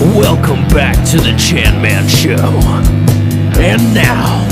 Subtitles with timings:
[0.00, 2.36] Welcome back to the Chan Man Show.
[3.60, 4.46] And now,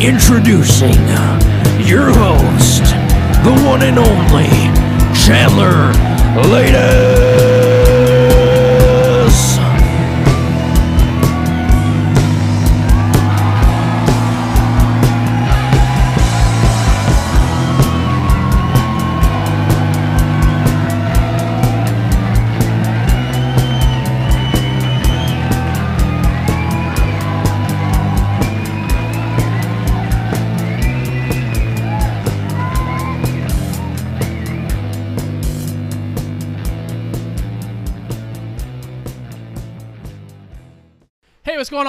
[0.00, 0.94] introducing
[1.86, 2.93] your host,
[3.44, 4.48] the one and only
[5.14, 5.92] Chandler
[6.50, 7.53] Latus.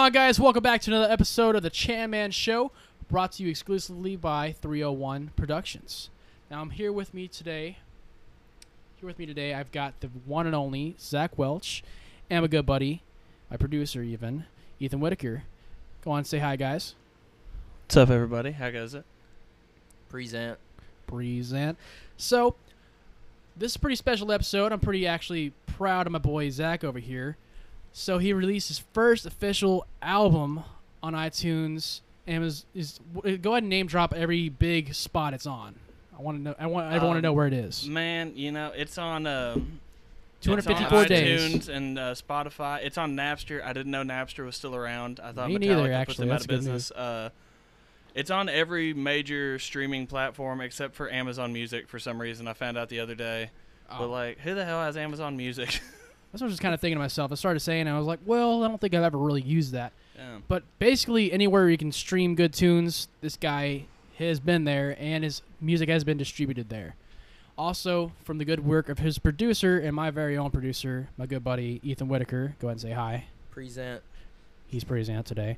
[0.05, 0.39] On, guys?
[0.39, 2.71] Welcome back to another episode of the Chan Man Show,
[3.09, 6.11] brought to you exclusively by 301 Productions.
[6.51, 7.79] Now, I'm here with me today.
[8.97, 11.83] Here with me today, I've got the one and only Zach Welch,
[12.29, 13.01] and my good buddy,
[13.49, 14.45] my producer, even
[14.79, 15.41] Ethan Whitaker.
[16.03, 16.93] Go on, say hi, guys.
[17.85, 18.51] What's up, everybody?
[18.51, 19.05] How goes it?
[20.07, 20.59] Present.
[21.07, 21.79] Present.
[22.15, 22.53] So,
[23.57, 24.71] this is a pretty special episode.
[24.71, 27.37] I'm pretty actually proud of my boy Zach over here.
[27.97, 30.65] So he released his first official album
[31.01, 32.99] on iTunes, and was is
[33.41, 35.75] go ahead and name drop every big spot it's on.
[36.17, 36.55] I want to know.
[36.59, 37.87] I want everyone to Um, know where it is.
[37.87, 39.25] Man, you know it's on.
[39.25, 39.79] Um,
[40.39, 41.41] it's 254 on days.
[41.55, 42.79] iTunes and uh, Spotify.
[42.83, 43.63] It's on Napster.
[43.63, 45.21] I didn't know Napster was still around.
[45.23, 46.15] I thought Me Metallica neither, put actually.
[46.25, 46.91] them out That's of good business.
[46.91, 47.29] Uh,
[48.13, 52.45] it's on every major streaming platform except for Amazon Music for some reason.
[52.45, 53.51] I found out the other day.
[53.89, 55.79] Oh, But like, who the hell has Amazon Music?
[56.35, 57.31] that's what I was just kind of thinking to myself.
[57.31, 59.93] I started saying, I was like, well, I don't think I've ever really used that.
[60.17, 60.39] yeah.
[60.49, 63.85] But basically, anywhere you can stream good tunes, this guy
[64.17, 66.95] has been there, and his music has been distributed there.
[67.57, 71.41] Also, from the good work of his producer and my very own producer, my good
[71.41, 72.57] buddy Ethan Whitaker.
[72.59, 73.27] Go ahead and say hi.
[73.49, 74.03] Present.
[74.67, 75.57] He's out today.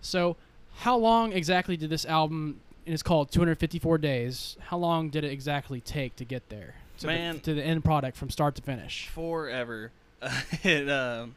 [0.00, 0.36] So,
[0.78, 2.58] how long exactly did this album?
[2.84, 4.56] And it's called 254 Days.
[4.58, 6.74] How long did it exactly take to get there?
[6.98, 7.36] To Man.
[7.36, 9.06] the, to the end product from start to finish.
[9.06, 9.92] forever.
[10.62, 11.34] it um,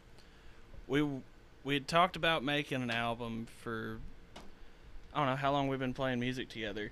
[0.87, 1.05] we
[1.63, 3.97] we had talked about making an album for
[5.13, 6.91] I don't know how long we've been playing music together.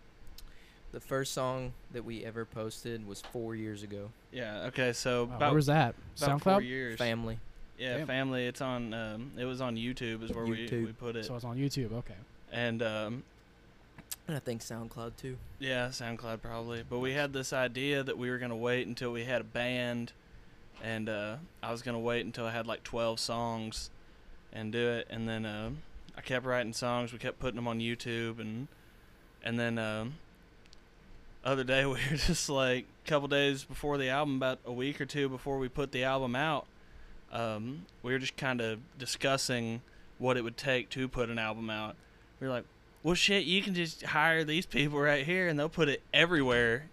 [0.91, 4.09] The first song that we ever posted was four years ago.
[4.31, 4.63] Yeah.
[4.67, 4.91] Okay.
[4.93, 5.95] So Wow, about, where was that?
[6.21, 6.67] about four SoundCloud.
[6.67, 6.97] years.
[6.97, 7.39] Family.
[7.77, 8.07] Yeah, Damn.
[8.07, 8.45] family.
[8.45, 8.93] It's on.
[8.93, 10.23] Um, it was on YouTube.
[10.23, 11.25] Is where we we put it.
[11.25, 11.93] So it's on YouTube.
[11.93, 12.13] Okay.
[12.51, 13.23] and um,
[14.27, 15.37] And I think SoundCloud too.
[15.59, 16.83] yeah, SoundCloud probably.
[16.87, 20.11] But we had this idea that we were gonna wait until we had a band,
[20.83, 23.89] and uh, I was gonna wait until I had like twelve songs,
[24.53, 25.07] and do it.
[25.09, 25.71] And then uh,
[26.17, 27.13] I kept writing songs.
[27.13, 28.67] We kept putting them on YouTube, and
[29.43, 30.15] and then um,
[31.43, 35.01] other day we were just like a couple days before the album, about a week
[35.01, 36.65] or two before we put the album out.
[37.31, 39.81] Um, we were just kind of discussing
[40.17, 41.95] what it would take to put an album out.
[42.39, 42.65] We were like,
[43.03, 46.85] well, shit, you can just hire these people right here and they'll put it everywhere.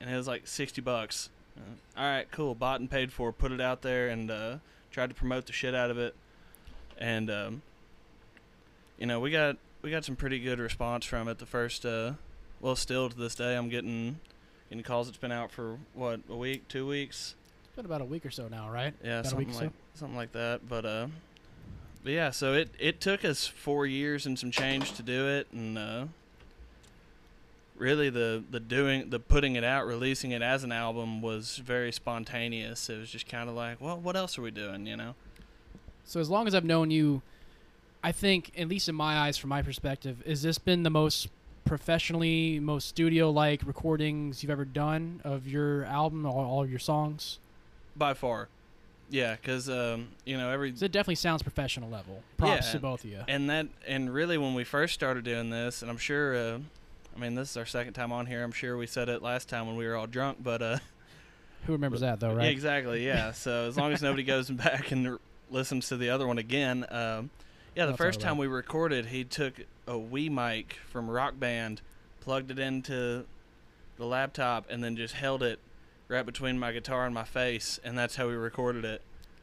[0.00, 1.30] And it was like 60 bucks.
[1.56, 2.54] Uh, all right, cool.
[2.54, 4.56] Bought and paid for, put it out there and uh,
[4.90, 6.14] tried to promote the shit out of it.
[6.98, 7.62] And, um,
[8.98, 11.38] you know, we got we got some pretty good response from it.
[11.38, 12.12] The first, uh,
[12.60, 14.18] well, still to this day, I'm getting
[14.70, 15.08] getting calls.
[15.08, 17.34] It's been out for what a week, two weeks.
[17.64, 18.94] It's been about a week or so now, right?
[19.04, 19.60] Yeah, About something or so?
[19.60, 20.68] like something like that.
[20.68, 21.06] But uh,
[22.02, 25.48] but yeah, so it it took us four years and some change to do it,
[25.52, 26.04] and uh,
[27.76, 31.92] really the the doing the putting it out, releasing it as an album was very
[31.92, 32.88] spontaneous.
[32.88, 35.14] It was just kind of like, well, what else are we doing, you know?
[36.04, 37.22] So as long as I've known you,
[38.02, 41.28] I think, at least in my eyes, from my perspective, has this been the most
[41.64, 47.38] professionally, most studio-like recordings you've ever done of your album or all of your songs?
[47.96, 48.48] By far,
[49.08, 52.22] yeah, because um, you know every 'Cause it definitely sounds professional level.
[52.36, 52.72] Props Yeah.
[52.72, 53.20] to both of you.
[53.28, 56.36] and that and really when we first started doing this, and I'm sure.
[56.36, 56.58] Uh,
[57.14, 58.42] I mean, this is our second time on here.
[58.42, 60.78] I'm sure we said it last time when we were all drunk, but uh,
[61.66, 62.48] Who remembers that though, right?
[62.48, 63.06] exactly.
[63.06, 63.32] Yeah.
[63.32, 65.18] so as long as nobody goes back and r-
[65.50, 67.30] listens to the other one again, um,
[67.76, 69.54] yeah, the I'll first time we recorded, he took
[69.86, 71.80] a Wii mic from Rock Band,
[72.20, 73.24] plugged it into
[73.96, 75.58] the laptop, and then just held it
[76.08, 79.02] right between my guitar and my face, and that's how we recorded it.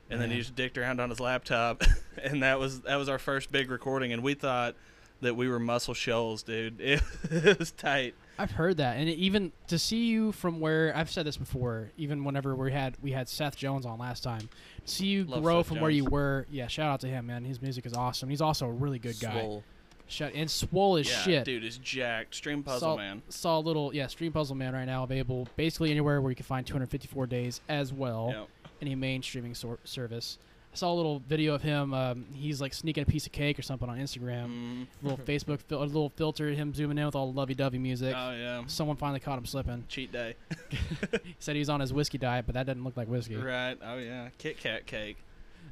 [0.10, 1.84] And then he just dicked around on his laptop,
[2.22, 4.76] and that was that was our first big recording, and we thought
[5.22, 6.80] that we were Muscle Shoals, dude.
[6.80, 7.02] It,
[7.32, 8.16] it was tight.
[8.38, 12.24] I've heard that, and even to see you from where I've said this before, even
[12.24, 14.50] whenever we had we had Seth Jones on last time,
[14.84, 16.48] see you Love grow Seth from where you were.
[16.50, 17.46] Yeah, shout out to him, man.
[17.46, 18.30] His music is awesome.
[18.30, 19.32] He's also a really good guy.
[19.32, 19.64] Swole.
[20.08, 21.46] Shout and swole as yeah, shit.
[21.46, 22.36] dude is jacked.
[22.36, 23.22] Stream puzzle saw, man.
[23.30, 26.44] Saw a little yeah, Stream Puzzle Man right now available basically anywhere where you can
[26.44, 28.32] find 254 days as well.
[28.34, 28.48] Yep.
[28.82, 30.38] Any main streaming sor- service.
[30.74, 31.94] I saw a little video of him.
[31.94, 34.48] Um, he's like sneaking a piece of cake or something on Instagram.
[34.48, 34.88] Mm.
[35.04, 38.16] little Facebook, fil- a little filter, of him zooming in with all the lovey-dovey music.
[38.18, 38.64] Oh yeah.
[38.68, 39.84] Someone finally caught him slipping.
[39.90, 40.36] Cheat day.
[41.24, 43.36] He said he was on his whiskey diet, but that doesn't look like whiskey.
[43.36, 43.78] Right.
[43.84, 44.30] Oh yeah.
[44.38, 45.18] Kit Kat cake.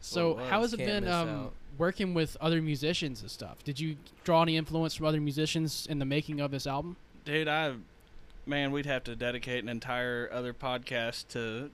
[0.01, 3.63] So what it how has it been um, working with other musicians and stuff?
[3.63, 6.97] Did you draw any influence from other musicians in the making of this album?
[7.25, 7.73] Dude, I
[8.45, 11.71] man, we'd have to dedicate an entire other podcast to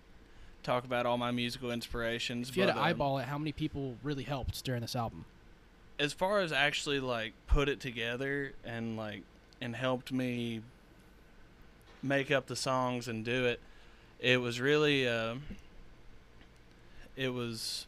[0.66, 2.50] talk about all my musical inspirations.
[2.50, 4.96] If you had but, to um, eyeball it, how many people really helped during this
[4.96, 5.26] album?
[5.98, 9.22] as far as actually like put it together and like
[9.62, 10.60] and helped me
[12.04, 13.62] make up the songs and do it
[14.20, 15.36] it was really uh,
[17.16, 17.88] it was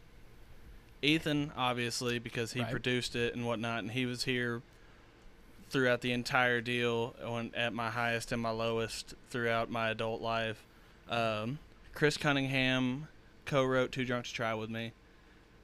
[1.02, 2.70] ethan obviously because he Right.
[2.70, 4.62] produced it and whatnot and he was here
[5.68, 10.64] throughout the entire deal on, at my highest and my lowest throughout my adult life
[11.10, 11.58] um,
[11.98, 13.08] chris cunningham
[13.44, 14.92] co-wrote too drunk to try with me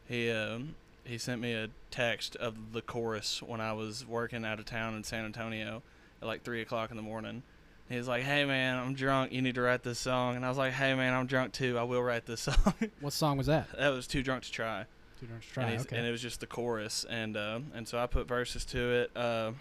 [0.08, 4.58] he um, he sent me a text of the chorus when I was working out
[4.58, 5.82] of town in San Antonio
[6.20, 7.42] at like three o'clock in the morning.
[7.90, 9.32] He was like, "Hey man, I'm drunk.
[9.32, 11.78] You need to write this song." And I was like, "Hey man, I'm drunk too.
[11.78, 13.68] I will write this song." What song was that?
[13.78, 14.84] that was too drunk to try,
[15.20, 15.70] Two Drunks and, Try.
[15.70, 15.96] he's- Okay.
[15.98, 19.10] and it was just the chorus, and uh, and so I put verses to it.
[19.16, 19.52] Uh,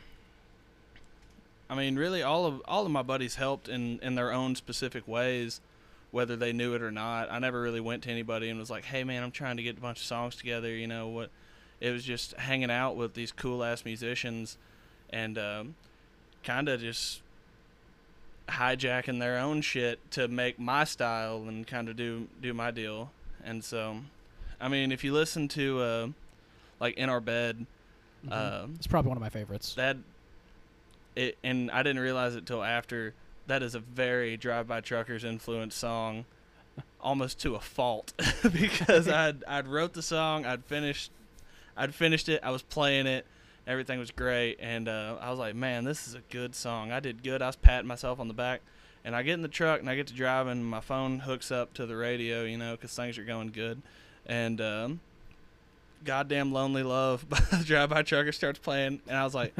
[1.70, 5.08] I mean, really, all of all of my buddies helped in in their own specific
[5.08, 5.60] ways,
[6.14, 7.30] whether they knew it or not.
[7.32, 9.78] I never really went to anybody and was like, "Hey, man, I'm trying to get
[9.78, 11.32] a bunch of songs together." You know what?
[11.82, 14.58] It was just hanging out with these cool ass musicians,
[15.10, 15.76] and um,
[16.44, 17.22] kind of just
[18.50, 23.12] hijacking their own shit to make my style and kind of do do my deal.
[23.44, 23.98] And so,
[24.62, 26.08] I mean, if you listen to uh,
[26.80, 27.66] like in our bed,
[28.26, 28.32] Mhm.
[28.64, 29.74] um, it's probably one of my favorites.
[29.76, 29.98] that
[31.16, 33.14] it and I didn't realize it till after.
[33.48, 36.26] That is a very Drive By Truckers influenced song,
[37.02, 38.14] almost to a fault,
[38.44, 41.12] because I'd I'd wrote the song, I'd finished,
[41.76, 43.26] I'd finished it, I was playing it,
[43.68, 46.92] everything was great, and uh, I was like, man, this is a good song.
[46.92, 47.42] I did good.
[47.42, 48.62] I was patting myself on the back,
[49.04, 50.52] and I get in the truck and I get to driving.
[50.54, 53.82] And my phone hooks up to the radio, you know, because things are going good,
[54.26, 55.00] and um,
[56.04, 59.54] goddamn lonely love by the Drive By Trucker starts playing, and I was like,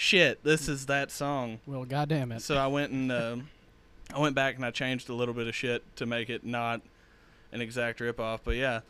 [0.00, 1.60] shit, this is that song.
[1.66, 2.40] well, goddamn it.
[2.42, 3.50] So I went and um
[4.12, 6.80] I went back and I changed a little bit of shit to make it not
[7.52, 8.40] an exact ripoff.
[8.42, 8.80] But yeah,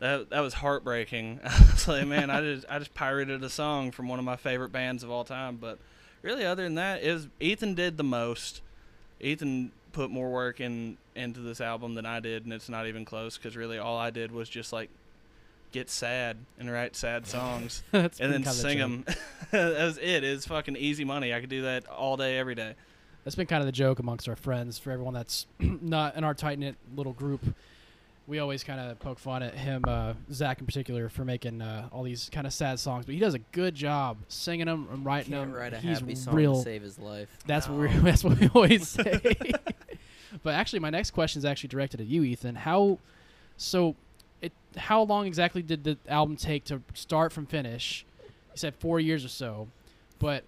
[0.00, 1.40] that that was heartbreaking.
[1.44, 4.36] I was like, man, I just I just pirated a song from one of my
[4.36, 5.56] favorite bands of all time.
[5.56, 5.78] But
[6.22, 8.62] really, other than that, is Ethan did the most.
[9.20, 13.04] Ethan put more work in into this album than I did, and it's not even
[13.04, 13.36] close.
[13.36, 14.90] Because really, all I did was just like
[15.72, 19.04] get sad and write sad songs and then kinda the sing them.
[19.50, 20.24] that was it.
[20.24, 21.32] It's fucking easy money.
[21.34, 22.74] I could do that all day, every day.
[23.24, 26.34] That's been kind of the joke amongst our friends for everyone that's not in our
[26.34, 27.42] tight knit little group.
[28.28, 31.88] We always kind of poke fun at him, uh, Zach in particular, for making uh,
[31.92, 35.04] all these kind of sad songs, but he does a good job singing them and
[35.04, 35.56] writing Can't them.
[35.60, 36.54] write a He's happy song real.
[36.56, 37.28] to save his life.
[37.46, 39.52] That's what we that's what we always say.
[40.42, 42.56] but actually, my next question is actually directed at you, Ethan.
[42.56, 42.98] How
[43.56, 43.94] so?
[44.40, 48.04] It how long exactly did the album take to start from finish?
[48.22, 49.68] You said four years or so,
[50.18, 50.44] but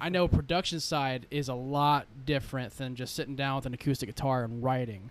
[0.00, 4.08] I know production side is a lot different than just sitting down with an acoustic
[4.08, 5.10] guitar and writing.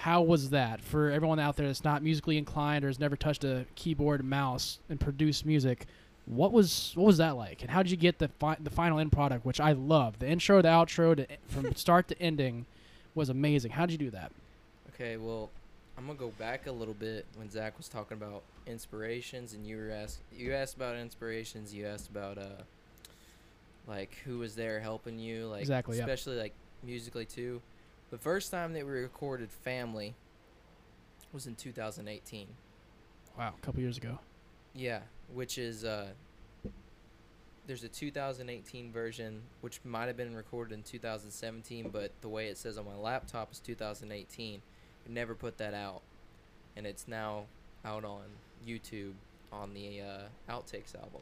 [0.00, 3.44] How was that for everyone out there that's not musically inclined or has never touched
[3.44, 5.86] a keyboard and mouse and produced music?
[6.26, 8.98] What was what was that like, and how did you get the fi- the final
[8.98, 10.18] end product, which I love?
[10.18, 12.64] The intro, the outro, to, from start to ending,
[13.14, 13.72] was amazing.
[13.72, 14.32] How did you do that?
[14.94, 15.50] Okay, well,
[15.96, 19.76] I'm gonna go back a little bit when Zach was talking about inspirations, and you
[19.76, 21.72] were asked you asked about inspirations.
[21.72, 22.62] You asked about uh,
[23.86, 26.02] like who was there helping you, like Exactly, yeah.
[26.02, 27.60] especially like musically too.
[28.10, 30.14] The first time that we recorded "Family"
[31.32, 32.48] was in 2018.
[33.38, 34.18] Wow, a couple years ago.
[34.74, 35.00] Yeah,
[35.32, 36.08] which is uh
[37.66, 42.58] there's a 2018 version which might have been recorded in 2017, but the way it
[42.58, 44.60] says on my laptop is 2018.
[45.06, 46.00] We never put that out,
[46.76, 47.44] and it's now
[47.84, 48.22] out on
[48.66, 49.12] YouTube
[49.52, 51.20] on the uh, Outtakes album.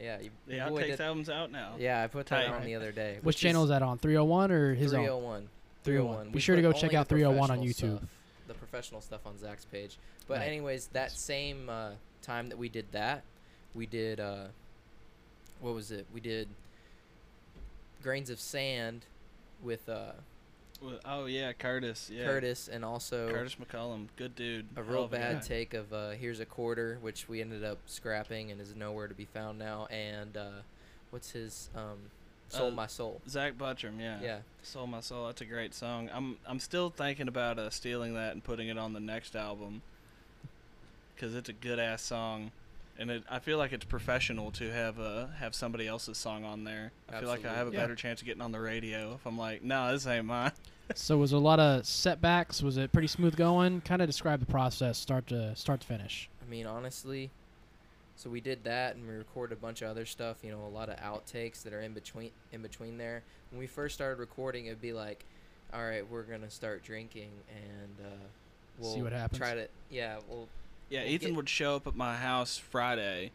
[0.00, 1.74] Yeah, you, The your boy Outtakes did- album's out now.
[1.78, 2.54] Yeah, I put that Tight.
[2.54, 3.18] on the other day.
[3.22, 3.98] Which channel is that on?
[3.98, 5.00] 301 or his own?
[5.04, 5.48] 301.
[5.84, 6.26] 301.
[6.26, 7.98] Be We sure to go check out 301 on YouTube.
[7.98, 8.08] stuff-
[8.48, 9.96] the professional stuff on Zach's page.
[10.28, 10.48] But Right.
[10.48, 13.22] anyways, that same uh, time that we did that,
[13.74, 14.46] we did uh,
[15.60, 16.06] what was it?
[16.12, 16.48] We did
[18.02, 19.06] Grains of Sand
[19.62, 20.14] with uh, Well,
[21.04, 22.10] Oh yeah, Curtis.
[22.12, 22.24] Yeah.
[22.24, 24.66] Curtis and also Curtis McCullum, good dude.
[24.76, 25.46] a real bad guy.
[25.46, 29.14] take of uh, "Here's a Quarter," which we ended up scrapping and is nowhere to
[29.14, 29.86] be found now.
[29.86, 30.50] And uh,
[31.10, 31.98] what's his um,
[32.48, 33.20] "Soul Uh, My Soul"?
[33.28, 34.18] Zach Butcham, yeah.
[34.22, 36.10] Yeah, Soul My Soul, that's a great song.
[36.12, 39.82] I'm I'm still thinking about uh, stealing that and putting it on the next album.
[41.16, 42.50] Cause it's a good ass song,
[42.98, 46.64] and it, I feel like it's professional to have uh have somebody else's song on
[46.64, 46.90] there.
[47.08, 47.76] I feel like I have a Absolutely.
[47.76, 47.82] Yeah.
[47.82, 50.50] better chance of getting on the radio if I'm like, no, this ain't mine.
[50.94, 52.62] So was a lot of setbacks?
[52.62, 53.80] Was it pretty smooth going?
[53.82, 56.28] Kind of describe the process, start to start to finish.
[56.46, 57.30] I mean honestly,
[58.16, 60.36] so we did that and we recorded a bunch of other stuff.
[60.42, 63.22] You know, a lot of outtakes that are in between in between there.
[63.50, 65.24] When we first started recording, it'd be like,
[65.72, 68.24] all right, we're gonna start drinking and uh,
[68.78, 69.38] we'll See what happens.
[69.38, 70.48] Try to yeah, we'll
[70.90, 73.32] Yeah, We'll Ethan get- would show up at my house Friday,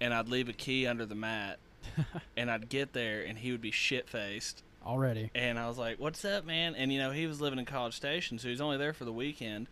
[0.00, 1.58] and I'd leave a key under the mat,
[2.36, 4.62] and I'd get there, and he would be shit faced.
[4.84, 5.30] Already.
[5.34, 7.94] And I was like, "What's up, man?" And you know, he was living in College
[7.94, 9.68] Station, so he's only there for the weekend.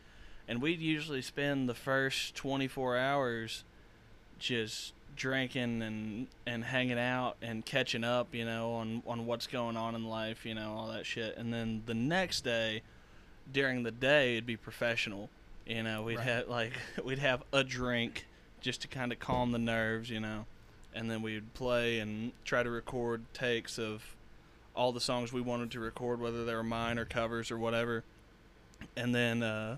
[0.48, 3.64] And we'd usually spend the first 24 hours
[4.38, 9.76] just drinking and and hanging out and catching up, you know, on on what's going
[9.76, 11.36] on in life, you know, all that shit.
[11.36, 12.82] And then the next day,
[13.52, 15.28] during the day, it'd be professional.
[15.66, 16.26] You know, we'd Right.
[16.26, 16.72] have like
[17.04, 18.26] we'd have a drink
[18.60, 20.46] just to kind of calm the nerves, you know.
[20.94, 24.02] And then we'd play and try to record takes of
[24.80, 28.02] all the songs we wanted to record, whether they were mine or covers or whatever.
[28.96, 29.76] And then uh,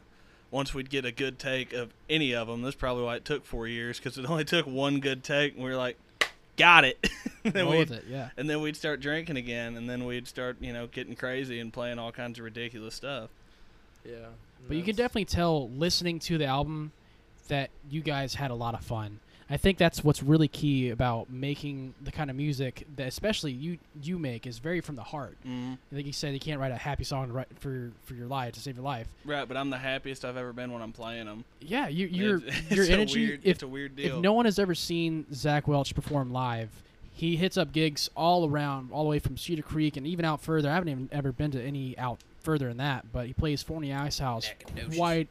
[0.52, 3.44] once we'd get a good take of any of them, that's probably why it took
[3.44, 5.99] four years because it only took one good take, and we were like,
[6.56, 7.04] "Got it."
[7.44, 8.28] and, then Roll with we'd, it, yeah.
[8.37, 11.73] and then we'd start drinking again, and then we'd start, you know, getting crazy and
[11.73, 13.28] playing all kinds of ridiculous stuff.
[14.04, 14.28] yeah.
[14.68, 16.92] But you can definitely tell listening to the album
[17.49, 19.18] that you guys had a lot of fun.
[19.52, 23.76] I think that's what's really key about making the kind of music that especially you
[24.02, 25.37] you make is very from the heart.
[25.47, 25.75] Mm-hmm.
[25.90, 28.28] I think you said you can't write a happy song to write for for your
[28.28, 29.09] life to save your life.
[29.26, 31.44] Right, but I'm the happiest I've ever been when I'm playing them.
[31.61, 32.38] Yeah, you your
[32.71, 33.26] your energy.
[33.26, 34.16] Weird, if it's a weird deal.
[34.16, 36.71] if no one has ever seen Zach Welch perform live,
[37.12, 40.40] he hits up gigs all around, all the way from Cedar Creek and even out
[40.40, 40.71] further.
[40.71, 43.92] I haven't even ever been to any out further than that, but he plays Forney
[43.92, 44.50] Ice House
[44.97, 45.28] quite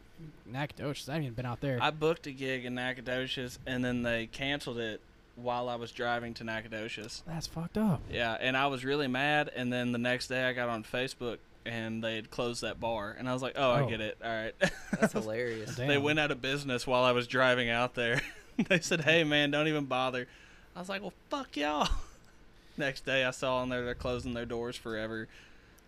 [0.51, 1.07] Nacogdoches.
[1.09, 1.79] I haven't even been out there.
[1.81, 5.01] I booked a gig in Nacogdoches, and then they canceled it
[5.35, 7.23] while I was driving to Nacogdoches.
[7.27, 8.01] That's fucked up.
[8.11, 9.49] Yeah, and I was really mad.
[9.55, 13.15] And then the next day, I got on Facebook, and they had closed that bar,
[13.17, 13.89] and I was like, "Oh, I Oh.
[13.89, 14.17] get it.
[14.23, 14.55] All right."
[14.99, 15.75] That's hilarious.
[15.75, 15.87] Damn.
[15.87, 18.21] they went out of business while I was driving out there.
[18.67, 20.27] they said, "Hey, man, don't even bother."
[20.75, 21.87] I was like, "Well, fuck y'all."
[22.77, 25.27] Next day, I saw on there they're closing their doors forever.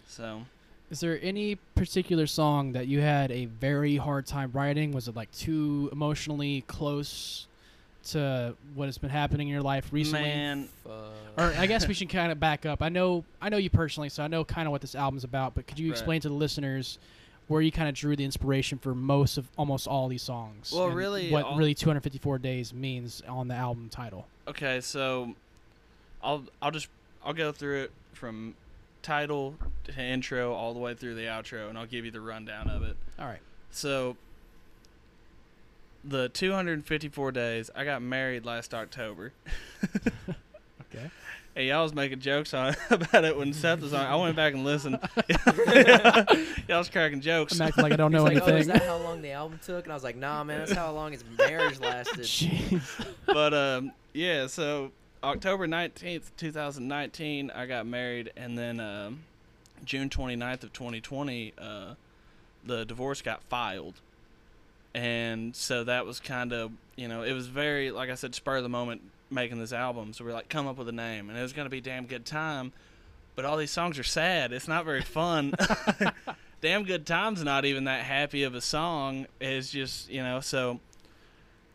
[0.08, 0.44] So
[0.94, 4.92] Is there any particular song that you had a very hard time writing?
[4.92, 7.48] Was it like too emotionally close
[8.10, 10.22] to what has been happening in your life recently?
[10.22, 10.94] man, Fuck.
[11.36, 12.84] Or I guess we should kind of back up.
[12.84, 15.56] I know I know you personally, so I know kind of what this album's about.
[15.56, 15.94] But could you Right.
[15.98, 17.00] explain to the listeners
[17.48, 20.72] where you kind of drew the inspiration for most of almost all these songs?
[20.72, 24.28] Well, and really, what really 254 days means on the album title.
[24.48, 25.34] Okay, so
[26.22, 26.88] I'll I'll just
[27.26, 28.54] I'll go through it from
[29.04, 32.70] title to intro all the way through the outro, and I'll give you the rundown
[32.70, 32.98] of it.
[33.20, 33.42] All right.
[33.70, 34.18] So
[36.04, 37.70] the 254 days.
[37.76, 39.34] I got married last October.
[40.96, 41.10] Okay.
[41.56, 44.06] Hey, y'all was making jokes on about it when Seth was on.
[44.06, 45.00] I went back and listened.
[46.68, 47.60] y'all was cracking jokes.
[47.60, 48.74] I'm acting like I don't know He's like, oh, is anything.
[48.74, 49.86] that how long the album took?
[49.86, 52.20] And I was like, nah, man, that's how long his marriage lasted.
[52.20, 52.82] Jeez.
[53.26, 54.46] but um, yeah.
[54.46, 54.92] So
[55.24, 59.24] October 19th, 2019, I got married, and then um,
[59.86, 61.94] June 29th of 2020, uh,
[62.66, 63.96] the divorce got filed.
[64.94, 68.58] And so that was kind of, you know, it was very, like I said, spur
[68.58, 69.02] of the moment
[69.32, 70.12] making this album.
[70.12, 72.06] So we are like, come up with a name, and it was gonna be damn
[72.06, 72.74] good time.
[73.36, 74.52] But all these songs are sad.
[74.52, 75.54] It's not very fun.
[76.62, 79.26] damn good time's not even that happy of a song.
[79.40, 80.82] It's just, you know, so.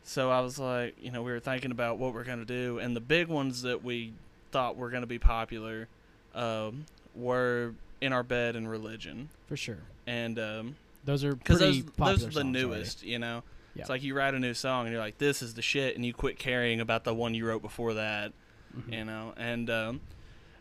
[0.03, 2.95] So I was like, you know, we were thinking about what we're gonna do, and
[2.95, 4.13] the big ones that we
[4.51, 5.87] thought were gonna be popular
[6.33, 9.77] um, were "In Our Bed" and "Religion," For sure.
[10.07, 10.75] and um,
[11.05, 12.51] Those are because pretty those popular those are the already.
[12.51, 13.43] newest, you know.
[13.75, 13.81] Yeah.
[13.81, 16.03] It's like you write a new song and you're like, "This is the shit," and
[16.05, 18.33] you quit caring about the one you wrote before that,
[18.75, 18.93] Mhm.
[18.97, 19.33] you know.
[19.37, 20.01] And um,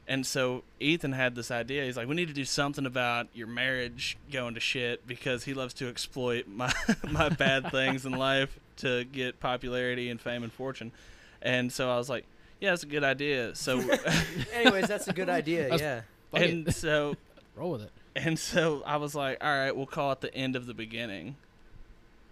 [0.06, 1.84] and so Ethan had this idea.
[1.84, 5.54] He's like, "We need to do something about your marriage going to shit because he
[5.54, 6.72] loves to exploit my
[7.10, 10.92] my bad things in life to get popularity and fame and fortune."
[11.42, 12.24] And so I was like,
[12.60, 13.78] "Yeah, that's a good idea." So
[14.52, 15.62] Anyways, that's a good idea.
[15.70, 16.00] That's- yeah.
[16.32, 16.50] Fuck it.
[16.50, 17.16] and so
[17.56, 17.90] Roll with it.
[18.16, 21.36] and so I was like, "All right, we'll call it the end of the beginning."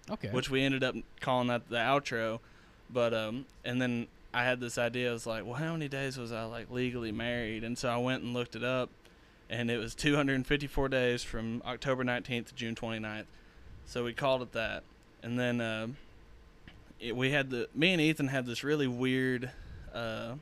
[0.08, 0.28] Okay.
[0.30, 2.38] which we ended up calling that the outro.
[2.88, 5.10] But um, and then I had this idea.
[5.10, 7.64] I was like, well, how many days was I like legally married?
[7.64, 8.88] And so I went and looked it up,
[9.50, 13.24] and it was 254 days from October 19th to June 29th.
[13.86, 14.84] So we called it that.
[15.24, 15.88] And then uh,
[17.00, 19.50] it, we had the me and Ethan had this really weird,
[19.94, 20.34] uh,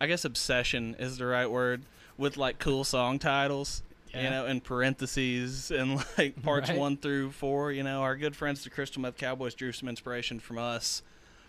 [0.00, 1.82] I guess obsession is the right word
[2.16, 3.82] with like cool song titles.
[4.12, 6.76] You know, in parentheses and like parts Right.
[6.76, 7.70] one through four.
[7.70, 11.02] You know, our good friends the Crystal Meth Cowboys drew some inspiration from us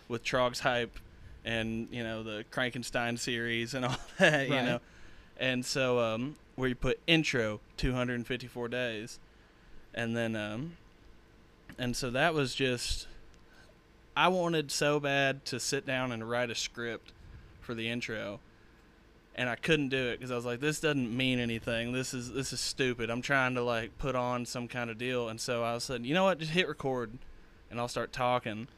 [0.06, 0.96] with Trog's hype
[1.44, 4.44] and you know the Frankenstein series and all that.
[4.44, 4.80] You know,
[5.38, 9.18] and so um, where you put intro 254 days,
[9.92, 10.76] and then um,
[11.80, 13.08] and so that was just
[14.16, 17.12] I wanted so bad to sit down and write a script
[17.60, 18.40] for the intro
[19.34, 21.92] and I couldn't do it because I was like, this doesn't mean anything.
[21.92, 23.10] This is this is stupid.
[23.10, 26.04] I'm trying to like put on some kind of deal, and so I was saying,
[26.04, 27.10] you know what, just hit record,
[27.70, 28.68] and I'll start talking.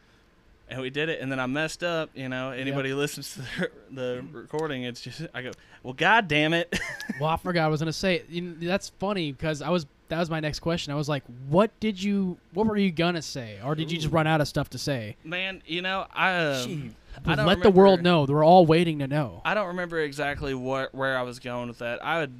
[0.66, 2.10] And we did it, and then I messed up.
[2.14, 5.50] You know, anybody who listens to the, the recording, it's just I go,
[5.82, 6.78] well, god damn it.
[7.20, 8.22] Well, I forgot I was gonna say.
[8.28, 9.86] You know, that's funny because I was.
[10.08, 10.92] That was my next question.
[10.92, 12.38] I was like, "What did you?
[12.52, 15.16] What were you gonna say, or did you just run out of stuff to say?"
[15.24, 16.94] Man, you know, I um,
[17.26, 18.26] I don't Let the world know.
[18.26, 19.40] They're all waiting to know.
[19.44, 22.04] I don't remember exactly what where I was going with that.
[22.04, 22.34] I would.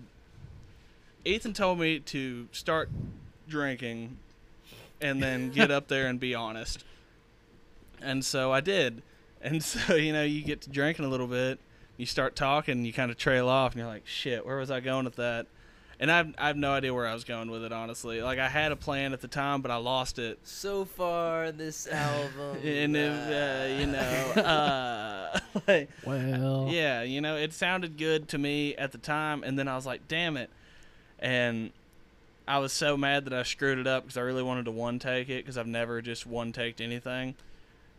[1.25, 2.91] Ethan told me to start
[3.49, 4.19] drinking,
[5.01, 6.85] and then get up there and be honest.
[8.03, 9.03] And so I did.
[9.41, 11.59] And so you know you get to drinking a little bit,
[11.97, 14.81] you start talking, you kind of trail off, and you're like, shit, where was I
[14.81, 15.47] going with that?
[16.01, 18.21] And I've I have no idea where I was going with it honestly.
[18.21, 20.39] Like I had a plan at the time, but I lost it.
[20.43, 22.59] So far, this album.
[22.65, 28.39] And it, uh, you know, uh, like, Well, yeah, you know, it sounded good to
[28.39, 30.51] me at the time, and then I was like, damn it.
[31.19, 31.71] And
[32.47, 34.99] I was so mad that I screwed it up because I really wanted to one
[34.99, 37.35] take it because I've never just one taked anything.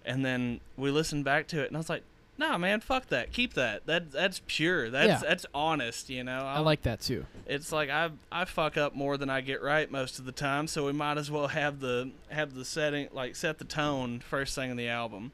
[0.06, 2.04] And then we listened back to it, and I was like,
[2.38, 3.32] nah, man, fuck that.
[3.32, 3.86] Keep that.
[3.86, 4.89] That That's pure.
[4.89, 5.30] That's Yeah.
[5.30, 6.39] that's honest, you know?
[6.39, 7.25] I like that too.
[7.46, 10.68] it's like I I fuck up more than I get right most of the time,
[10.68, 14.55] so we might as well have the have the setting like set the tone first
[14.55, 15.31] thing in the album.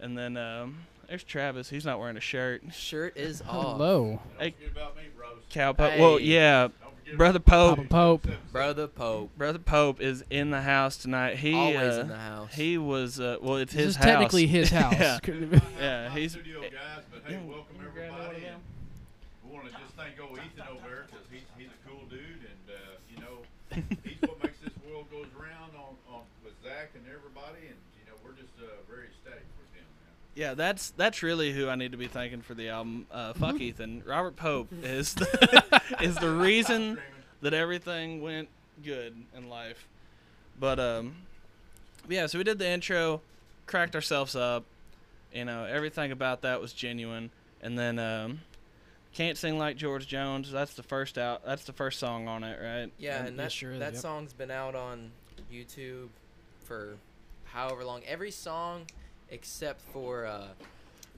[0.00, 0.78] And then um,
[1.08, 1.70] there's Travis.
[1.70, 2.62] He's not wearing a shirt.
[2.72, 3.76] Shirt is off.
[3.78, 5.38] Hello, Hey, Forget about me, bros.
[5.52, 5.98] Cowpoke.
[5.98, 6.24] Well, Hey.
[6.24, 6.83] yeah, Don't forget
[7.16, 8.22] brother about Papa Pope.
[8.22, 8.36] Pope.
[8.52, 9.30] Brother Pope.
[9.38, 11.36] Brother Pope is in the house tonight.
[11.36, 12.54] He Always uh, in the house.
[12.54, 14.04] He was uh, well, it's This his is house.
[14.04, 14.94] technically his house.
[14.94, 15.60] yeah, me.
[15.78, 16.70] yeah, Not he's- studio guys,
[17.12, 18.44] but hey, Yeah, welcome you grab one of everybody.
[18.44, 18.60] them?
[19.46, 22.42] We want to just thank old Ethan over there because he's he's a cool dude,
[22.42, 23.36] and uh, you know
[24.04, 28.04] he's what makes this world goes round on, on with Zach and everybody, and you
[28.10, 30.14] know we're just uh, very ecstatic with him, man.
[30.34, 33.06] Yeah, that's that's really who I need to be thanking for the album.
[33.10, 34.02] Uh, fuck Ethan.
[34.04, 36.98] Robert Pope is the, is the reason
[37.40, 38.48] that everything went
[38.82, 39.86] good in life.
[40.58, 41.14] But um,
[42.08, 42.26] yeah.
[42.26, 43.20] So we did the intro,
[43.66, 44.64] cracked ourselves up.
[45.32, 47.30] You know, everything about that was genuine.
[47.60, 48.40] And then um,
[49.14, 50.50] can't sing like George Jones.
[50.50, 51.44] That's the first out.
[51.44, 52.90] That's the first song on it, right?
[52.98, 54.02] Yeah, Um, and that sure is, that yep.
[54.02, 55.10] song's been out on
[55.52, 56.08] YouTube
[56.64, 56.96] for
[57.44, 58.02] however long.
[58.06, 58.82] Every song
[59.30, 60.46] except for uh,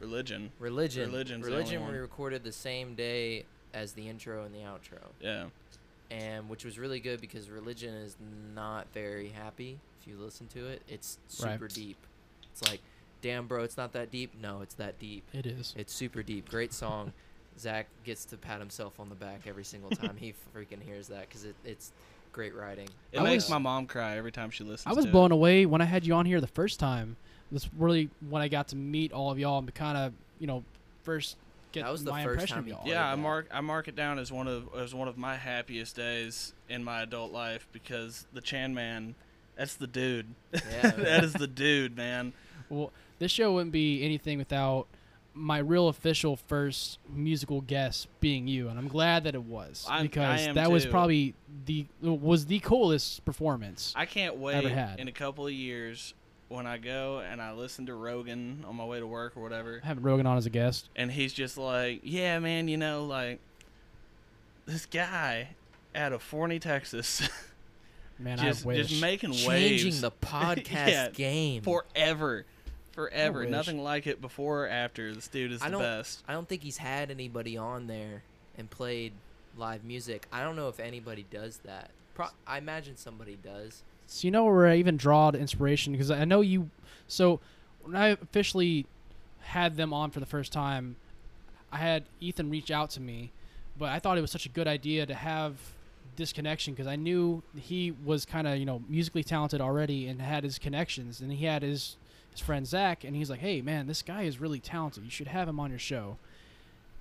[0.00, 0.50] Religion.
[0.58, 1.10] Religion.
[1.10, 5.00] Religion's Religion we recorded the same day as the intro and the outro.
[5.20, 5.46] Yeah.
[6.10, 8.16] And which was really good because Religion is
[8.54, 10.82] not very happy if you listen to it.
[10.88, 11.54] It's Right.
[11.54, 11.96] super deep.
[12.52, 12.80] It's like,
[13.22, 14.32] damn bro, it's not that deep.
[14.40, 15.24] No, it's that deep.
[15.32, 15.74] It is.
[15.76, 16.48] It's super deep.
[16.48, 17.12] Great song.
[17.58, 21.22] Zach gets to pat himself on the back every single time he freaking hears that
[21.28, 21.90] because it, it's
[22.32, 22.88] great writing.
[23.12, 24.86] It I makes was- my mom cry every time she listens.
[24.86, 25.34] I was blown it.
[25.34, 27.16] away when I had you on here the first time.
[27.52, 30.64] That's really when I got to meet all of y'all and kind of, you know,
[31.04, 31.36] first
[31.72, 32.82] get That was the my first impression time of you y'all.
[32.86, 35.96] Yeah, I mark I mark it down as one of as one of my happiest
[35.96, 39.14] days in my adult life because the Chan Man,
[39.56, 40.26] that's the dude.
[40.52, 40.90] Yeah.
[40.90, 42.32] that is the dude, man.
[42.68, 44.86] Well, this show wouldn't be anything without
[45.34, 50.00] my real official first musical guest being you, and I'm glad that it was I'm-
[50.00, 51.34] I because am that was probably
[51.66, 53.92] the was the coolest performance.
[53.94, 54.98] I can't wait ever wait had.
[54.98, 56.14] in a couple of years
[56.48, 59.80] when I go and I listen to Rogan on my way to work or whatever,
[59.82, 60.88] I have Rogan on as a guest.
[60.96, 63.40] and he's just like, "Yeah, man, you know, like
[64.66, 65.50] this guy
[65.94, 67.28] out of Forney, Texas,
[68.18, 68.88] Man, just I wish.
[68.88, 71.62] just making Changing waves Changing the podcast Yeah, game.
[71.62, 72.44] forever."
[72.92, 75.14] Forever, nothing like it before or after.
[75.14, 76.24] This dude is I the don't- best.
[76.26, 78.22] I don't think he's had anybody on there
[78.56, 79.12] and played
[79.54, 80.26] live music.
[80.32, 81.90] I don't know if anybody does that.
[82.14, 83.82] Pro- I imagine somebody does.
[84.06, 86.70] So you know where I even draw inspiration because I know you.
[87.08, 87.40] So
[87.82, 88.86] when I officially
[89.40, 90.96] had them on for the first time,
[91.72, 93.30] I had Ethan reach out to me,
[93.78, 95.54] but I thought it was such a good idea to have
[96.16, 100.20] this connection because I knew he was kind of you know musically talented already and
[100.22, 101.96] had his connections and he had his
[102.30, 105.04] his friend Zach, and he's like, "Hey, man, this guy is really talented.
[105.04, 106.18] You should have him on your show."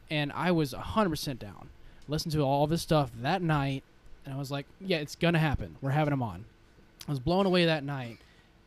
[0.09, 1.69] And I was hundred percent down.
[2.07, 3.83] Listened to all of his stuff that night,
[4.23, 5.75] and I was like, "Yeah, it's gonna happen.
[5.81, 6.45] We're having him on."
[7.07, 8.17] I was blown away that night,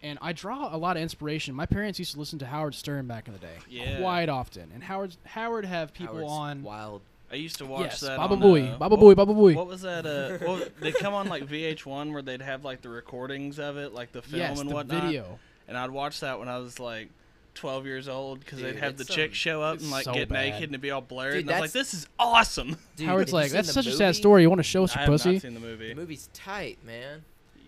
[0.03, 1.55] and I draw a lot of inspiration.
[1.55, 3.99] My parents used to listen to Howard Stern back in the day, Yeah.
[4.01, 6.63] quite often, and Howard Howard have people Howard's on.
[6.63, 7.03] wild.
[7.31, 8.17] I used to watch Yes, that.
[8.17, 9.55] Baba on, Booey, uh, Baba what- Booey, Baba Booey.
[9.55, 10.07] What was that?
[10.07, 13.93] Uh, what, they come on like VH1 where they'd have like the recordings of it,
[13.93, 15.03] like the film yes, and the whatnot.
[15.05, 15.39] video.
[15.67, 17.11] And I'd watch that when I was like
[17.55, 20.15] 12 years old because they'd Dude, have the it's chick show up and like so
[20.15, 20.37] get bad.
[20.53, 21.35] naked and it'd be all blurred.
[21.35, 22.79] Dude, and I was like, that's- this is awesome.
[22.97, 23.99] Dude, Howard's you like, seen that's the such a movie?
[23.99, 24.41] sad story.
[24.43, 25.33] You want to show us I your have pussy?
[25.35, 25.89] not seen the movie.
[25.91, 27.25] The movie's tight, man.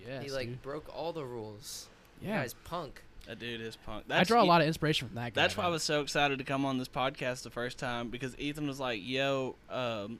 [0.07, 0.63] Yes, he like dude.
[0.63, 1.89] broke all the rules.
[2.23, 2.41] yeah.
[2.41, 3.03] Guy's punk.
[3.27, 4.05] That dude is punk.
[4.11, 5.43] I draw a lot of inspiration from that guy.
[5.43, 8.37] That's why I was so excited to come on this podcast the first time because
[8.39, 10.19] Ethan was like, "Yo, um,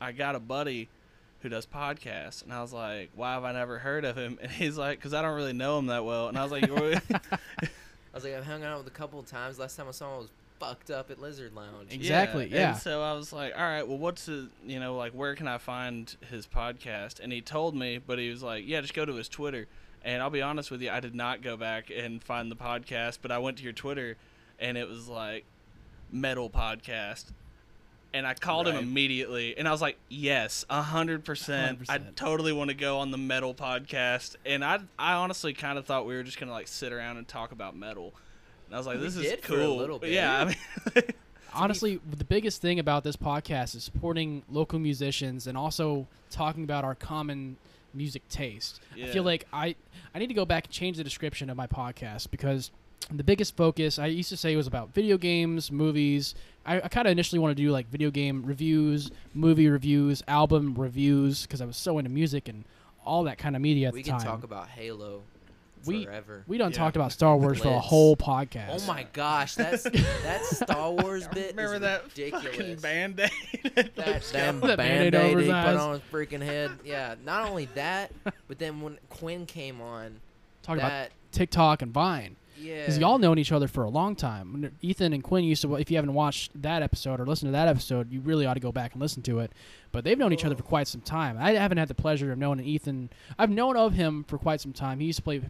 [0.00, 0.88] I got a buddy
[1.42, 4.50] who does podcasts," and I was like, "Why have I never heard of him?" And
[4.50, 7.38] he's like, "Cause I don't really know him that well." And I was like, I
[8.12, 9.58] was like, I've hung out with a couple of times.
[9.58, 10.30] Last time I saw him was
[10.60, 11.92] fucked up at Lizard Lounge.
[11.92, 12.72] Exactly, yeah.
[12.72, 15.48] And so I was like, all right, well, what's the, you know, like, where can
[15.48, 17.18] I find his podcast?
[17.18, 19.66] And he told me, but he was like, yeah, just go to his Twitter.
[20.04, 23.18] And I'll be honest with you, I did not go back and find the podcast,
[23.22, 24.16] but I went to your Twitter,
[24.58, 25.44] and it was like
[26.12, 27.32] metal podcast.
[28.12, 31.78] And I called him immediately, and I was like, "Yes, a hundred percent.
[31.88, 32.16] I 100%.
[32.16, 36.06] totally want to go on the metal podcast." And I, I honestly kind of thought
[36.06, 38.12] we were just gonna like sit around and talk about metal.
[38.70, 40.12] And I was like, We "This is did for cool." a little bit.
[40.12, 41.02] Yeah, I mean,
[41.52, 46.84] honestly the biggest thing about this podcast is supporting local musicians and also talking about
[46.84, 47.56] our common
[47.92, 48.80] music taste.
[48.96, 49.74] I feel like I
[50.14, 52.70] I need to go back and change the description of my podcast because
[53.10, 56.36] the biggest focus I used to say was about video games, movies.
[56.64, 60.74] I, I kind of initially wanted to do like video game reviews, movie reviews, album
[60.74, 62.64] reviews because I was so into music and
[63.04, 65.22] all that kind of media at we the can talk about Halo
[65.86, 66.44] We- forever.
[66.46, 66.78] we done Yeah.
[66.78, 68.80] talked about Star Wars for a whole podcast.
[68.82, 69.82] oh my gosh, that's
[70.22, 72.44] that Star Wars bit remember is that ridiculous.
[72.56, 73.30] fucking band aid.
[73.96, 75.76] that damn That Band-Aid band-aid he put eyes.
[75.76, 76.70] on his freaking head.
[76.84, 78.12] Yeah, not only that,
[78.48, 80.20] but then when Quinn came on,
[80.62, 82.36] Talking about TikTok and Vine.
[82.58, 84.70] yeah, Because y'all known each other for a long time.
[84.82, 85.74] Ethan and Quinn used to.
[85.76, 88.60] If you haven't watched that episode or listened to that episode, you really ought to
[88.60, 89.52] go back and listen to it.
[89.92, 91.36] But they've known each other for quite some time.
[91.40, 93.08] I haven't had the pleasure of knowing Ethan.
[93.38, 95.00] I've known of him for quite some time.
[95.00, 95.40] He used to play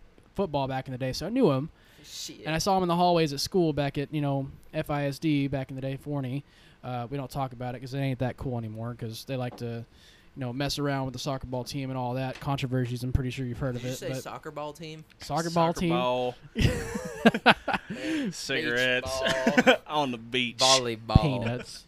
[0.40, 1.68] football back in the day, so I knew him.
[2.02, 2.40] shit.
[2.46, 5.68] And I saw him in the hallways at school back at you know FISD back
[5.70, 6.44] in the day, Forney.
[6.82, 8.92] Uh, we don't talk about it because it ain't that cool anymore.
[8.92, 9.66] Because they like to,
[10.36, 13.02] you know, mess around with the soccer ball team and all that controversies.
[13.02, 13.96] I'm pretty sure you've heard Did of you it.
[13.96, 15.04] say but soccer ball team?
[15.18, 15.90] soccer ball team.
[15.90, 16.34] ball,
[18.30, 19.20] cigarettes
[19.66, 20.56] ball, on the beach.
[20.58, 21.20] volleyball.
[21.22, 21.84] Peanuts.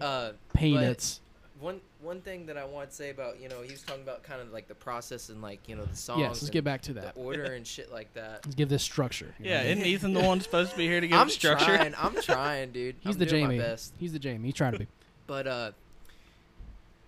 [0.00, 1.20] Uh, Peanuts.
[1.58, 4.22] one one thing that I want to say about you know he was talking about
[4.22, 6.20] kind of like the process and like you know the songs.
[6.20, 7.12] Yes, let's get back to the that.
[7.16, 8.40] order and shit like that.
[8.44, 9.34] Let's give this structure.
[9.38, 9.68] Yeah, know?
[9.70, 11.76] isn't Ethan the one supposed to be here to give I'm it structure?
[11.76, 11.94] trying.
[11.98, 12.96] I'm trying, dude.
[13.00, 13.58] he's I'm the doing Jamie.
[13.58, 13.92] My best.
[13.98, 14.48] He's the Jamie.
[14.48, 14.86] He's trying to be.
[15.26, 15.70] But uh,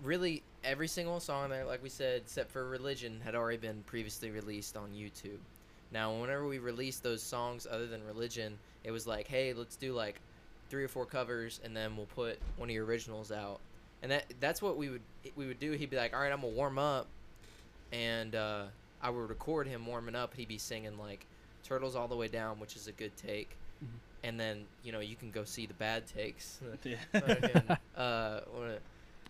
[0.02, 4.31] really, every single song there, like we said, except for "Religion," had already been previously
[4.31, 5.38] released on YouTube.
[5.92, 9.92] Now, whenever we released those songs other than "Religion," it was like, hey, let's do
[9.92, 10.20] like
[10.70, 13.61] three or four covers, and then we'll put one of your originals out.
[14.02, 15.00] And that that's what we would
[15.36, 15.72] we would do.
[15.72, 17.06] He'd be like, all right, I'm gonna warm up,
[17.92, 18.64] and uh,
[19.00, 20.34] I would record him warming up.
[20.34, 21.24] He'd be singing like
[21.64, 23.50] "Turtles All the Way Down," which is a good take.
[23.84, 23.88] Mhm.
[24.24, 26.60] And then you know you can go see the bad takes.
[26.84, 26.96] Yeah.
[27.96, 28.40] Uh,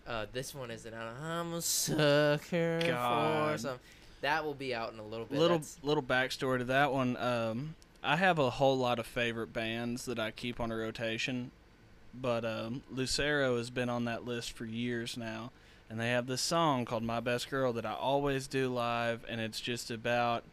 [0.07, 3.51] uh, this one is an I'm a sucker God.
[3.51, 3.79] for some.
[4.21, 5.37] That will be out in a little bit.
[5.37, 7.15] little That's- little backstory to that one.
[7.17, 11.51] Um, I have a whole lot of favorite bands that I keep on a rotation,
[12.13, 15.51] but um, Lucero has been on that list for years now,
[15.89, 19.41] and they have this song called "My Best Girl" that I always do live, and
[19.41, 20.43] it's just about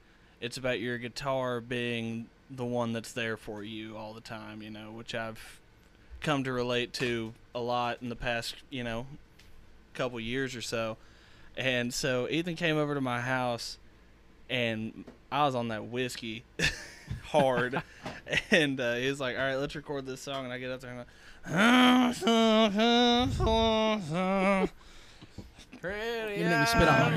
[0.41, 4.71] it's about your guitar being the one that's there for you all the time, you
[4.71, 5.61] know, which I've
[6.21, 9.07] come to relate to a lot in the past, you know,
[9.95, 10.97] couple years or so.
[11.57, 13.79] And so Ethan came over to my house
[14.49, 16.45] and I was on that whiskey
[17.25, 17.83] hard.
[18.51, 20.45] and uh, he was like, All right, let's record this song.
[20.45, 21.05] And I get up there and
[21.47, 22.11] I'm
[24.61, 24.71] like,
[25.81, 27.13] Pretty You make me spit out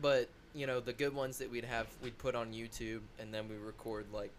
[0.00, 3.48] But you know the good ones that we'd have, we'd put on YouTube, and then
[3.48, 4.30] we record like,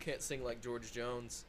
[0.00, 1.44] can't sing like George Jones,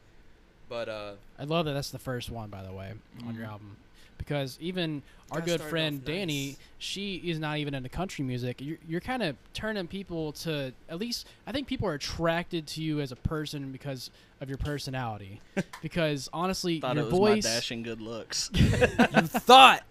[0.68, 2.92] but uh, I love that that's the first one, by the way,
[3.26, 3.50] on your Mhm.
[3.50, 3.76] album.
[4.24, 6.58] Because even our good friend Danny, nice.
[6.78, 8.60] she is not even into country music.
[8.60, 12.82] You're, you're kind of turning people to, at least, I think people are attracted to
[12.82, 15.40] you as a person because of your personality.
[15.82, 17.44] because honestly, Thought your it was voice.
[17.44, 18.48] my dashing good looks.
[18.54, 19.82] you thought.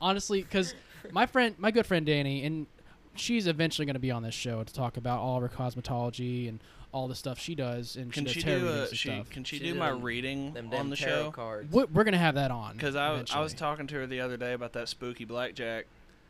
[0.01, 0.75] honestly, because
[1.11, 2.67] my friend, my good friend Danny, and
[3.15, 6.49] she's eventually going to be on this show to talk about all of her cosmetology
[6.49, 6.59] and
[6.93, 7.95] all the stuff she does.
[7.97, 9.29] And Can she, she does tarot do a and she stuff.
[9.31, 11.25] can she, She do my them- reading Them on the show?
[11.25, 11.71] We- cards.
[11.73, 14.21] We're going to have that on Because I, was- I was talking to her the
[14.21, 15.85] other day about that spooky blackjack.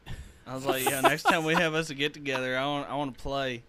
[0.47, 2.95] I was like, yeah, next time we have us a get together, I want I
[2.95, 3.61] want to play.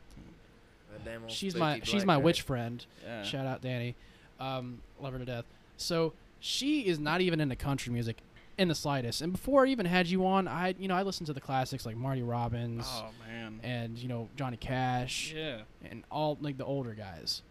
[1.04, 2.84] Damn old She's my spooky she's my witch friend.
[3.04, 3.22] Yeah.
[3.24, 3.94] Shout out Danny.
[4.40, 5.44] Um, love her to death.
[5.76, 8.18] So she is not even into country music
[8.58, 9.20] in the slightest.
[9.22, 11.84] And before I even had you on, I you know I listened to the classics
[11.86, 13.60] like Marty Robbins Oh man.
[13.62, 15.62] and you know Johnny Cash Yeah.
[15.90, 17.42] and all like the older guys.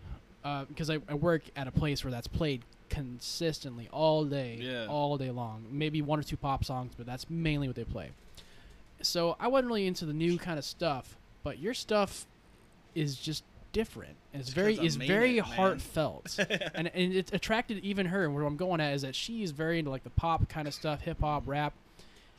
[0.44, 4.88] Uh, because I, I work at a place where that's played consistently all day, Yeah.
[4.90, 5.66] all day long.
[5.72, 8.12] Maybe one or two pop songs, but that's mainly what they play.
[9.02, 12.26] So I wasn't really into the new kind of stuff, but your stuff
[12.96, 14.16] is just different.
[14.32, 16.40] And it's It's very 'cause I is very it, heartfelt,
[16.74, 18.30] and and it attracted even her.
[18.30, 20.74] Where I'm going at is that she is very into like the pop kind of
[20.74, 21.74] stuff, hip hop, rap.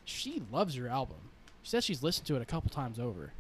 [0.07, 1.17] She loves your album.
[1.63, 3.33] She says she's listened to it a couple times over,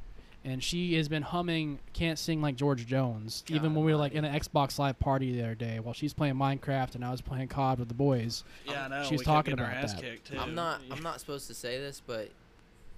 [0.45, 4.13] and she has been humming "Can't Sing Like George Jones" even when we were like
[4.13, 7.21] in an Xbox Live party the other day while she's playing Minecraft and I was
[7.21, 8.45] playing COD with the boys.
[8.67, 9.05] Yeah, I know.
[9.05, 10.25] She's we talking about ass that.
[10.25, 10.39] too.
[10.39, 10.81] I'm not.
[10.91, 12.31] I'm not supposed to say this, but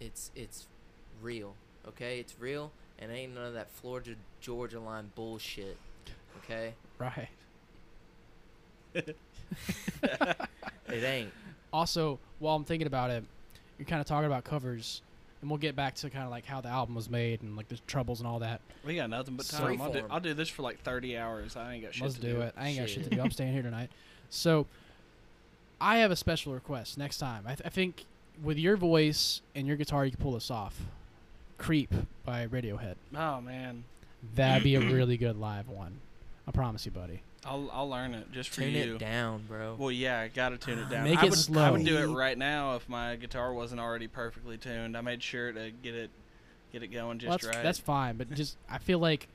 [0.00, 0.66] it's it's
[1.22, 1.54] real.
[1.88, 4.14] Okay, it's real, and ain't none of that Florida
[4.46, 5.76] Georgia line bullshit.
[6.44, 7.28] Okay, Right.
[8.94, 9.16] it
[10.88, 11.32] ain't.
[11.72, 13.24] Also, while I'm thinking about it,
[13.76, 15.02] you're kind of talking about covers,
[15.40, 17.66] and we'll get back to kind of like how the album was made and like
[17.66, 18.60] the troubles and all that.
[18.84, 19.82] We got nothing but So- time.
[19.82, 21.56] I'll do, I'll do this for like 30 hours.
[21.56, 22.54] I ain't got shit Let's to do it.
[22.56, 23.20] I ain't got shit to do.
[23.20, 23.90] I'm staying here tonight.
[24.30, 24.66] So,
[25.80, 27.42] I have a special request next time.
[27.46, 28.04] I, th- I think
[28.40, 30.80] with your voice and your guitar, you can pull this off.
[31.58, 31.92] "Creep"
[32.24, 32.94] by Radiohead.
[33.12, 33.82] Oh man,
[34.34, 35.98] That'd be a really good live one.
[36.46, 37.22] I promise you, buddy.
[37.44, 38.84] I'll I'll learn it just for Tune you.
[38.84, 39.76] Tune it down, bro.
[39.78, 41.04] Well, yeah, I gotta tune it down.
[41.04, 44.08] Make I it would, I would do it right now if my guitar wasn't already
[44.08, 44.96] perfectly tuned.
[44.96, 46.10] I made sure to get it
[46.72, 47.62] get it going just Well, that's, right.
[47.62, 49.28] that's fine, but just I feel like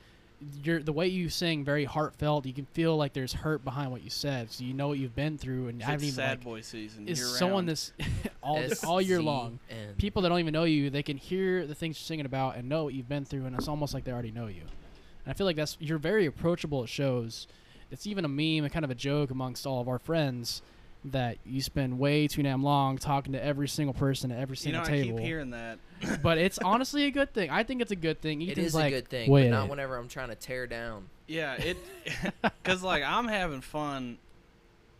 [0.64, 2.44] you're the way you sing very heartfelt.
[2.46, 5.14] You can feel like there's hurt behind what you said, so you know what you've
[5.14, 7.06] been through, and It's I haven't even sad like, boy season.
[7.08, 7.68] is someone round.
[7.68, 7.92] that's
[8.42, 9.58] all all year long.
[9.98, 12.68] People that don't even know you, they can hear the things you're singing about and
[12.68, 14.62] know what you've been through, and it's almost like they already know you.
[15.24, 17.46] And I feel like that's you're very approachable at shows.
[17.90, 20.62] It's even a meme, a kind of a joke amongst all of our friends
[21.04, 24.82] that you spend way too damn long talking to every single person at every single
[24.82, 25.18] You know, single I table.
[25.18, 25.78] keep hearing that.
[26.22, 27.50] but it's honestly a good thing.
[27.50, 28.40] I think it's a good thing.
[28.42, 30.66] It Ethan's is like, a good thing, "Wait, but not whenever I'm trying to tear
[30.66, 31.08] down.
[31.26, 31.76] Yeah, it
[32.62, 34.18] because like I'm having fun,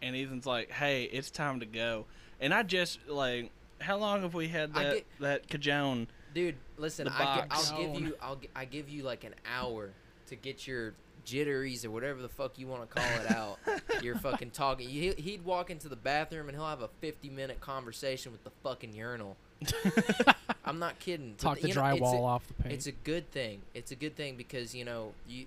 [0.03, 2.05] and Ethan's like, "Hey, it's time to go."
[2.41, 6.09] And I just like, how long have we had that get- that cajon?
[6.35, 7.71] Dude, listen, I gi- box.
[7.73, 9.91] I'll give you I'll I give you like an hour
[10.33, 13.59] to get your jitteries or whatever the fuck you want to call it out.
[14.03, 14.89] You're fucking talking.
[14.89, 18.51] He, he'd walk into the bathroom and he'll have a 50 minute conversation with the
[18.63, 19.37] fucking urinal.
[20.65, 21.31] I'm not kidding.
[21.37, 22.75] but talk the you know, a- drywall off the paint.
[22.75, 23.61] It's a good thing.
[23.75, 25.47] It's a good thing because you know you.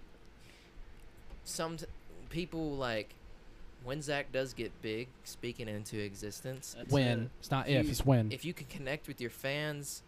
[1.44, 1.86] Some t-
[2.30, 3.14] people like
[3.84, 6.76] when Zach does get big, speaking into existence.
[6.78, 7.24] That's win.
[7.24, 7.30] it.
[7.40, 8.32] It's not If if, you- it's win.
[8.32, 10.02] If you can connect with your fans,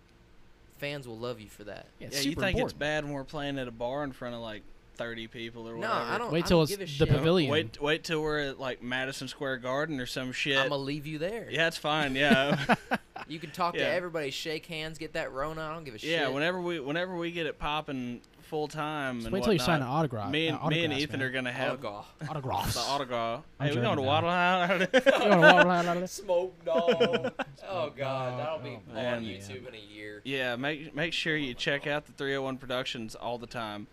[0.78, 1.88] fans will love you for that.
[2.00, 4.36] yeah, Yeah, you super think it's bad when we're playing at a bar in front
[4.36, 4.64] of like
[4.96, 5.94] 30 people or whatever.
[5.94, 6.12] No, whatever?
[6.14, 6.32] I don't.
[6.32, 7.10] Wait I till don't it's give a the shit.
[7.10, 7.52] pavilion.
[7.52, 10.58] Wait, wait till we're at like Madison Square Garden or some shit.
[10.58, 11.48] I'm gonna leave you there.
[11.52, 12.16] yeah, it's fine.
[12.16, 12.76] Yeah,
[13.28, 15.62] You can talk to everybody, shake hands, get that Rona.
[15.62, 16.10] I don't give a shit.
[16.12, 16.28] yeah.
[16.30, 19.88] Whenever we whenever we get it popping full time Just wait till you sign an
[19.88, 20.32] autograph.
[20.32, 21.28] me and uh, me and Ethan man.
[21.28, 22.06] are gonna have Autograph.
[22.30, 22.74] autographs.
[22.74, 23.44] the autograph.
[23.60, 26.00] I'm Hey, we going to German Waddle House?
[26.02, 27.34] You Smoke dog.
[27.70, 29.24] oh god, that'll be Oh, on man.
[29.24, 30.22] YouTube in a year.
[30.24, 33.88] Yeah, make make sure you check out the 301 Productions all the time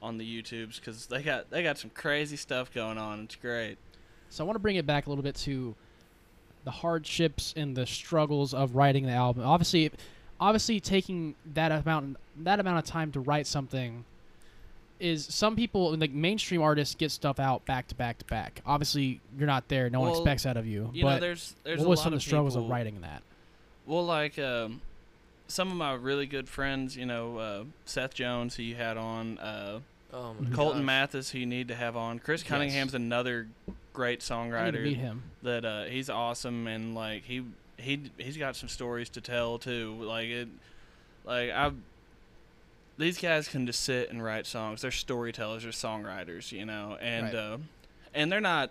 [0.00, 3.20] on the YouTubes because they got they got some crazy stuff going on.
[3.24, 3.76] It's great.
[4.30, 5.74] So I want to bring it back a little bit to
[6.64, 9.44] the hardships and the struggles of writing the album.
[9.44, 9.90] Obviously,
[10.40, 14.04] obviously taking that amount that amount of time to write something
[15.00, 18.60] is some people like mainstream artists get stuff out back to back to back.
[18.66, 19.88] Obviously, you're not there.
[19.90, 20.90] No one expects that of you.
[20.92, 23.00] You but know, there's there's what was some of of the struggles people, of writing
[23.02, 23.22] that?
[23.86, 24.80] Well, like um,
[25.46, 29.38] some of my really good friends, you know, uh, Seth Jones, who you had on,
[29.38, 29.80] uh,
[30.12, 30.86] Oh my Colton gosh.
[30.86, 32.18] Mathis, who you need to have on.
[32.18, 32.48] Chris Yes.
[32.48, 33.46] Cunningham's another
[33.92, 34.82] great I need to songwriter.
[34.82, 35.22] meet him.
[35.42, 37.44] that uh, he's awesome and like he
[37.78, 39.96] he he's got some stories to tell too.
[40.02, 40.48] Like it,
[41.24, 41.72] like I.
[42.96, 44.82] These guys can just sit and write songs.
[44.82, 45.62] They're storytellers.
[45.62, 47.34] They're songwriters, you know, and Right.
[47.34, 47.58] uh,
[48.12, 48.70] and they're not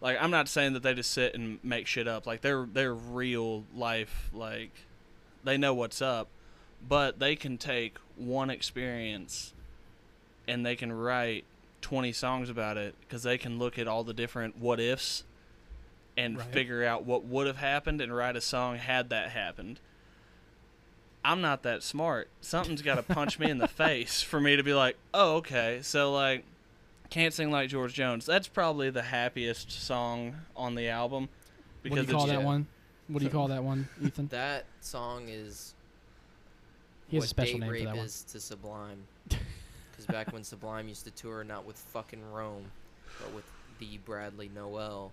[0.00, 2.26] like I'm not saying that they just sit and make shit up.
[2.26, 4.30] Like they're they're real life.
[4.34, 4.72] Like
[5.44, 6.26] they know what's up,
[6.88, 9.52] but they can take one experience
[10.48, 11.44] and they can write
[11.82, 15.22] 20 songs about it because they can look at all the different what ifs
[16.16, 16.46] and Right.
[16.48, 19.80] figure out what would have happened and write a song had that happened.
[21.24, 22.28] I'm not that smart.
[22.40, 25.80] Something's got to punch me in the face for me to be like, oh, okay.
[25.82, 26.44] So like,
[27.10, 28.24] can't sing like George Jones.
[28.26, 31.28] That's probably the happiest song on the album.
[31.82, 32.66] What do you call it's- that one?
[33.08, 34.26] What do you call that one, Ethan?
[34.28, 35.74] That song is
[37.06, 38.04] He has what a special date name rape for that one.
[38.06, 39.04] is to Sublime.
[39.92, 42.64] Because back when Sublime used to tour, not with fucking Rome,
[43.18, 43.44] but with
[43.78, 45.10] the Bradley Nowell,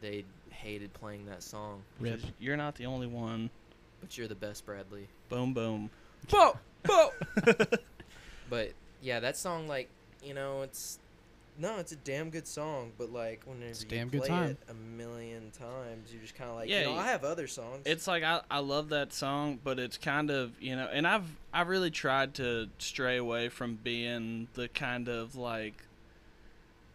[0.00, 1.82] they hated playing that song.
[2.00, 2.20] Rip.
[2.38, 3.50] You're not the only one.
[4.00, 5.08] But you're the best, Bradley.
[5.28, 5.90] Boom, boom.
[6.30, 6.52] Boom,
[6.82, 7.10] boom.
[8.50, 9.88] but yeah, that song, like,
[10.22, 10.98] you know, it's
[11.56, 12.92] no, it's a damn good song.
[12.98, 14.50] But like, whenever It's a you damn good play time.
[14.50, 17.24] it a million times, you're just kind of like, Yeah, you know, y- I have
[17.24, 17.82] other songs.
[17.86, 21.24] It's like I, I love that song, but it's kind of you know, and I've
[21.52, 25.74] I've really tried to stray away from being the kind of like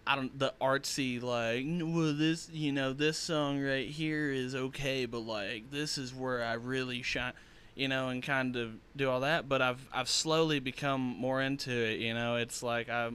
[0.10, 4.56] I don't the artsy like "N- well this you know this song right here is
[4.56, 7.34] okay, but like this is where I really shine,
[7.76, 9.48] you know, and kind of do all that.
[9.48, 12.00] But I've I've slowly become more into it.
[12.00, 13.12] You know, it's like I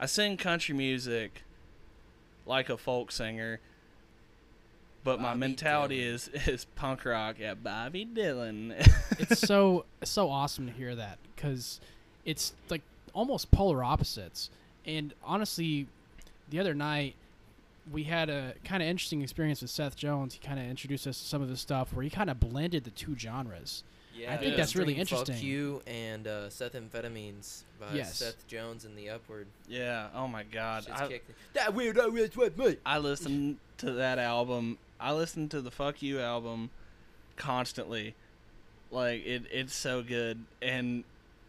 [0.00, 1.44] I sing country music
[2.44, 3.60] like a folk singer.
[5.04, 6.14] But my mentality Dylan.
[6.14, 7.36] is is punk rock.
[7.38, 8.74] Yeah, Bobby Dylan.
[9.20, 11.78] it's so so awesome to hear that because
[12.24, 14.50] it's like almost polar opposites.
[14.86, 15.86] And honestly,
[16.50, 17.14] the other night
[17.92, 20.34] we had a kind of interesting experience with Seth Jones.
[20.34, 22.84] He kind of introduced us to some of the stuff where he kind of blended
[22.84, 23.84] the two genres.
[24.16, 24.56] yeah, I think Yeah.
[24.58, 25.46] that's really featuring Fuck interesting.
[25.48, 28.16] You and uh, Seth Amphetamines by Yes.
[28.16, 29.46] Seth Jones and the Upward.
[29.68, 30.08] yeah.
[30.14, 30.84] Oh my God.
[30.84, 31.30] Shit's I, kicked.
[31.54, 32.76] That weirdo is with me.
[32.86, 34.78] I listened to that album.
[35.00, 36.70] I listened to the "Fuck You" album
[37.36, 38.14] constantly.
[38.90, 41.02] Like it, it's so good, and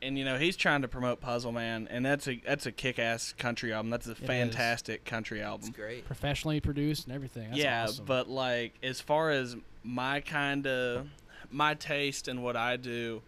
[0.05, 3.33] and you know he's trying to promote Puzzle Man, and that's a that's a kick-ass
[3.37, 3.89] country album.
[3.89, 4.17] That's a is.
[4.19, 5.71] fantastic country It's album.
[5.71, 6.05] great.
[6.05, 7.49] Professionally produced and everything.
[7.49, 8.05] That's yeah, awesome.
[8.05, 11.07] but like as far as my kind of
[11.51, 13.21] my taste and what I do,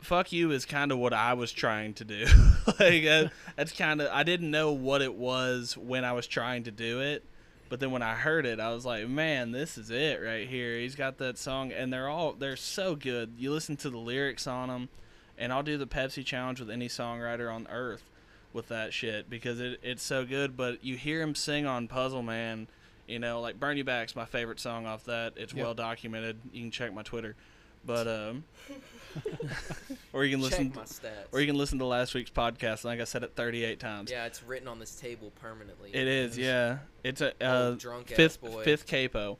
[0.00, 2.26] fuck you is kind of what I was trying to do.
[2.78, 6.64] like uh, that's kind of I didn't know what it was when I was trying
[6.64, 7.24] to do it,
[7.70, 10.78] but then when I heard it, I was like, man, this is it right here.
[10.78, 13.32] He's got that song, and they're all they're so good.
[13.38, 14.88] You listen to the lyrics on them,
[15.38, 18.02] and I'll do the Pepsi challenge with any songwriter on earth
[18.52, 20.56] with that shit because it, it's so good.
[20.56, 22.66] But you hear him sing on Puzzle Man,
[23.06, 25.34] you know, like Burn You Back's my favorite song off that.
[25.36, 25.62] It's Yep.
[25.64, 26.38] well documented.
[26.52, 27.36] You can check my Twitter,
[27.86, 28.44] but um,
[30.12, 31.10] or you can listen, Check my stats.
[31.32, 32.84] or you can listen to last week's podcast.
[32.84, 34.10] Like I said it 38 times.
[34.10, 35.90] yeah, it's written on this table permanently.
[35.92, 36.46] It is, Yes.
[36.46, 36.78] yeah.
[37.08, 38.64] It's a uh, Old drunk ass fifth boy.
[38.64, 39.38] fifth capo.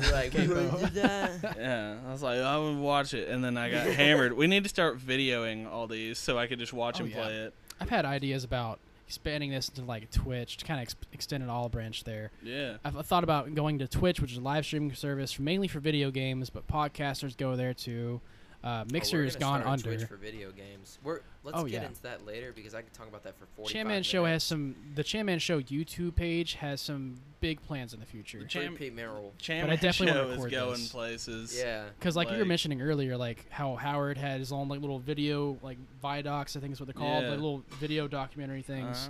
[0.00, 0.68] You're like, Capo.
[0.68, 3.86] "What is that?" Yeah, I was like, I would watch it, and then I got
[3.88, 4.34] hammered.
[4.34, 7.16] We need to start videoing all these so I could just watch Oh, him yeah.
[7.22, 7.54] play it.
[7.80, 11.50] I've had ideas about expanding this into like Twitch to kind of ex- extend an
[11.50, 12.30] olive branch there.
[12.42, 12.76] Yeah.
[12.84, 15.80] I've I've thought about going to Twitch, which is a live streaming service mainly for
[15.80, 18.20] video games, but podcasters go there too.
[18.62, 19.96] Uh, Oh, we're Mixer has gone start under.
[19.96, 20.98] Twitch for video games.
[21.02, 21.86] We're let's Oh, get yeah.
[21.88, 24.08] into that later because I could talk about that for 45 Chan Man minutes.
[24.08, 24.76] Show has some.
[24.94, 28.38] The Chan Man Show YouTube page has some big plans in the future.
[28.38, 29.32] The Pretty Cham- Pete Merrill.
[29.38, 30.92] Cham I definitely wanna show is record going this.
[30.92, 31.58] places.
[31.58, 31.84] Yeah.
[31.98, 35.58] Because like, you were mentioning earlier, like how Howard had his own like little video,
[35.62, 37.30] like Vidocs, I think is what they're called, Yeah.
[37.30, 39.08] like little video documentary things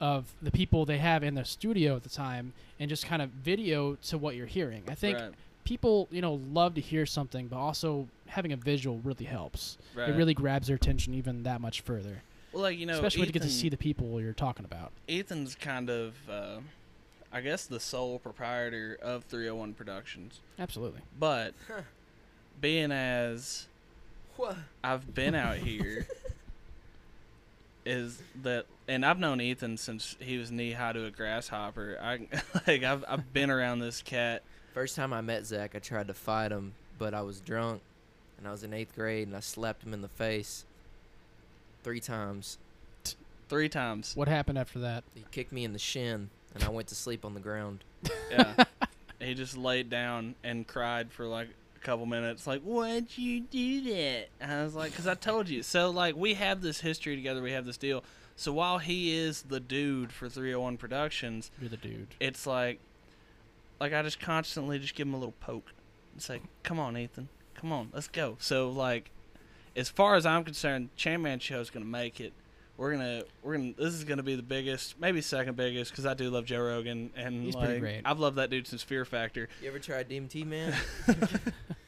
[0.00, 0.06] Uh-huh.
[0.18, 3.30] of the people they have in the studio at the time, and just kind of
[3.30, 4.84] video to what you're hearing.
[4.88, 5.32] I think Right,
[5.64, 9.78] people, you know, love to hear something, but also having a visual really helps.
[9.94, 10.08] right.
[10.08, 12.22] It really grabs their attention even that much further,
[12.52, 14.92] well, like you know, especially when you get to see the people you're talking about.
[15.08, 16.58] Ethan's kind of, uh,
[17.32, 20.40] I guess, the sole proprietor of 301 Productions.
[20.58, 21.00] Absolutely.
[21.18, 21.54] But
[22.60, 23.66] being as
[24.36, 24.56] What?
[24.84, 26.06] I've been out here,
[27.84, 31.98] is that, and I've known Ethan since he was knee high to a grasshopper.
[32.00, 32.20] I
[32.66, 34.42] like I've I've been around this cat.
[34.72, 37.82] First time I met Zach, I tried to fight him, but I was drunk,
[38.38, 40.64] and I was in eighth grade, and I slapped him in the face
[41.82, 42.58] three times.
[43.48, 44.16] Three times.
[44.16, 45.04] What happened after that?
[45.14, 47.84] He kicked me in the shin, and I went to sleep on the ground.
[48.30, 48.64] Yeah.
[49.20, 53.82] he just laid down and cried for like a couple minutes, like, "Why'd you do
[53.92, 57.14] that?" And I was like, "Cause I told you." So like, we have this history
[57.14, 57.42] together.
[57.42, 58.04] We have this deal.
[58.36, 62.06] So while he is the dude for 301 Productions, You're the dude.
[62.18, 62.80] it's like,
[63.82, 65.72] like I just constantly just give him a little poke.
[66.12, 67.28] and say, "Come on, Ethan.
[67.54, 69.10] Come on, let's go." So like,
[69.74, 72.32] as far as I'm concerned, Chan Man is gonna make it.
[72.76, 73.72] We're gonna, we're gonna.
[73.76, 77.10] This is gonna be the biggest, maybe second biggest, because I do love Joe Rogan,
[77.16, 78.02] and He's like, pretty great.
[78.04, 79.48] I've loved that dude since Fear Factor.
[79.60, 80.74] You ever tried DMT, man?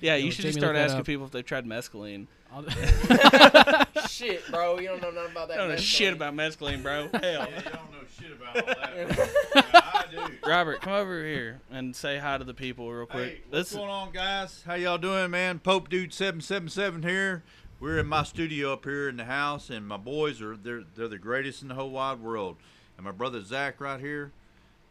[0.00, 2.26] Yeah, Yo, you should just start asking people if they've tried mescaline.
[4.08, 5.54] Shit, bro, you don't know nothing about that.
[5.54, 5.56] I that.
[5.56, 5.78] don't know mescaline.
[5.78, 7.08] shit about mescaline, bro.
[7.12, 7.20] Hell.
[7.22, 9.30] Yeah, you don't know shit about all that.
[9.54, 10.34] I, I do.
[10.46, 13.28] Robert, come over here and say hi to the people real quick.
[13.28, 14.62] Hey, what's this going on, guys?
[14.66, 15.58] How y'all doing, man?
[15.58, 17.42] Pope Dude seven seven seven here.
[17.80, 21.06] We're in my studio up here in the house, and my boys are they're they're
[21.08, 22.56] the greatest in the whole wide world.
[22.96, 24.32] And my brother Zach right here,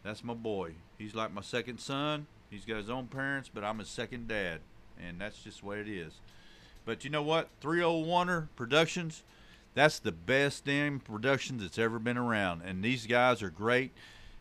[0.03, 0.73] that's my boy.
[0.97, 2.27] He's like my second son.
[2.49, 4.61] He's got his own parents, but I'm his second dad,
[5.05, 6.13] and that's just what it is.
[6.85, 7.49] But you know what?
[7.61, 9.23] 301er Productions,
[9.73, 13.91] that's the best damn productions that's ever been around, and these guys are great.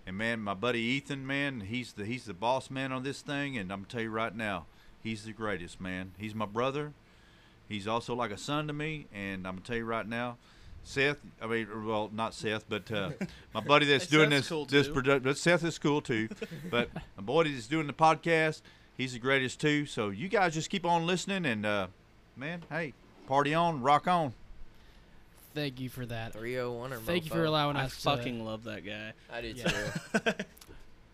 [0.07, 3.59] And man, my buddy Ethan, man, he's the he's the boss man on this thing,
[3.59, 4.67] and I'm gonna tell you right now,
[5.03, 6.13] he's the greatest, man.
[6.17, 6.93] He's my brother.
[7.69, 10.37] He's also like a son to me, and I'm gonna tell you right now,
[10.85, 11.19] Seth.
[11.43, 13.11] I mean, well, not Seth, but uh,
[13.55, 15.25] my buddy that's doing Seth's this cool this production.
[15.25, 16.29] But Seth is cool too,
[16.71, 18.63] but my boy that's doing the podcast,
[18.97, 19.87] he's the greatest too.
[19.87, 21.87] So you guys just keep on listening, and uh,
[22.37, 22.93] man, hey,
[23.27, 24.33] party on, rock on.
[25.55, 26.35] Thank you for that.
[26.35, 27.47] 301 or Thank you for mofo.
[27.49, 29.13] allowing I us fucking love that guy.
[29.33, 29.69] I do Yeah.
[29.69, 30.21] too.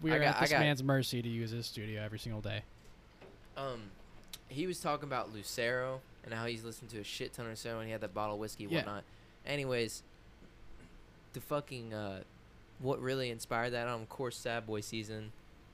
[0.03, 2.18] We I are got- at I this got- man's mercy to use his studio every
[2.18, 2.62] single day.
[3.57, 3.83] um,
[4.49, 7.78] he was talking about Lucero and how he's listened to a shit ton or so,
[7.78, 8.78] and he had that bottle of whiskey, and Yeah.
[8.80, 9.05] whatnot.
[9.47, 10.03] Anyways,
[11.35, 12.22] the fucking uh,
[12.80, 13.87] what really inspired that?
[13.87, 15.30] Um, of course, Sad Boy season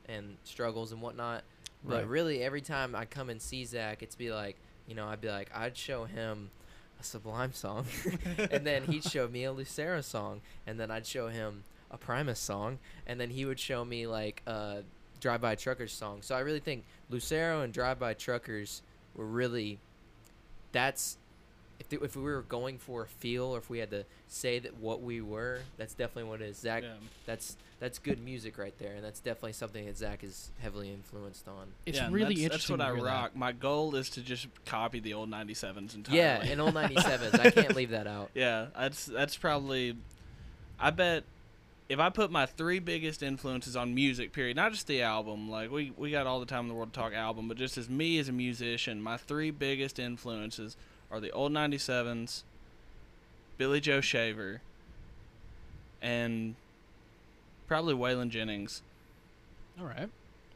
[0.07, 1.43] and struggles and whatnot.
[1.85, 2.07] But Right.
[2.09, 4.57] really, every time I come and see Zach, it's be like,
[4.87, 6.51] you know, I'd be like, I'd show him
[7.01, 7.87] a Sublime song,
[8.51, 12.41] and then he'd show me a Lucero song, and then I'd show him a Primus
[12.41, 14.83] song, and then he would show me like a
[15.21, 16.23] Drive By Truckers song.
[16.23, 18.83] So I really think Lucero and Drive By Truckers
[19.15, 19.79] were really,
[20.73, 21.17] that's.
[21.81, 24.59] If, th- if we were going for a feel, or if we had to say
[24.59, 26.57] that what we were, that's definitely what it is.
[26.57, 26.95] Zach, Yeah.
[27.25, 31.47] that's that's good music right there, and that's definitely something that Zach is heavily influenced
[31.47, 31.69] on.
[31.87, 32.77] It's Yeah, really that's, interesting.
[32.79, 33.11] That's what I hear that.
[33.23, 33.37] rock.
[33.37, 36.19] My goal is to just copy the old 97s entirely.
[36.21, 37.39] Yeah, and old 97s.
[37.39, 38.31] I can't leave that out.
[38.35, 39.97] Yeah, that's that's probably.
[40.81, 41.25] I bet
[41.89, 45.49] if I put my three biggest influences on music, period, not just the album.
[45.51, 47.79] Like we we got all the time in the world to talk album, but just
[47.79, 50.77] as me as a musician, my three biggest influences
[51.11, 52.43] are the old 97s,
[53.57, 54.61] Billy Joe Shaver,
[56.03, 56.55] and
[57.69, 58.83] probably Waylon Jennings.
[59.79, 60.09] All right.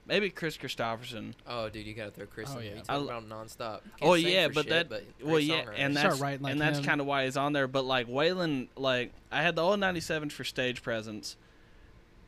[0.04, 1.34] Maybe Kris Kristofferson.
[1.46, 2.70] Oh, dude, you gotta throw Kris Oh, in yeah.
[2.74, 3.80] You talk I- about him nonstop.
[3.82, 6.80] Can't Oh yeah, but shit, that but well yeah, and that's writing like and that's
[6.80, 7.68] kind of why he's on there.
[7.68, 11.36] But like Waylon, like I had the old '97s for stage presence,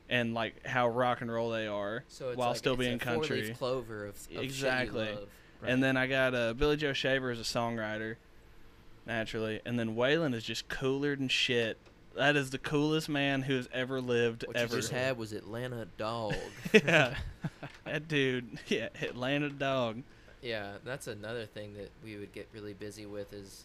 [0.08, 2.94] and like how rock and roll they are, so it's while like, still it's being
[2.94, 3.54] a four-leaf country.
[3.58, 5.06] clover of, of Exactly.
[5.06, 5.28] love.
[5.60, 5.72] Right.
[5.72, 8.16] And then I got uh, Billy Joe Shaver as a songwriter,
[9.04, 11.76] naturally, and then Waylon is just cooler than shit.
[12.16, 14.76] That is the coolest man who has ever lived What ever.
[14.76, 16.34] you just had was Atlanta Dog.
[16.72, 17.16] yeah,
[17.84, 18.58] that dude.
[18.68, 20.02] Yeah, Atlanta dog.
[20.40, 23.64] yeah, that's another thing that we would get really busy with is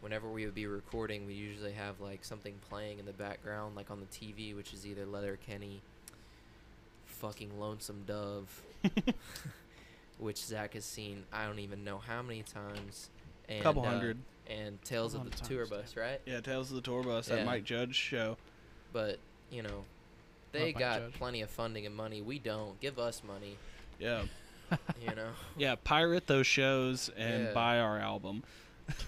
[0.00, 3.90] whenever we would be recording, we usually have like something playing in the background, like
[3.90, 5.80] on the TV, which is either Letterkenny,
[7.06, 8.62] fucking Lonesome Dove,
[10.18, 13.08] which Zach has seen I don't even know how many times.
[13.48, 14.18] And, Couple uh, hundred.
[14.48, 16.20] And Tales of the Tour times, Bus, right?
[16.26, 17.28] Yeah, Tales of the Tour Bus.
[17.28, 17.36] Yeah.
[17.36, 18.36] That Mike Judge show.
[18.92, 19.18] But
[19.50, 19.84] you know,
[20.52, 22.22] they Mike got plenty of funding and money.
[22.22, 22.80] We don't.
[22.80, 23.56] Give us money.
[23.98, 24.22] Yeah.
[25.00, 27.52] You know, Yeah, pirate those shows and Yeah.
[27.52, 28.42] buy our album.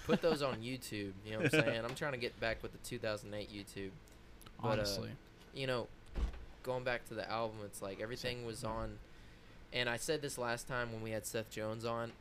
[0.07, 1.11] put those on YouTube.
[1.25, 1.83] You know what I'm saying?
[1.85, 3.89] I'm trying to get back with the 2008 YouTube.
[4.61, 5.09] But, uh, Honestly.
[5.53, 5.87] You know,
[6.63, 8.99] going back to the album, it's like everything was on.
[9.73, 12.13] And I said this last time when we had Seth Jones on.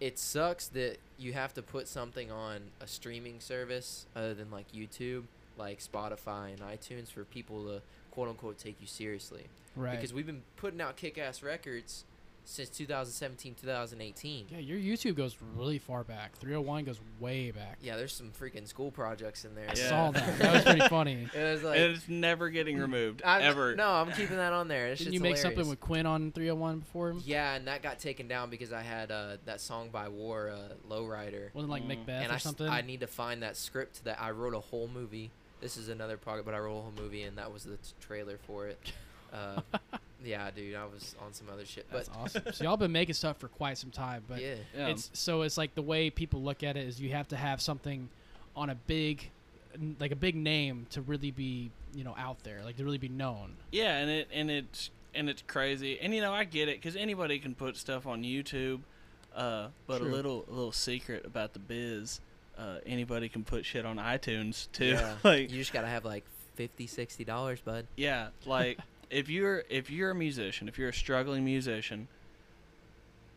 [0.00, 4.72] It sucks that you have to put something on a streaming service other than like
[4.72, 5.24] YouTube,
[5.58, 9.44] like Spotify and iTunes, for people to quote unquote take you seriously.
[9.76, 9.92] right.
[9.92, 12.04] Because we've been putting out kick ass records
[12.44, 14.46] since 2017, 2018.
[14.50, 16.36] yeah, your YouTube goes really far back.
[16.38, 17.78] 301 goes way back.
[17.80, 19.66] Yeah, there's some freaking school projects in there.
[19.68, 19.88] I Yeah.
[19.88, 20.38] saw that.
[20.38, 21.28] That was pretty funny.
[21.34, 23.76] It was like it's never getting removed I'm, ever.
[23.76, 24.88] No, I'm keeping that on there.
[24.88, 25.42] It's Didn't just you make hilarious.
[25.56, 27.22] something with Quinn on 301 before him?
[27.24, 30.74] Yeah, and that got taken down because I had uh, that song by War, uh,
[30.92, 31.88] Lowrider, Wasn't like Mm.
[31.88, 32.68] Macbeth and or I, s- something?
[32.68, 35.30] I need to find that script that I wrote a whole movie.
[35.60, 37.92] This is another part, but I wrote a whole movie, and that was the t-
[38.00, 38.78] trailer for it.
[39.32, 39.60] Uh,
[40.24, 42.42] yeah, dude, I was on some other shit, but That's awesome.
[42.52, 44.88] So y'all been making stuff for quite some time, but yeah, Yeah.
[44.88, 47.60] it's so it's like the way people look at it is you have to have
[47.60, 48.08] something
[48.56, 49.30] on a big
[50.00, 53.08] like a big name to really be you know out there like to really be
[53.08, 55.98] known Yeah, and it and it's and it's crazy.
[56.00, 58.80] And you know, I get it because anybody can put stuff on YouTube.
[59.34, 60.08] Uh, but True.
[60.08, 62.20] a little a little secret about the biz,
[62.58, 64.86] uh, anybody can put shit on iTunes too.
[64.86, 65.14] yeah.
[65.24, 66.24] like you just gotta have like
[66.56, 67.86] 50 60 dollars, bud.
[67.96, 68.78] yeah, like
[69.10, 72.08] if you're if you're a musician, if you're a struggling musician,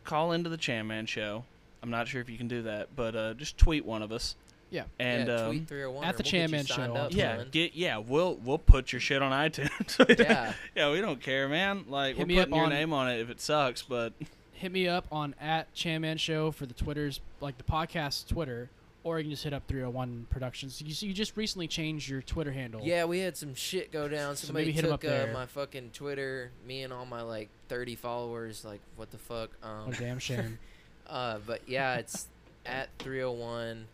[0.03, 1.45] call into the Chan Man show.
[1.81, 4.35] I'm not sure if you can do that, but uh, just tweet one of us
[4.71, 4.83] Yeah.
[4.99, 7.47] And yeah, um, tweet 301 at the we'll Chan Man Show up, yeah, man.
[7.51, 10.17] get yeah, we'll we'll put your shit on iTunes.
[10.19, 10.53] Yeah.
[10.75, 11.85] yeah, we don't care, man.
[11.89, 14.13] Like Hit we're me up putting your on- name on it if it sucks, but
[14.53, 18.69] Hit me up on at Chanman Show for the Twitters, like the podcast Twitter,
[19.03, 20.81] or you can just hit up 301 Productions.
[20.81, 22.81] You, you just recently changed your Twitter handle.
[22.83, 24.35] Yeah, we had some shit go down.
[24.35, 27.49] So Somebody maybe hit 'em took uh, my fucking Twitter, me and all my like
[27.69, 28.63] 30 followers.
[28.63, 29.51] Like, what the fuck?
[29.61, 30.59] Um, Oh, damn shame.
[31.05, 32.27] Uh, but yeah, it's
[32.65, 33.67] at 301.
[33.67, 33.87] and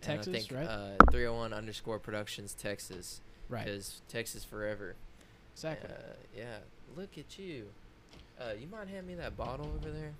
[0.00, 0.64] Texas, I think, right?
[0.66, 3.20] Uh, 301 underscore Productions Texas.
[3.48, 3.64] right.
[3.64, 4.94] Because Texas forever.
[5.54, 5.90] Exactly.
[5.90, 6.58] Uh, yeah.
[6.96, 7.66] Look at you.
[8.40, 10.12] Uh, you mind hand me that bottle over there,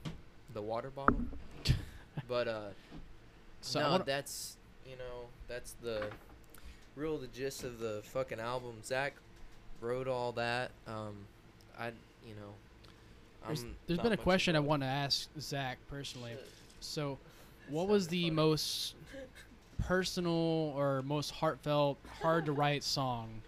[0.52, 1.20] the water bottle.
[2.28, 2.68] but uh,
[3.62, 4.56] So no, wanna- that's
[4.86, 6.08] you know that's the
[6.96, 8.74] real the gist of the fucking album.
[8.84, 9.14] Zach
[9.80, 10.70] wrote all that.
[10.86, 11.26] Um,
[11.78, 11.86] I
[12.26, 12.54] you know.
[13.46, 16.32] There's, I'm there's not been a question I want to ask Zach personally.
[16.78, 17.18] So,
[17.68, 18.94] what was the most
[19.80, 23.42] personal or most heartfelt, hard to write song?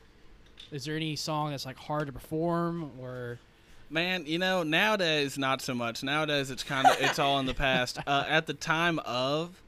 [0.73, 3.39] Is there any song that's like hard to perform or
[3.91, 6.03] Man, you know, nowadays not so much.
[6.03, 7.99] Nowadays it's kind of it's all in the past.
[8.07, 9.63] Uh, at the time of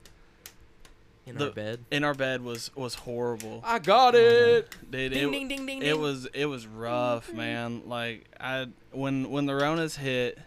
[1.26, 1.84] in the- our bed.
[1.90, 3.60] in our bed was was horrible.
[3.64, 4.70] I got it.
[4.90, 5.82] Dude, Ding it, ding ding ding.
[5.82, 7.82] it was it was rough, man.
[7.86, 10.38] Like I when when the Ronas hit,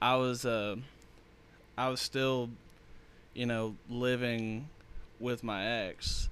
[0.00, 0.76] I was uh
[1.78, 2.50] I was still,
[3.34, 4.68] you know, living
[5.18, 6.28] with my ex.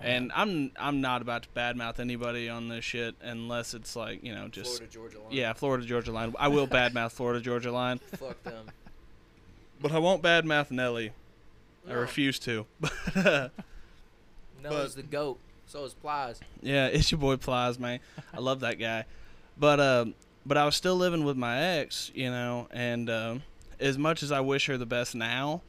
[0.00, 4.34] And I'm I'm not about to badmouth anybody on this shit unless it's like, you
[4.34, 5.26] know, just Florida Georgia line.
[5.30, 6.34] yeah, Florida Georgia line.
[6.38, 8.66] I will badmouth Florida Georgia line, Fuck them.
[9.80, 11.12] but I won't badmouth Nelly.
[11.88, 12.66] I refuse to.
[14.62, 15.38] Noah's the goat.
[15.66, 16.40] So is Plies.
[16.60, 18.00] Yeah, it's your boy Plies, man.
[18.34, 19.06] I love that guy.
[19.58, 20.14] But um,
[20.44, 23.42] but I was still living with my ex, you know, and um,
[23.80, 25.62] as much as I wish her the best now,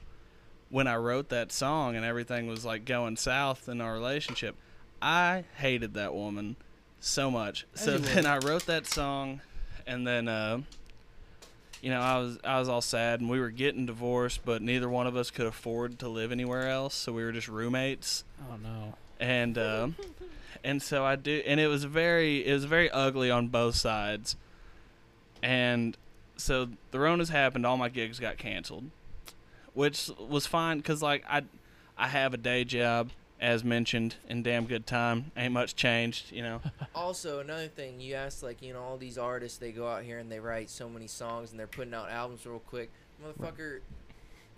[0.69, 4.55] when I wrote that song and everything was like going south in our relationship,
[5.01, 6.55] I hated that woman
[6.99, 7.65] so much.
[7.73, 9.41] So then I wrote that song,
[9.85, 10.61] and then uh,
[11.83, 14.87] you know I was I was all sad, and we were getting divorced, but neither
[14.87, 18.55] one of us could afford to live anywhere else, so we were just roommates oh
[18.63, 18.93] no.
[19.19, 19.95] and um,
[20.63, 24.37] and so I do, and it was very, it was very ugly on both sides,
[25.43, 25.97] and
[26.37, 28.89] so the Ronas happened, all my gigs got canceled,
[29.73, 31.41] which was fine because like I,
[31.97, 33.09] I have a day job
[33.43, 36.61] as mentioned in damn good time, ain't much changed, you know.
[36.95, 40.19] Also, another thing, you asked like, you know, all these artists they go out here
[40.19, 42.89] and they write so many songs and they're putting out albums real quick.
[43.21, 43.79] Motherfucker,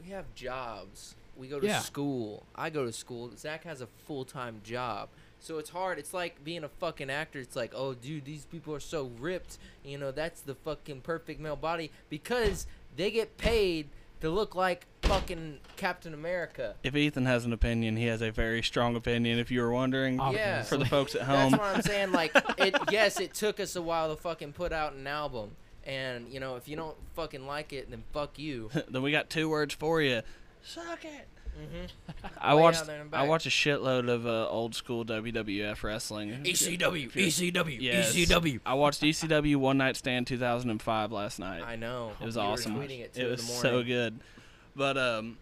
[0.03, 1.15] we have jobs.
[1.35, 1.79] We go to Yeah.
[1.79, 2.45] school.
[2.55, 3.31] I go to school.
[3.37, 5.09] Zach has a full time job.
[5.39, 5.97] So it's hard.
[5.97, 7.39] It's like being a fucking actor.
[7.39, 9.57] It's like, oh, dude, these people are so ripped.
[9.83, 13.87] You know, that's the fucking perfect male body because they get paid
[14.21, 16.75] to look like fucking Captain America.
[16.83, 19.39] If Ethan has an opinion, he has a very strong opinion.
[19.39, 20.63] If you were wondering, Yeah.
[20.63, 22.11] for the folks at home, That's what I'm saying.
[22.11, 22.75] Like, it.
[22.91, 25.51] Yes, it took us a while to fucking put out an album,
[25.85, 28.69] and you know, if you don't fucking like it, then fuck you.
[28.89, 30.21] then we got two words for you:
[30.63, 31.27] suck it.
[31.55, 32.25] Mm-hmm.
[32.41, 33.29] I Way watched out there and I back.
[33.29, 36.31] watched a shitload of uh, old school WWF wrestling.
[36.43, 38.13] ECW, ECW, Yes.
[38.13, 38.59] ECW.
[38.65, 41.63] I watched ECW One Night Stand 2005 last night.
[41.65, 42.11] I know.
[42.19, 42.75] it was You were awesome.
[42.75, 44.19] tweeting it, It was the so good.
[44.75, 45.37] But um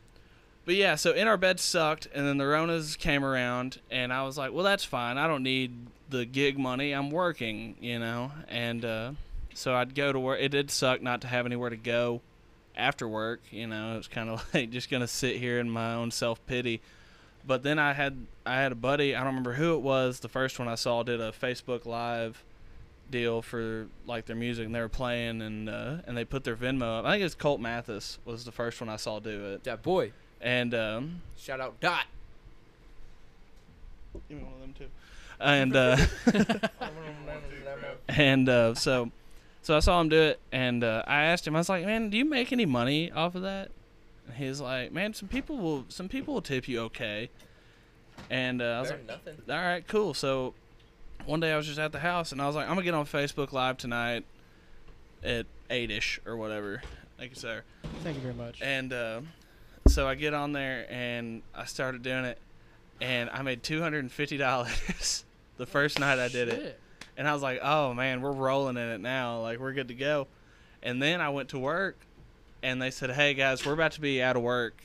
[0.65, 4.23] but yeah, so in our bed sucked and then the Ronas came around and I
[4.23, 5.17] was like, "Well, that's fine.
[5.17, 6.91] I don't need the gig money.
[6.91, 9.11] I'm working, you know." And uh
[9.53, 10.39] so I'd go to work.
[10.41, 12.21] It did suck not to have anywhere to go
[12.75, 13.93] after work, you know.
[13.93, 16.81] It was kind of like just to sit here in my own self-pity.
[17.45, 20.29] But then I had I had a buddy, I don't remember who it was, the
[20.29, 22.43] first one I saw did a Facebook live
[23.11, 26.55] deal for like their music and they were playing and uh, and they put their
[26.55, 27.05] Venmo up.
[27.05, 29.63] I think it's Colt Mathis was the first one I saw do it.
[29.65, 30.11] That boy.
[30.41, 32.05] And um Shout out Dot.
[34.29, 34.87] give me one of them too.
[35.39, 35.97] And uh
[38.09, 39.11] and uh, so
[39.61, 42.09] so I saw him do it and uh, I asked him I was like, "Man,
[42.09, 43.69] do you make any money off of that?"
[44.27, 47.29] And he's like, "Man, some people will some people will tip you okay."
[48.29, 49.41] And uh, I was Better like, nothing.
[49.49, 50.13] all right, cool.
[50.13, 50.53] So
[51.25, 52.93] one day I was just at the house and I was like, I'm gonna get
[52.93, 54.25] on Facebook Live tonight
[55.23, 56.81] at eight ish or whatever.
[57.17, 57.63] Thank you, sir.
[58.03, 58.61] Thank you very much.
[58.61, 59.21] And uh,
[59.87, 62.37] so I get on there and I started doing it,
[63.01, 65.23] and I made two hundred and fifty dollars
[65.57, 66.79] the first night I did it.
[67.15, 69.39] And I was like, oh man, we're rolling in it now.
[69.41, 70.27] Like we're good to go.
[70.81, 71.95] And then I went to work,
[72.61, 74.75] and they said, hey guys, we're about to be out of work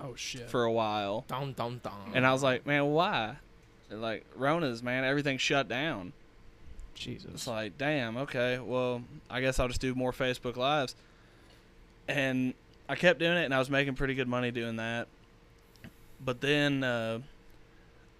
[0.00, 0.48] Oh shit.
[0.50, 1.24] for a while.
[1.26, 2.12] Dum dum dum.
[2.14, 3.36] And I was like, man, why?
[3.90, 6.12] Like, Rona's, man, everything's shut down.
[6.94, 7.30] Jesus.
[7.32, 10.94] It's like, damn, okay, well, I guess I'll just do more Facebook Lives.
[12.08, 12.54] And
[12.88, 15.08] I kept doing it, and I was making pretty good money doing that.
[16.24, 17.20] But then, uh,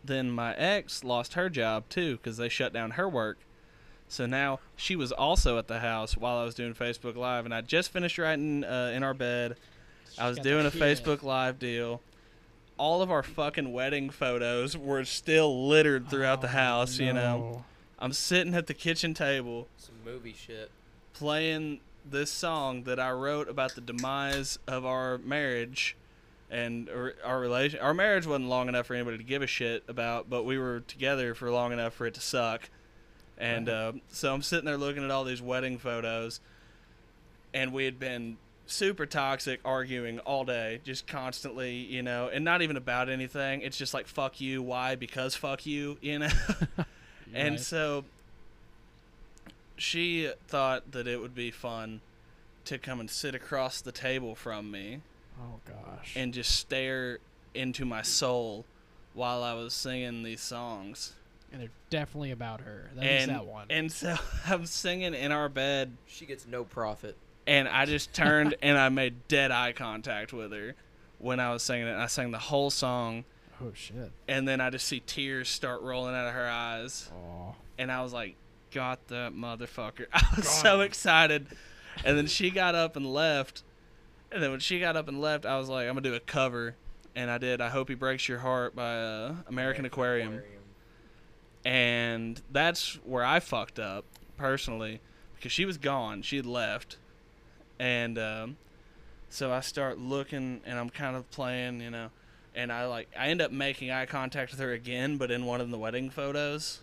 [0.04, 3.38] then my ex lost her job too because they shut down her work.
[4.08, 7.54] So now she was also at the house while I was doing Facebook Live, and
[7.54, 9.56] I just finished writing uh, in our bed.
[10.18, 10.70] I was doing a.
[10.70, 12.00] Facebook Live deal.
[12.78, 16.98] All of our fucking wedding photos were still littered throughout the Oh, house.
[16.98, 17.64] You know.
[17.98, 20.70] I'm sitting at the kitchen table Some movie shit.
[21.12, 25.96] playing this song that I wrote about the demise of our marriage
[26.50, 26.88] and
[27.24, 27.80] our relation.
[27.80, 30.80] Our marriage wasn't long enough for anybody to give a shit about, but we were
[30.80, 32.70] together for long enough for it to suck.
[33.36, 36.40] And uh, so I'm sitting there looking at all these wedding photos,
[37.52, 38.36] and we had been
[38.68, 43.62] super toxic, arguing all day, just constantly, you know, and not even about anything.
[43.62, 44.94] It's just like fuck you, why?
[44.94, 46.28] Because fuck you, you know.
[47.34, 47.60] and Right.
[47.60, 48.04] so
[49.76, 52.00] she thought that it would be fun
[52.64, 55.00] to come and sit across the table from me
[55.40, 56.14] oh gosh.
[56.16, 57.18] and just stare
[57.54, 58.64] into my soul
[59.14, 61.12] while I was singing these songs.
[61.50, 62.90] And they're definitely about her.
[62.94, 63.66] That is and that one.
[63.70, 64.16] and so
[64.46, 67.16] I'm singing in our bed She gets no profit.
[67.48, 70.74] And I just turned and I made dead eye contact with her
[71.18, 71.92] when I was singing it.
[71.92, 73.24] And I sang the whole song
[73.62, 74.12] oh shit.
[74.28, 77.10] and then I just see tears start rolling out of her eyes.
[77.12, 77.56] Oh.
[77.78, 78.36] and I was like,
[78.70, 81.46] "Got that motherfucker!" I was so excited,
[82.04, 83.62] and then she got up and left,
[84.30, 86.20] and then when she got up and left, I was like, "I'm gonna do a
[86.20, 86.76] cover,"
[87.16, 87.62] and I did.
[87.62, 90.42] I hope he breaks your heart by uh, American Aquarium,
[91.64, 94.04] and that's where I fucked up
[94.36, 95.00] personally
[95.36, 96.20] because she was gone.
[96.22, 96.98] She had left,
[97.78, 98.56] and um,
[99.28, 102.10] so I start looking, and I'm kind of playing, you know.
[102.54, 105.60] And I like I end up making eye contact with her again, but in one
[105.60, 106.80] of the wedding photos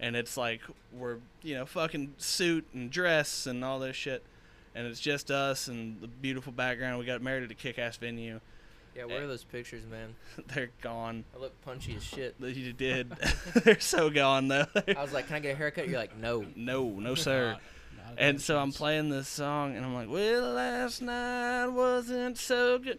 [0.00, 0.60] and it's like
[0.92, 4.22] we're you know fucking suit and dress and all this shit
[4.74, 8.40] and it's just us and the beautiful background we got married at a kick-ass venue
[8.96, 10.14] Yeah, where are those pictures, man?
[10.48, 12.34] they're gone I look punchy as shit.
[12.40, 13.10] you did
[13.64, 16.44] they're so gone though I was like, "Can I get a haircut?" You're like, "No."
[16.56, 17.73] no no sir Not- not a
[18.18, 22.78] and good so i'm playing this song and i'm like well last night wasn't so
[22.78, 22.98] good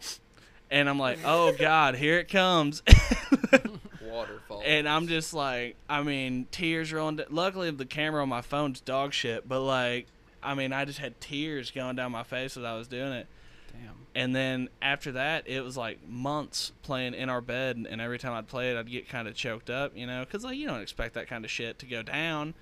[0.69, 2.81] and i'm like oh god here it comes
[4.01, 4.61] Waterfall.
[4.65, 7.17] and I'm just like, I mean, tears rolling.
[7.17, 10.07] d- Luckily, the camera on my phone's dog shit, but like,
[10.41, 13.27] I mean, I just had tears going down my face as I was doing it.
[13.73, 13.95] Damn.
[14.13, 18.31] And then after that, it was like months playing in our bed, and every time
[18.33, 20.81] I'd play it, I'd get kind of choked up, you know, because like you don't
[20.81, 22.53] expect that kind of shit to go down,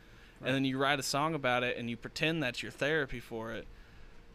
[0.43, 0.49] Right.
[0.49, 3.51] and then you write a song about it, and you pretend that's your therapy for
[3.53, 3.65] it,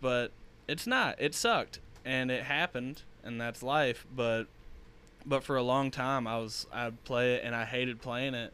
[0.00, 0.32] but
[0.66, 1.16] it's not.
[1.20, 4.06] It sucked, and it happened, and that's life.
[4.14, 4.44] But
[5.26, 8.52] but for a long time, I was I'd play it, and I hated playing it,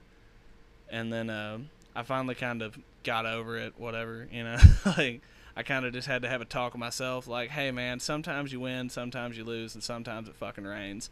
[0.90, 1.58] and then uh,
[1.94, 3.74] I finally kind of got over it.
[3.78, 5.20] Whatever, you know, like.
[5.56, 8.52] I kind of just had to have a talk with myself, like, "Hey, man, sometimes
[8.52, 11.10] you win, sometimes you lose, and sometimes it fucking rains,"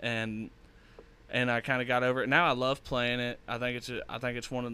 [0.00, 0.50] and
[1.30, 2.28] and I kind of got over it.
[2.28, 3.38] Now I love playing it.
[3.46, 4.72] I think it's a, I think it's one of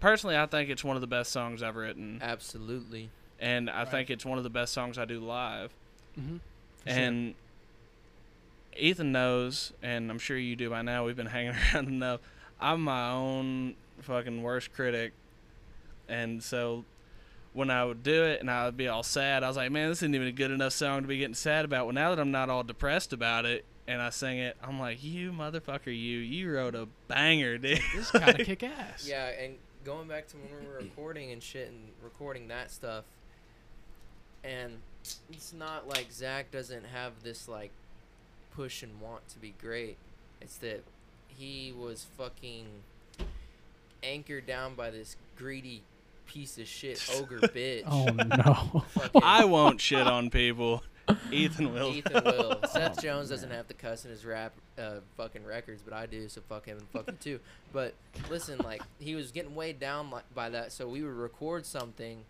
[0.00, 3.10] personally I think it's one of the best songs I've written, Absolutely.
[3.40, 3.88] and I Right.
[3.90, 5.70] think it's one of the best songs I do live.
[6.18, 6.36] Mm-hmm.
[6.84, 6.98] For sure.
[6.98, 7.34] and
[8.76, 11.04] Ethan knows, and I'm sure you do by now.
[11.06, 12.20] We've been hanging around enough.
[12.60, 15.12] I'm my own fucking worst critic,
[16.08, 16.84] and so
[17.52, 19.88] when I would do it and I would be all sad, I was like, man,
[19.88, 21.86] this isn't even a good enough song to be getting sad about.
[21.86, 25.04] Well, now that I'm not all depressed about it and I sing it, I'm like,
[25.04, 27.80] you motherfucker, you, you wrote a banger, dude.
[27.94, 29.06] this kind of kick ass.
[29.08, 29.54] Yeah, and
[29.84, 33.04] going back to when we were recording and shit and recording that stuff,
[34.42, 34.78] and
[35.32, 37.70] it's not like Zach doesn't have this like
[38.54, 39.96] push and want to be great.
[40.40, 40.82] It's that
[41.28, 42.66] he was fucking
[44.02, 45.82] anchored down by this greedy
[46.26, 47.84] piece of shit ogre bitch.
[47.86, 48.84] Oh no.
[48.88, 50.82] Fucking I won't shit on people.
[51.30, 51.92] Ethan will.
[51.92, 52.58] Ethan will.
[52.70, 56.28] Seth Jones doesn't have to cuss in his rap uh, fucking records, but I do,
[56.28, 57.40] so fuck him and fuck you too.
[57.72, 57.94] But
[58.30, 62.24] listen, like he was getting weighed down like, by that, so we would record something,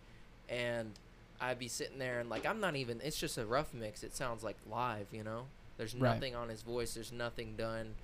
[0.49, 0.91] and
[1.39, 2.99] I'd be sitting there and like I'm not even.
[3.03, 4.03] It's just a rough mix.
[4.03, 5.43] It sounds like live, you know.
[5.77, 6.13] There's Right.
[6.13, 6.93] nothing on his voice.
[6.93, 7.95] There's nothing done,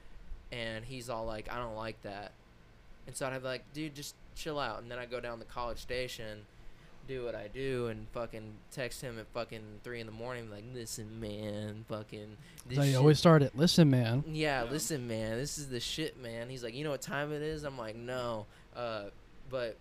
[0.51, 2.31] and he's all like, I don't like that,
[3.07, 4.81] and so I'd be like, dude, just chill out.
[4.81, 6.45] And then I go down the college station
[7.11, 10.63] do what I do and fucking text him at fucking three in the morning, like,
[10.73, 12.37] listen, man, fucking.
[12.67, 13.55] This So you shit- always start it.
[13.55, 14.23] Listen, man.
[14.27, 16.49] yeah, listen, man, this is the shit, man.
[16.49, 17.63] He's like, you know what time it is?
[17.63, 18.45] I'm like, no.
[18.75, 19.05] Uh,
[19.49, 19.75] but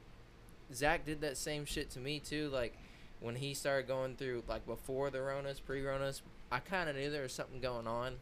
[0.74, 2.48] Zach did that same shit to me too.
[2.48, 2.76] Like
[3.20, 7.22] when he started going through, like before the Ronas, pre-Ronas, I kind of knew there
[7.22, 8.14] was something going on.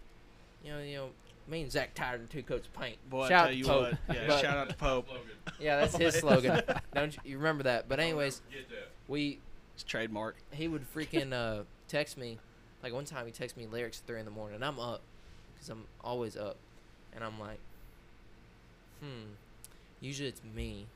[0.65, 1.09] You know, you know,
[1.47, 2.97] me and Zach tired of two coats of paint.
[3.09, 3.93] Boy, I Shout tell out you to Pope.
[4.07, 4.17] what.
[4.17, 5.09] Yeah, But- shout out to Pope.
[5.61, 6.63] Yeah, that's his slogan.
[6.95, 7.89] Don't you, you remember that?
[7.89, 8.89] But anyways, Get that.
[9.09, 9.41] We
[9.75, 10.37] It's trademark.
[10.53, 12.39] he would freaking uh, text me.
[12.83, 15.01] Like one time he texted me lyrics at three in the morning, and I'm up,
[15.59, 16.57] cause I'm always up,
[17.15, 17.59] and I'm like,
[19.01, 19.33] hmm.
[20.01, 20.87] Usually it's me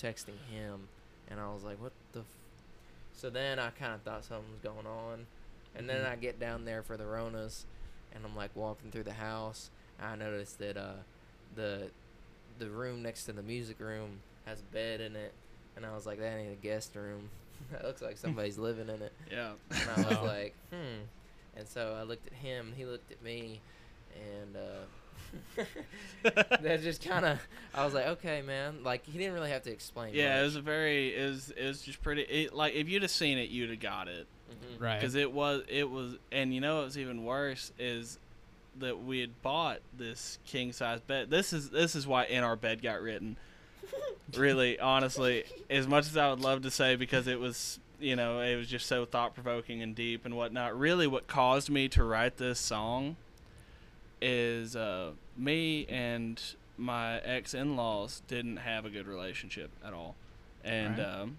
[0.00, 0.88] texting him,
[1.28, 2.20] and I was like, what the.
[2.20, 2.24] F-?
[3.12, 5.26] So then I kind of thought something was going on,
[5.74, 6.10] and then Mhm.
[6.12, 7.64] I get down there for the Ronas,
[8.14, 9.70] and I'm like walking through the house.
[9.98, 10.94] And I noticed that uh,
[11.54, 11.90] the
[12.58, 15.32] the room next to the music room has a bed in it,
[15.76, 17.28] and I was like, that ain't a guest room.
[17.72, 19.12] that looks like somebody's living in it.
[19.30, 19.52] Yeah.
[19.70, 21.02] And I was like, hmm.
[21.56, 23.60] And so I looked at him, he looked at me,
[24.14, 25.62] and uh,
[26.62, 27.38] that just kind of,
[27.74, 28.82] I was like, okay, man.
[28.84, 30.14] Like, he didn't really have to explain.
[30.14, 33.02] yeah, it was a very it was it was just pretty it, like if you'd
[33.02, 34.26] have seen it you'd have got it.
[34.50, 34.80] Mhm.
[34.80, 35.00] Right.
[35.00, 38.18] because it was it was and you know what's even worse is
[38.78, 42.54] that we had bought this king size bed this is this is why in our
[42.54, 43.36] bed got written
[44.34, 48.40] really honestly as much as i would love to say because it was you know
[48.40, 52.36] it was just so thought-provoking and deep and whatnot really what caused me to write
[52.36, 53.16] this song
[54.20, 56.40] is uh, me and
[56.76, 60.14] my ex-in-laws didn't have a good relationship at all
[60.64, 61.06] and Right.
[61.06, 61.38] um,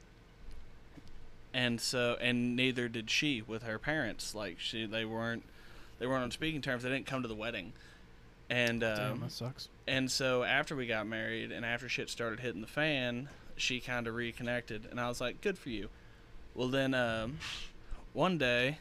[1.53, 5.43] and so and neither did she with her parents like she they weren't
[5.99, 7.73] they weren't on speaking terms they didn't come to the wedding
[8.49, 9.67] and Damn, um, that sucks.
[9.87, 14.07] And so after we got married and after shit started hitting the fan she kind
[14.07, 15.89] of reconnected and i was like good for you.
[16.53, 17.39] Well then um,
[18.13, 18.77] one day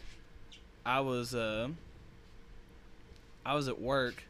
[0.84, 1.68] i was uh,
[3.44, 4.22] i was at work.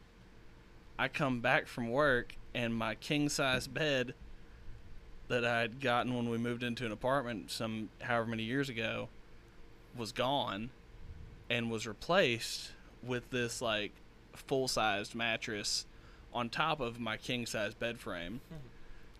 [0.99, 4.14] I come back from work and my king size bed
[5.29, 9.09] that i had gotten when we moved into an apartment some however many years ago
[9.97, 10.70] was gone
[11.51, 12.70] and was replaced
[13.03, 13.93] with this like
[14.35, 15.87] full sized mattress
[16.33, 18.41] on top of my king size bed frame.
[18.49, 18.55] Hmm.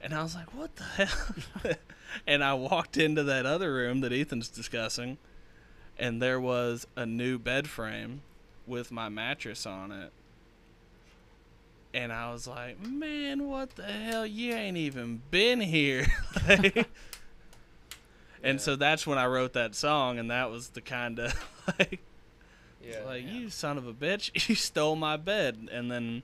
[0.03, 1.73] And I was like, what the hell?
[2.27, 5.17] and I walked into that other room that Ethan's discussing,
[5.99, 8.21] and there was a new bed frame
[8.67, 10.13] with my mattress on it.
[11.95, 14.27] And I was like, man, what the hell?
[14.27, 16.07] You ain't even been here.
[16.47, 16.89] Like-
[18.43, 18.63] And Yeah.
[18.65, 21.35] so that's when I wrote that song, and that was the kind of
[21.79, 22.01] like,
[22.87, 23.01] Yeah.
[23.05, 26.23] like you son of a bitch, you stole my bed, and then,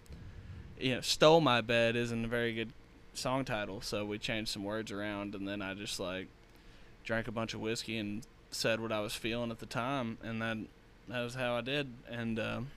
[0.83, 2.73] you know, stole my bed isn't a very good
[3.15, 6.29] song title, so we changed some words around, and then I just like
[7.05, 10.43] drank a bunch of whiskey and said what I was feeling at the time, and
[10.43, 10.59] that
[11.09, 12.71] that was how I did, and um,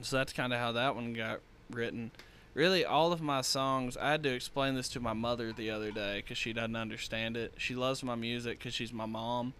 [0.00, 2.10] so that's kind of how that one got written.
[2.54, 5.90] Really, all of my songs, I had to explain this to my mother the other
[5.90, 7.54] day because she doesn't understand it.
[7.56, 9.54] She loves my music because she's my mom.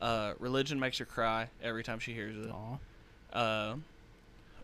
[0.00, 3.38] Uh, religion makes her cry every time she hears it Aw.
[3.38, 3.76] uh,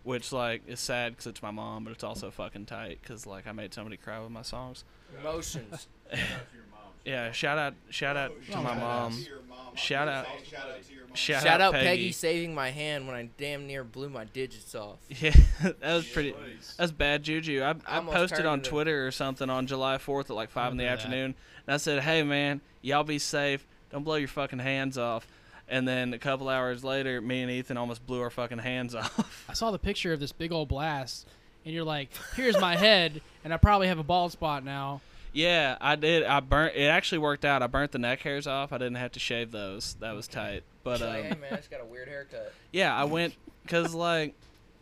[0.02, 3.46] which like is sad because it's my mom, but it's also fucking tight because like
[3.46, 4.84] I made somebody cry with my songs.
[5.20, 5.86] Emotions.
[6.12, 6.80] Shout out to your mom.
[7.04, 9.12] Yeah, shout out, shout out to Oh, my mom.
[9.12, 9.58] To your mom.
[9.70, 11.14] I'm Shout out- Shout out to your mom.
[11.14, 11.86] Shout, Shout out Peggy.
[11.86, 14.98] Peggy saving my hand when I damn near blew my digits off.
[15.08, 16.34] Yeah, that was pretty.
[16.76, 17.62] That's bad juju.
[17.62, 20.50] I, I Almost posted turned on into- Twitter or something on July 4th at like
[20.50, 21.04] five in the Remember that.
[21.06, 21.34] afternoon,
[21.66, 23.66] and I said, "Hey man, y'all be safe.
[23.90, 25.26] Don't blow your fucking hands off."
[25.70, 29.46] And then a couple hours later, me and Ethan almost blew our fucking hands off.
[29.48, 31.26] I saw the picture of this big old blast,
[31.64, 35.00] and you're like, "Here's my head, and I probably have a bald spot now."
[35.32, 36.24] Yeah, I did.
[36.24, 36.74] I burnt.
[36.74, 37.62] It actually worked out.
[37.62, 38.72] I burnt the neck hairs off.
[38.72, 39.94] I didn't have to shave those.
[40.00, 40.64] That was tight.
[40.82, 42.52] But She's like, um, hey man, I just got a weird haircut.
[42.72, 44.34] yeah, I went because like,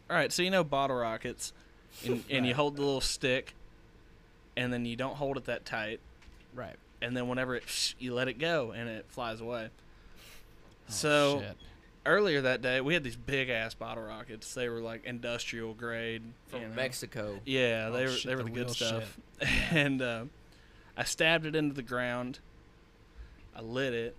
[0.09, 0.33] all right.
[0.33, 1.53] So you know bottle rockets,
[2.07, 3.53] and, and you hold the little stick,
[4.57, 6.01] and then you don't hold it that tight,
[6.55, 6.77] Right.
[7.03, 9.69] and then whenever it you let it go and it flies away.
[10.89, 11.57] Oh, so shit.
[12.07, 14.55] earlier that day, we had these big ass bottle rockets.
[14.55, 16.75] They were like industrial grade From you know.
[16.75, 17.41] Mexico.
[17.45, 19.19] Yeah, Oh, they were shit, they were the the good real stuff.
[19.71, 20.25] and uh,
[20.97, 22.39] I stabbed it into the ground.
[23.55, 24.17] I lit it.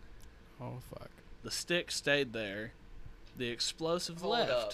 [0.61, 1.09] oh fuck.
[1.43, 2.73] The stick stayed there.
[3.37, 4.51] The explosive Hold left.
[4.51, 4.73] up.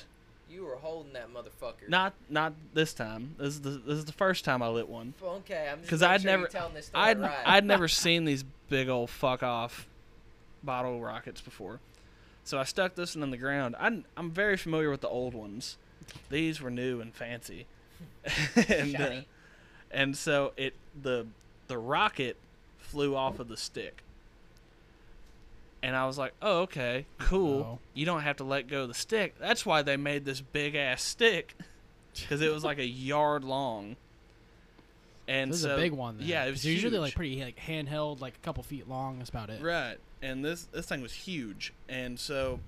[0.50, 1.88] You were holding that motherfucker.
[1.90, 3.36] Not not this time.
[3.38, 5.14] This is the this is the first time I lit one.
[5.24, 7.38] Okay, I'm just 'Cause making I'd sure never- you're telling this story I'd right.
[7.46, 9.88] I'd never seen these big old fuck off
[10.66, 11.80] bottle rockets before.
[12.44, 13.76] So I stuck this one in the ground.
[13.80, 15.78] I'm I'm very familiar with the old ones.
[16.30, 17.66] These were new and fancy.
[18.68, 19.12] and uh,
[19.92, 21.28] and so it the
[21.68, 22.38] the rocket
[22.78, 24.04] flew off of the stick.
[25.82, 27.62] And I was like, "Oh, okay, cool.
[27.62, 27.80] Uh-oh.
[27.94, 29.36] You don't have to let go of the stick.
[29.40, 31.56] That's why they made this big ass stick,
[32.20, 33.96] because it was like a yard long."
[35.28, 36.18] And this so, is a big one.
[36.18, 36.28] Then.
[36.28, 39.18] Yeah, it was they're usually like pretty like handheld, like a couple feet long.
[39.18, 39.62] That's about it.
[39.62, 39.98] Right.
[40.22, 41.74] And this this thing was huge.
[41.90, 42.60] And so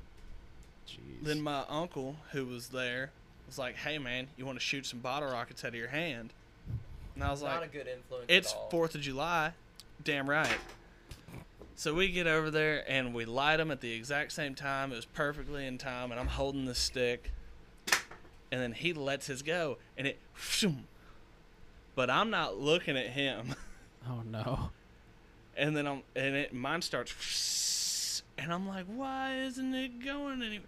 [0.87, 1.23] Jeez.
[1.23, 3.11] then my uncle who was there
[3.45, 6.33] was like, "Hey man, you want to shoot some bottle rockets out of your hand?"
[7.15, 8.25] And I was Not like, a good influence.
[8.27, 8.69] "It's at all.
[8.71, 9.53] 4th of July."
[10.03, 10.57] Damn right.
[11.75, 14.91] So we get over there and we light them at the exact same time.
[14.91, 17.31] It was perfectly in time and I'm holding the stick.
[18.51, 20.87] And then he lets his go and it shoom,
[21.97, 23.55] but I'm not looking at him.
[24.07, 24.69] Oh no.
[25.57, 30.61] and then I'm and it mine starts and I'm like, why isn't it going any?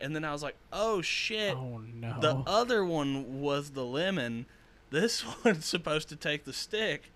[0.00, 2.20] And then I was like, oh shit, Oh no.
[2.20, 4.46] the other one was the lemon.
[4.90, 7.10] This one's supposed to take the stick.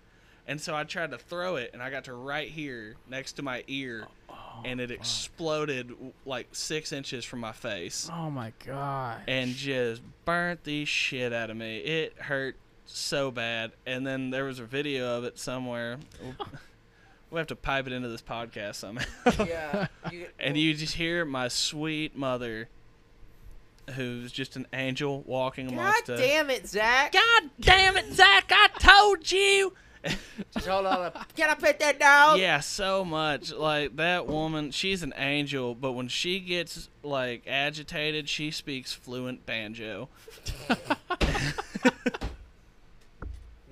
[0.47, 3.43] And so I tried to throw it, and I got to right here next to
[3.43, 4.97] my ear, Oh, oh and it fuck.
[4.97, 5.93] exploded
[6.25, 9.21] like six inches from my face, Oh my god.
[9.27, 11.77] and just burnt the shit out of me.
[11.77, 12.55] It hurt
[12.97, 13.71] so bad.
[13.85, 15.97] And then there was a video of it somewhere.
[17.29, 19.05] We'll have to pipe it into this podcast somehow.
[19.45, 19.87] yeah.
[20.11, 22.67] You, and you just hear my sweet mother,
[23.95, 26.19] who's just an angel walking God amongst us.
[26.19, 27.13] damn it, Zach.
[27.13, 28.51] God damn it, Zach!
[28.51, 29.73] I told you.
[30.53, 31.11] Just hold on.
[31.37, 32.39] Can I put that down?
[32.39, 33.53] Yeah, so much.
[33.53, 39.45] Like that woman, she's an angel, but when she gets like agitated, she speaks fluent
[39.45, 40.09] banjo.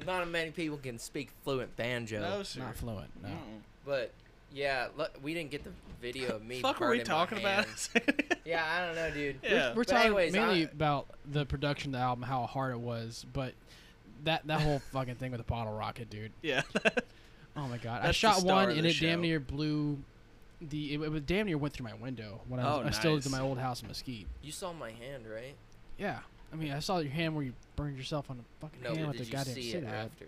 [0.06, 2.22] Not many people can speak fluent banjo.
[2.22, 2.62] No, sir.
[2.62, 3.10] Not fluent.
[3.22, 3.30] No.
[3.30, 3.62] Mm-mm.
[3.86, 4.12] But
[4.54, 5.72] yeah, look, we didn't get the
[6.02, 6.62] video of me.
[6.62, 7.66] Fuck, are we talking about?
[7.66, 7.90] hands.
[8.46, 9.36] Yeah, I don't know, dude.
[9.44, 9.70] yeah.
[9.76, 12.80] We're But talking anyways, mainly I- about the production of the album, how hard it
[12.80, 13.54] was, but
[14.24, 16.32] that that whole fucking thing with the bottle rocket, dude.
[16.42, 16.64] yeah.
[17.56, 18.02] Oh my god!
[18.02, 20.00] I That's the shot one of and the it damn near blew.
[20.62, 22.92] The it, it was damn near went through my window when I, was, Oh, I
[22.92, 24.26] still lived in my old house in Mesquite.
[24.42, 25.54] You saw my hand, right?
[26.00, 26.20] Yeah,
[26.52, 29.08] I mean I saw your hand where you burned yourself on the fucking No, hand
[29.08, 29.94] with did the you goddamn see it cigarette.
[30.14, 30.26] after?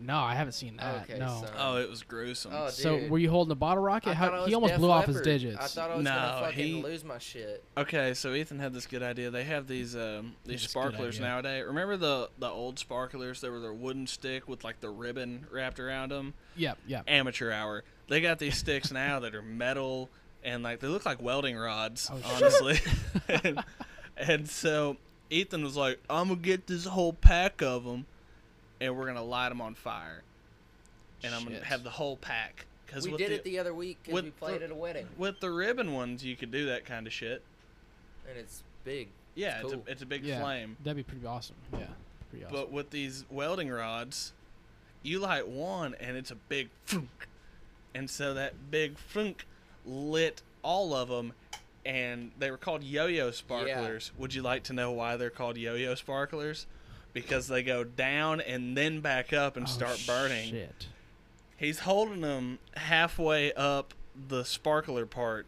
[0.00, 1.02] No, I haven't seen that.
[1.10, 1.42] Okay, no.
[1.44, 2.52] so- oh, it was gruesome.
[2.54, 3.10] Oh, So dude.
[3.10, 4.10] were you holding the bottle rocket?
[4.10, 5.24] I How, thought I he was almost Def blew off his Leppard.
[5.24, 5.56] digits.
[5.58, 7.64] I thought I was No, gonna fucking he- lose my shit.
[7.76, 9.30] Okay, so Ethan had this good idea.
[9.32, 11.26] They have these um, these That's a good sparklers idea.
[11.28, 11.64] nowadays.
[11.66, 13.40] Remember the the old sparklers?
[13.40, 16.34] They were the wooden stick with like the ribbon wrapped around them.
[16.54, 17.02] Yep, yep.
[17.08, 17.82] Amateur hour.
[18.06, 20.10] They got these sticks now that are metal
[20.44, 22.42] and like they look like welding rods, Oh, shit.
[22.44, 22.80] honestly.
[23.42, 23.64] and,
[24.16, 24.96] and so
[25.30, 28.06] Ethan was like, "I'm gonna get this whole pack of them,
[28.80, 30.22] and we're gonna light them on fire,
[31.22, 33.74] and I'm gonna have the whole pack." Because We with did the, it the other
[33.74, 36.50] week because with we played the- at a wedding, with the ribbon ones, you could
[36.50, 37.42] do that kind of shit.
[38.28, 39.08] and it's big.
[39.34, 40.76] Yeah, It's it's, a it's a big yeah, flame.
[40.82, 41.56] That'd be pretty awesome.
[41.72, 41.86] Yeah,
[42.30, 42.56] pretty awesome.
[42.56, 44.32] But with these welding rods,
[45.02, 47.06] you light one and it's a big frunk.
[47.94, 49.40] And so that big frunk
[49.86, 51.32] lit all of them
[51.88, 54.12] and they were called yo-yo sparklers.
[54.18, 56.66] Would you like to know why they're called yo-yo sparklers?
[57.14, 60.50] Because they go down and then back up and Oh, start burning.
[60.50, 60.86] Shit.
[61.56, 63.94] He's holding them halfway up
[64.28, 65.46] the sparkler part,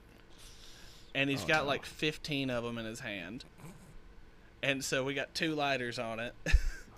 [1.14, 1.68] and he's Oh, got no.
[1.68, 3.44] like 15 of them in his hand.
[4.62, 6.34] And so we got two lighters on it,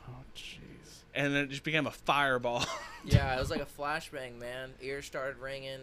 [0.08, 1.00] Oh jeez.
[1.14, 2.64] and then it just became a fireball.
[3.04, 4.70] Yeah, it was like a flashbang, man.
[4.80, 5.80] Ears started ringing.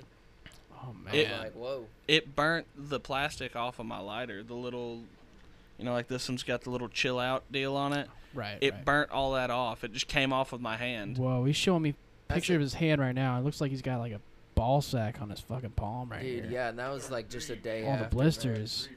[0.83, 1.15] Oh man.
[1.15, 1.85] It- like, whoa.
[2.07, 4.43] it burnt the plastic off of my lighter.
[4.43, 5.01] The little,
[5.77, 8.07] you know, like this one's got the little chill out deal on it.
[8.33, 8.57] right.
[8.61, 8.85] It right.
[8.85, 9.83] burnt all that off.
[9.83, 11.17] It just came off of my hand.
[11.17, 11.95] Whoa, he's showing me
[12.29, 13.37] a picture of his hand right now.
[13.39, 14.21] It looks like he's got like a
[14.55, 16.51] ball sack on his fucking palm right Dude, here.
[16.51, 18.03] yeah, and that was like just a day All after.
[18.05, 18.89] the blisters.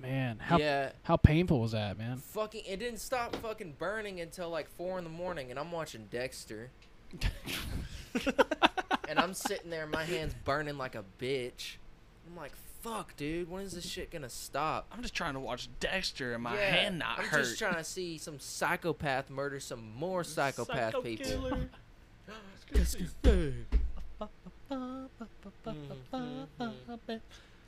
[0.00, 2.18] Man, how yeah, how painful was that, man?
[2.18, 2.62] fucking.
[2.64, 6.70] It didn't stop fucking burning until like four in the morning, and I'm watching Dexter,
[9.08, 11.76] and I'm sitting there, my hands burning like a bitch.
[12.28, 12.52] I'm like,
[12.82, 14.86] fuck, dude, when is this shit gonna stop?
[14.92, 17.44] I'm just trying to watch Dexter and my Yeah, hand not I'm hurt.
[17.44, 21.26] just trying to see some psychopath murder some more psychopath Psycho people.
[21.30, 21.68] killer.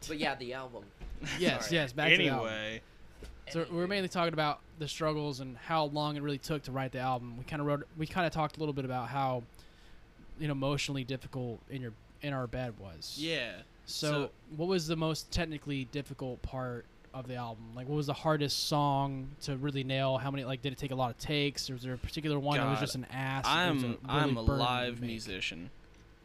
[0.09, 0.84] But yeah, the album.
[1.38, 1.76] Yes, Sorry.
[1.76, 1.93] yes.
[1.93, 2.49] Back to the album.
[2.49, 2.80] anyway,
[3.53, 6.93] So we're mainly talking about the struggles and how long it really took to write
[6.93, 7.37] the album.
[7.39, 7.87] We kind of wrote.
[7.99, 9.43] We kind of talked a little bit about how,
[10.39, 11.93] you know, emotionally difficult in your
[12.23, 13.17] in our bed was.
[13.19, 13.53] yeah.
[13.87, 17.65] So, So- what was the most technically difficult part of the album?
[17.75, 20.19] Like, what was the hardest song to really nail?
[20.19, 20.45] How many?
[20.45, 21.69] Like, did it take a lot of takes?
[21.69, 23.45] Or was there a particular one that was just an ass?
[23.49, 25.71] I'm really I'm a live musician.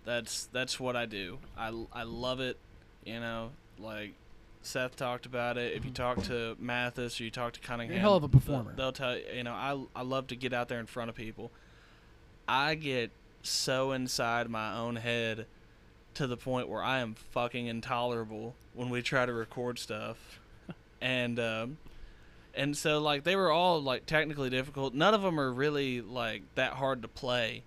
[0.04, 1.40] That's that's what I do.
[1.58, 2.58] I, I love it.
[3.04, 4.14] You know, like
[4.66, 5.74] Seth talked about it.
[5.74, 8.28] If you talk to Mathis or you talk to Cunningham, You're a hell of a
[8.28, 8.74] they'll- performer.
[8.76, 9.24] They'll tell you.
[9.36, 11.52] You know, I I love to get out there in front of people.
[12.48, 13.12] I get
[13.44, 15.46] so inside my own head
[16.16, 20.40] to the point where I am fucking intolerable when we try to record stuff,
[21.02, 21.78] and um,
[22.54, 24.94] and so like they were all like technically difficult.
[24.94, 27.64] None of them are really like that hard to play.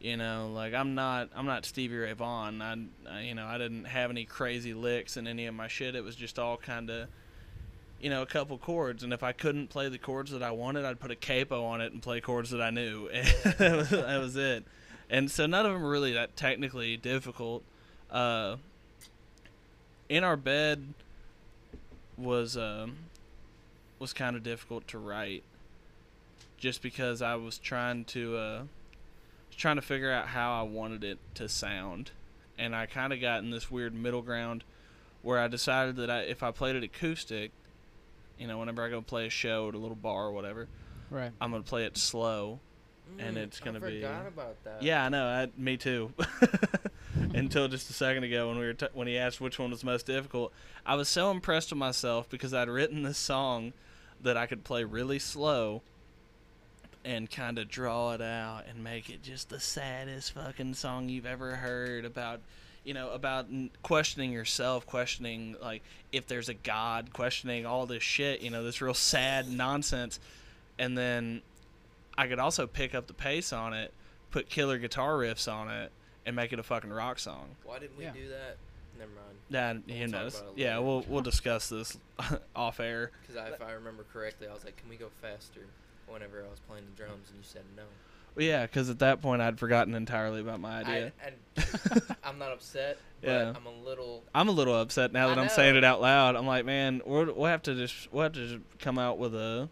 [0.00, 2.62] You know, like I'm not I'm not Stevie Ray Vaughan.
[2.62, 2.76] I,
[3.10, 5.96] I you know I didn't have any crazy licks in any of my shit.
[5.96, 7.08] It was just all kind of
[8.00, 9.02] you know a couple chords.
[9.02, 11.80] And if I couldn't play the chords that I wanted, I'd put a capo on
[11.80, 13.08] it and play chords that I knew.
[13.58, 14.64] That, was, that was it.
[15.10, 17.64] And so none of them really that technically difficult.
[18.10, 18.56] Uh,
[20.08, 20.94] in our bed
[22.16, 22.96] was um,
[23.98, 25.42] was kind of difficult to write,
[26.56, 28.62] just because I was trying to uh,
[29.58, 32.12] trying to figure out how I wanted it to sound,
[32.56, 34.64] and I kind of got in this weird middle ground
[35.20, 37.50] where I decided that I, if I played it acoustic,
[38.38, 40.68] you know, whenever I go play a show at a little bar or whatever,
[41.10, 41.32] Right.
[41.40, 42.60] I'm gonna play it slow.
[43.18, 44.82] And Mm, it's gonna I be- forgot about that.
[44.82, 45.26] Yeah, I know.
[45.26, 46.12] I, me too.
[47.34, 49.82] Until just a second ago, when we were t- when he asked which one was
[49.82, 50.52] most difficult,
[50.86, 53.72] I was so impressed with myself because I'd written this song
[54.22, 55.82] that I could play really slow
[57.04, 61.26] and kind of draw it out and make it just the saddest fucking song you've
[61.26, 62.40] ever heard about
[62.84, 63.46] you know about
[63.82, 65.82] questioning yourself questioning like
[66.12, 70.18] if there's a god questioning all this shit you know this real sad nonsense
[70.78, 71.42] and then
[72.16, 73.92] I could also pick up the pace on it,
[74.32, 75.92] put killer guitar riffs on it,
[76.26, 77.50] and make it a fucking rock song.
[77.64, 78.12] Why didn't we Yeah.
[78.12, 78.56] do that?
[78.98, 79.38] Never mind.
[79.50, 80.42] That We'll who knows?
[80.56, 80.82] Yeah, later.
[80.86, 81.96] we'll we'll discuss this
[82.56, 83.12] off air.
[83.26, 85.60] Because if I remember correctly, I was like, "Can we go faster?"
[86.10, 87.82] Whenever I was playing the drums, and you said no.
[88.34, 91.12] Well, yeah, because at that point I'd forgotten entirely about my idea.
[91.24, 93.52] I, and I'm not upset, but Yeah.
[93.56, 94.22] I'm a little.
[94.34, 96.36] I, am a little upset now that I'm saying it out loud.
[96.36, 99.34] I'm like, man, we're, we'll have to just we'll have to just come out with
[99.34, 99.68] a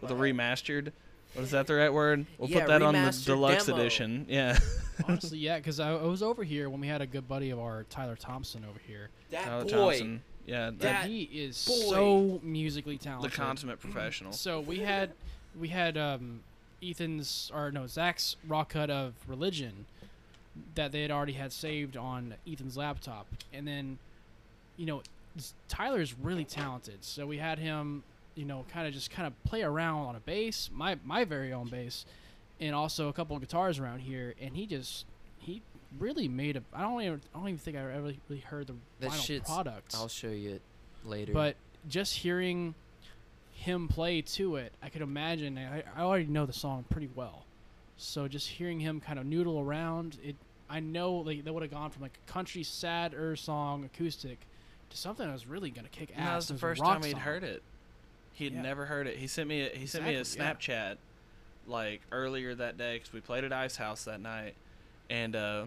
[0.00, 0.92] with a remastered.
[1.32, 2.26] What is that the right word?
[2.38, 3.78] We'll Yeah, put that on the deluxe demo.
[3.80, 4.26] edition.
[4.28, 4.56] Yeah.
[5.08, 7.58] Honestly, yeah, because I, I was over here when we had a good buddy of
[7.58, 9.10] our Tyler Thompson over here.
[9.30, 9.70] That Tyler boy.
[9.70, 10.22] Thompson.
[10.46, 10.68] Yeah.
[10.68, 11.74] And That he is boy.
[11.90, 13.32] so musically talented.
[13.32, 14.30] the consummate professional.
[14.30, 15.10] So we had
[15.58, 16.40] we had um,
[16.82, 19.86] Ethan's or no Zach's raw cut of Religion
[20.74, 23.98] that they had already had saved on Ethan's laptop, and then
[24.76, 25.02] you know
[25.68, 28.02] Tyler's really talented, so we had him
[28.34, 31.52] you know kind of just kind of play around on a bass, my my very
[31.52, 32.04] own bass,
[32.60, 35.06] and also a couple of guitars around here, and he just
[35.38, 35.62] he
[35.98, 38.74] really made a I don't even I don't even think I ever really heard the
[39.00, 39.94] That final product.
[39.94, 40.62] I'll show you it
[41.04, 41.32] later.
[41.32, 41.56] But
[41.88, 42.74] just hearing
[43.64, 45.58] him play to it, I could imagine.
[45.58, 47.44] I, I already know the song pretty well,
[47.96, 50.36] so just hearing him kind of noodle around it,
[50.68, 54.38] I know like they would have gone from like a country sadder song acoustic
[54.90, 56.24] to something that was really gonna kick ass.
[56.26, 57.20] That was the first time he'd song.
[57.20, 57.62] heed it.
[58.34, 58.62] He'd Yeah.
[58.62, 59.16] never heard it.
[59.18, 60.44] He sent me a, he sent me a Exactly,
[60.74, 60.92] yeah.
[60.94, 60.96] Snapchat
[61.66, 64.54] like earlier that day because we played at Ice House that night,
[65.08, 65.64] and uh,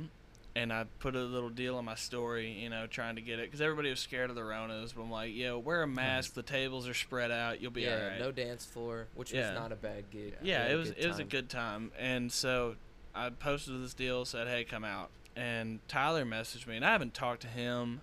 [0.57, 3.45] and I put a little deal on my story, you know, trying to get it
[3.45, 4.93] because everybody was scared of the Ronas.
[4.95, 6.33] But I'm like, yo, wear a mask.
[6.33, 7.61] The tables are spread out.
[7.61, 8.19] You'll be yeah, alright.
[8.19, 9.51] no dance floor, which Yeah.
[9.51, 10.33] was not a bad gig.
[10.41, 12.75] We Yeah, it was good it was a good time, and so
[13.13, 17.13] I posted this deal, said, "Hey, come out." And Tyler messaged me, and I haven't
[17.13, 18.01] talked to him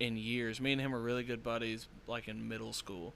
[0.00, 0.60] in years.
[0.60, 3.12] Me and him were really good buddies, like in middle school,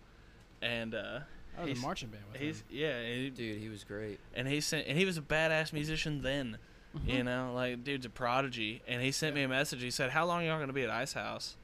[0.60, 1.20] and uh,
[1.56, 2.66] I was he's- in marching band with he's him.
[2.70, 4.20] yeah, he, Dude, he was great.
[4.34, 6.58] and he sent and he was a badass musician then.
[6.96, 7.10] Mm-hmm.
[7.10, 9.82] You know, like dude's a prodigy, and he sent me a message.
[9.82, 11.56] He said, "How long y'all gonna be at Ice House?"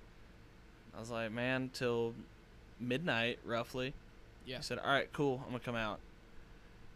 [0.96, 2.14] I was like, "Man, till
[2.78, 3.94] midnight, roughly."
[4.46, 4.58] Yeah.
[4.58, 5.40] He said, "All right, cool.
[5.44, 5.98] I'm gonna come out."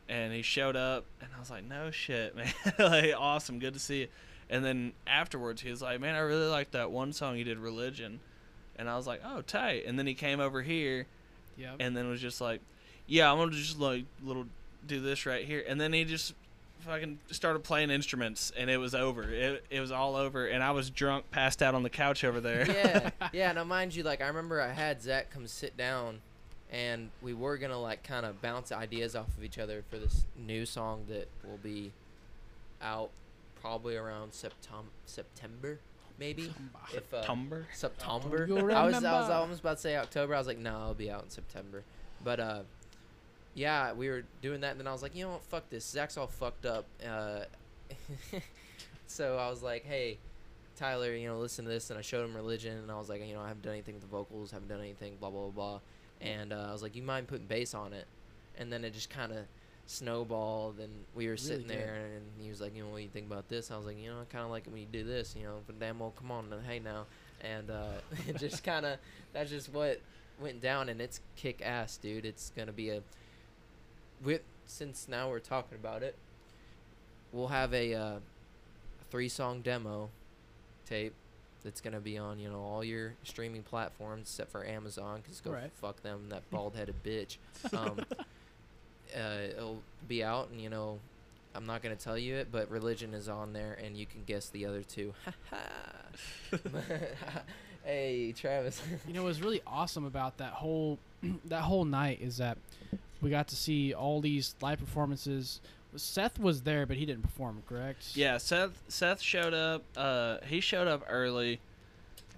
[0.08, 2.52] And he showed up, and I was like, "No shit, man!
[2.78, 4.08] like, awesome, good to see you."
[4.48, 7.58] And then afterwards, he was like, "Man, I really like that one song you did,
[7.58, 8.20] Religion."
[8.78, 11.06] And I was like, "Oh, tight." And then he came over here,
[11.56, 11.74] Yeah.
[11.80, 12.60] and then was just like,
[13.06, 14.46] "Yeah, I'm gonna just like little
[14.86, 16.34] do this right here." And then he just
[16.86, 19.22] fucking started playing instruments, and it was over.
[19.24, 22.40] It it was all over, and I was drunk, passed out on the couch over
[22.40, 22.66] there.
[22.66, 23.52] yeah, yeah.
[23.52, 26.20] Now, mind you, like I remember I had Zach come sit down,
[26.70, 30.24] and we were gonna like kind of bounce ideas off of each other for this
[30.36, 31.92] new song that will be
[32.80, 33.10] out
[33.60, 35.78] probably around Septem- September,
[36.18, 36.52] maybe.
[36.94, 37.66] If uh, Tumber.
[37.74, 38.46] September.
[38.72, 40.34] I was I was almost about to say October.
[40.34, 41.82] I was like, no, it'll be out in September.
[42.24, 42.60] But uh,
[43.56, 45.84] yeah, we were doing that, and then I was like, you know what, fuck this.
[45.84, 46.84] Zach's all fucked up.
[47.04, 47.40] Uh,
[49.06, 50.18] so I was like, hey,
[50.76, 53.26] Tyler, you know, listen to this, and I showed him religion, and I was like,
[53.26, 55.50] you know, I haven't done anything with the vocals, haven't done anything, blah blah blah,
[55.50, 55.80] blah.
[56.20, 58.06] and uh, I was like, you mind putting bass on it?
[58.58, 59.38] And then it just kind of
[59.86, 63.04] snowballed, and we were Really sitting there, and he was like, you know, what do
[63.04, 63.70] you think about this?
[63.70, 65.44] I was like, you know, I kind of like it when you do this, you
[65.44, 67.06] know, but damn well, come on, hey now,
[67.40, 67.86] and uh,
[68.28, 68.98] it just kind of
[69.32, 70.02] that's just what
[70.38, 72.26] went down, and it's kick ass, dude.
[72.26, 73.00] It's gonna be a
[74.24, 76.16] with since now we're talking about it,
[77.32, 78.14] we'll have a uh,
[79.10, 80.10] three song demo
[80.88, 81.14] tape
[81.64, 85.50] that's gonna be on you know all your streaming platforms except for Amazon because go
[85.50, 85.70] Right.
[85.80, 87.38] fuck them that bald headed bitch.
[87.72, 88.00] Um,
[89.16, 90.98] uh, it'll be out and you know
[91.54, 94.48] I'm not gonna tell you it, but religion is on there and you can guess
[94.50, 95.12] the other two.
[97.84, 98.82] hey Travis.
[99.06, 100.98] You know, what's really awesome about that whole
[101.46, 102.58] that whole night is that
[103.20, 105.60] we got to see all these live performances.
[105.94, 107.62] Seth was there, but he didn't perform.
[107.68, 108.14] Correct?
[108.14, 108.82] Yeah, Seth.
[108.88, 109.82] Seth showed up.
[109.96, 111.60] Uh, he showed up early.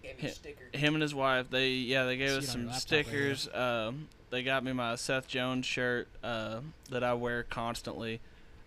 [0.03, 0.31] Gave me
[0.75, 0.77] a.
[0.77, 1.51] Him and his wife.
[1.51, 3.49] They yeah, they gave us some your laptop right stickers.
[3.53, 6.61] Um, they got me my Seth Jones shirt uh,
[6.91, 8.21] that I wear constantly,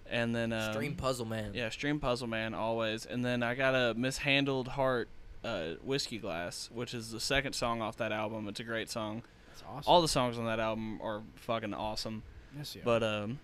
[0.09, 1.51] and then um, Stream Puzzle Man.
[1.53, 3.05] Yeah, Stream Puzzle Man always.
[3.05, 5.07] And then I got a Mishandled Heart
[5.43, 8.47] uh, Whiskey Glass, which is the second song off that album.
[8.47, 9.23] It's a great song.
[9.67, 9.91] Awesome.
[9.91, 12.23] All the songs on that album are fucking awesome.
[12.57, 12.81] yes, yeah.
[12.83, 13.39] But um,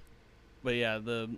[0.64, 1.30] but yeah, the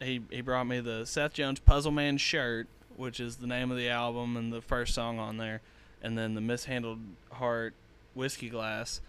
[0.00, 3.76] he he brought me the Seth Jones Puzzle Man shirt, which is the name of
[3.76, 5.60] the album and the first song on there,
[6.02, 7.00] and then the Mishandled
[7.32, 7.74] Heart
[8.14, 9.00] Whiskey Glass.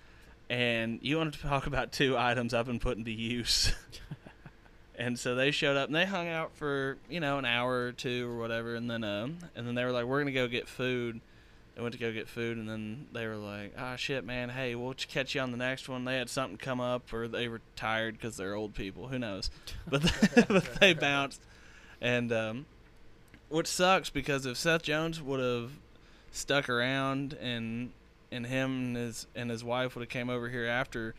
[0.49, 3.71] And you wanted to talk about two items I've been putting to use.
[4.95, 7.91] and so they showed up and they hung out for you know an hour or
[7.91, 10.67] two or whatever, and then um and then they were like, we're gonna go get
[10.67, 11.21] food.
[11.79, 14.49] They went to go get food, and then they were like, "Ah, shit, man.
[14.49, 17.47] Hey, we'll catch you on the next one." They had something come up, or they
[17.47, 19.07] were tired because they're old people.
[19.07, 19.49] Who knows?
[19.89, 20.01] But,
[20.49, 21.41] but they bounced,
[22.01, 22.65] and um,
[23.47, 25.71] which sucks because if Seth Jones would have
[26.33, 27.91] stuck around and
[28.29, 31.15] and him and his and his wife would have came over here after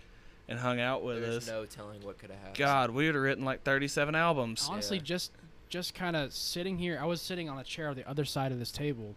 [0.46, 2.58] and hung out with There's us, no telling what could have happened.
[2.58, 4.68] God, we would have written like 37 albums.
[4.70, 5.04] Honestly, Yeah.
[5.04, 5.32] just
[5.70, 6.98] just kind of sitting here.
[7.00, 9.14] I was sitting on a chair on the other side of this table,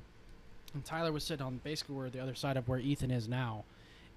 [0.74, 3.64] and Tyler was sitting on basically where the other side of where Ethan is now,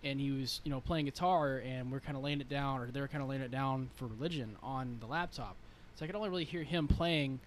[0.05, 2.87] and he was you know playing guitar, and we're kind of laying it down, or
[2.91, 5.57] they're kind of laying it down for religion on the laptop.
[5.97, 7.41] So I could only really hear him playing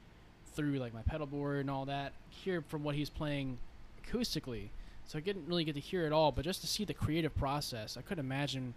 [0.55, 2.13] through like my pedal board and all that.
[2.29, 3.57] Hear from what he's playing
[4.03, 4.69] acoustically.
[5.07, 7.35] So I didn't really get to hear it all, but just to see the creative
[7.35, 8.73] process, I couldn't imagine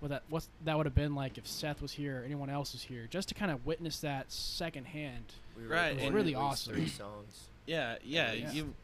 [0.00, 2.72] what that what that would have been like if Seth was here or anyone else
[2.72, 5.24] was here, just to kind of witness that secondhand.
[5.56, 6.74] We Right, recorded and- Really at least awesome.
[6.74, 7.48] Three songs.
[7.66, 8.52] Yeah, yeah, Yeah.
[8.52, 8.74] you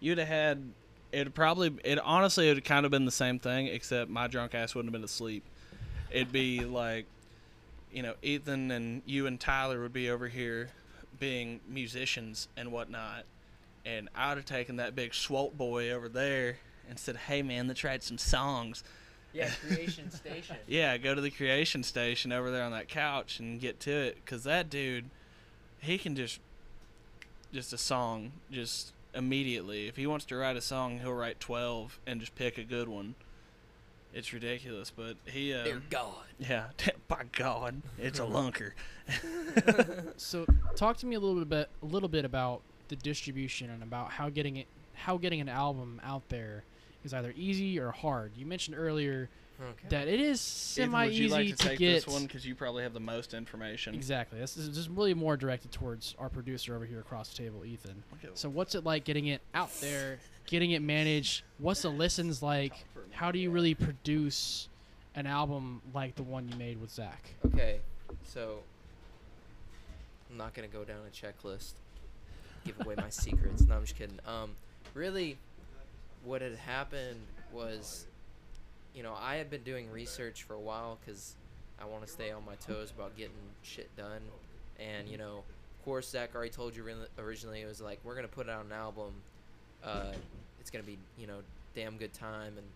[0.00, 0.72] you'd have had
[1.12, 4.54] it probably it honestly it would kind of been the same thing except my drunk
[4.54, 5.44] ass wouldn't have been asleep.
[6.10, 7.06] It'd be like
[7.92, 10.70] you know, Ethan and you and Tyler would be over here
[11.18, 13.24] being musicians and whatnot.
[13.86, 17.68] And I would have taken that big swolt boy over there and said, Hey man,
[17.68, 18.84] let's write some songs.
[19.32, 20.56] Yeah, Creation Station.
[20.66, 24.24] Yeah, go to the creation station over there on that couch and get to it
[24.26, 25.10] cuz that dude
[25.80, 26.40] he can just
[27.52, 29.88] just a song just immediately.
[29.88, 32.88] If he wants to write a song, he'll write 12 and just pick a good
[32.88, 33.16] one.
[34.14, 36.14] It's ridiculous, but he uh Dear God.
[36.38, 36.68] yeah,
[37.08, 38.72] by God, it's a lunker.
[40.16, 40.46] So
[40.76, 44.30] talk to me a little bit a little bit about the distribution and about how
[44.30, 46.64] getting it how getting an album out there
[47.04, 48.32] is either easy or hard.
[48.36, 49.28] You mentioned earlier
[49.60, 49.88] Okay.
[49.88, 52.54] that it is Ethan, semi would easy like to, take get this one because you
[52.54, 53.94] probably have the most information?
[53.94, 54.38] Exactly.
[54.38, 58.02] This is just really more directed towards our producer over here across the table, Ethan.
[58.14, 58.30] Okay.
[58.34, 61.42] So what's it like getting it out there, getting it managed?
[61.58, 62.72] What's the listens like?
[63.10, 64.68] How do you really produce
[65.16, 67.34] an album like the one you made with Zach?
[67.46, 67.80] Okay,
[68.24, 68.60] so
[70.30, 71.72] I'm not gonna go down a checklist,
[72.64, 73.62] give away my secrets.
[73.62, 74.20] No, I'm just kidding.
[74.24, 74.50] Um,
[74.94, 75.36] really,
[76.22, 77.20] what had happened
[77.52, 78.06] was,
[78.94, 81.34] you know, I have been doing research for a while because
[81.80, 83.32] I want to stay on my toes about getting
[83.62, 84.22] shit done,
[84.78, 85.38] and you know,
[85.78, 88.64] of course, Zach already told you ori- originally it was like we're gonna put out
[88.64, 89.12] an album.
[89.84, 90.12] Uh,
[90.60, 91.38] it's gonna be you know
[91.74, 92.66] damn good time and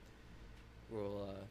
[0.90, 1.42] we'll uh,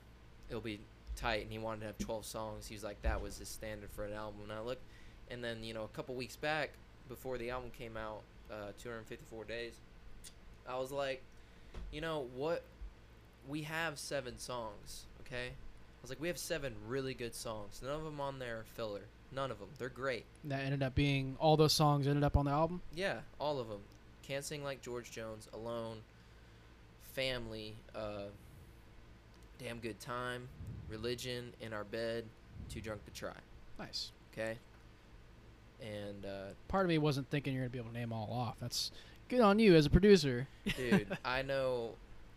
[0.49, 0.80] it'll be
[1.16, 1.43] tight.
[1.43, 2.68] And he wanted to have 12 songs.
[2.68, 4.41] He was like that was his standard for an album.
[4.43, 4.82] And i looked
[5.32, 6.70] and then you know a couple weeks back
[7.07, 9.74] before the album came out uh, 254 days
[10.68, 11.22] i was like
[11.91, 12.62] you know what
[13.47, 17.93] we have seven songs okay i was like we have seven really good songs none
[17.95, 19.01] of them on there are filler
[19.33, 22.45] none of them they're great That ended up being all those songs ended up on
[22.45, 22.81] the album.
[22.95, 23.79] yeah all of them
[24.23, 25.97] can't sing like george jones alone
[27.13, 28.25] family uh,
[29.59, 30.47] damn good time
[30.89, 32.25] religion in our bed
[32.69, 33.33] too drunk to try
[33.79, 34.11] Nice.
[34.33, 34.57] okay
[35.82, 38.57] and uh, Part of me wasn't thinking you're gonna be able to name all off.
[38.61, 38.91] That's
[39.29, 40.47] good on you as a producer.
[40.78, 41.91] dude i know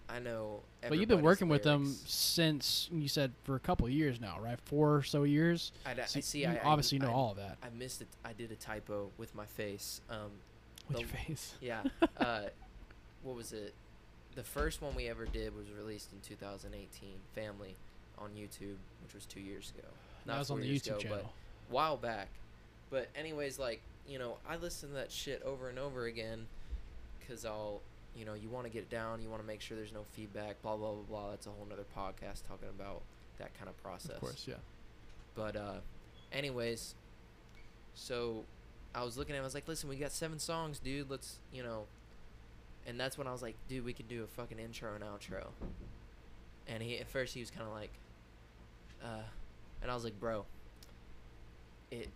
[0.09, 4.21] i know but you've been working with them since you said for a couple years
[4.21, 4.59] now, right?
[4.67, 5.73] Four or so years.
[5.87, 8.09] I, I see you I, I- obviously know I, all of that i missed it
[8.25, 10.31] i did a typo with my face um
[10.89, 11.55] with the- your face.
[11.61, 11.83] yeah
[12.19, 12.43] uh,
[13.23, 13.73] what was it
[14.35, 17.75] the first one we ever did was released in 2018 family
[18.19, 19.89] on youtube which was two years ago
[20.27, 21.33] That was on the YouTube ago, but channel.
[21.71, 22.29] while back.
[22.91, 26.47] But anyways, like you know, I listen to that shit over and over again
[27.19, 27.81] because I'll,
[28.17, 30.05] you know, you want to get it down, you want to make sure there's no
[30.13, 31.31] feedback, blah blah blah blah.
[31.31, 33.03] That's a whole nother podcast talking about
[33.39, 34.13] that kind of process.
[34.13, 34.55] Of course, yeah.
[35.35, 35.79] But uh,
[36.33, 36.95] anyways,
[37.95, 38.45] so
[38.95, 41.11] I was looking at, it, I was like, listen, we got seven songs, dude.
[41.11, 41.87] Let's, you know.
[42.87, 45.47] And that's when I was like, dude, we could do a fucking intro and outro.
[46.69, 47.91] And he at first he was kind of like,
[49.03, 49.25] uh,
[49.83, 50.45] and I was like, bro,
[51.91, 52.09] it,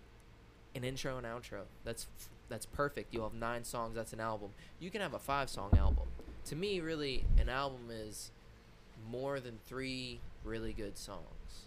[0.75, 1.63] an intro and outro.
[1.85, 2.07] That's
[2.49, 3.13] that's perfect.
[3.13, 3.95] You'll have nine songs.
[3.95, 4.51] That's an album.
[4.81, 6.09] You can have a five song album.
[6.47, 8.31] To me, really, an album is
[9.11, 11.67] more than three really good songs.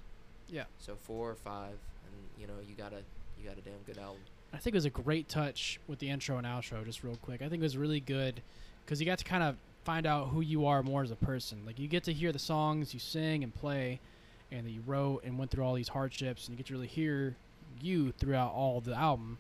[0.50, 0.66] Yeah.
[0.80, 1.74] So four or five,
[2.06, 3.04] and you know you gotta
[3.40, 4.22] you got a damn good album.
[4.54, 7.42] I think it was a great touch with the intro and outro, just real quick.
[7.42, 8.42] I think it was really good
[8.86, 9.56] because you got to kind of
[9.86, 11.60] find out who you are more as a person.
[11.66, 14.00] Like you get to hear the songs you sing and play,
[14.52, 16.88] and that you wrote and went through all these hardships, and you get to really
[16.88, 17.36] hear
[17.82, 19.38] you throughout all the album.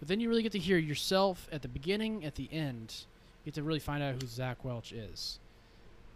[0.00, 3.04] But then you really get to hear yourself at the beginning, at the end.
[3.44, 5.38] You get to really find out who Zach Welch is.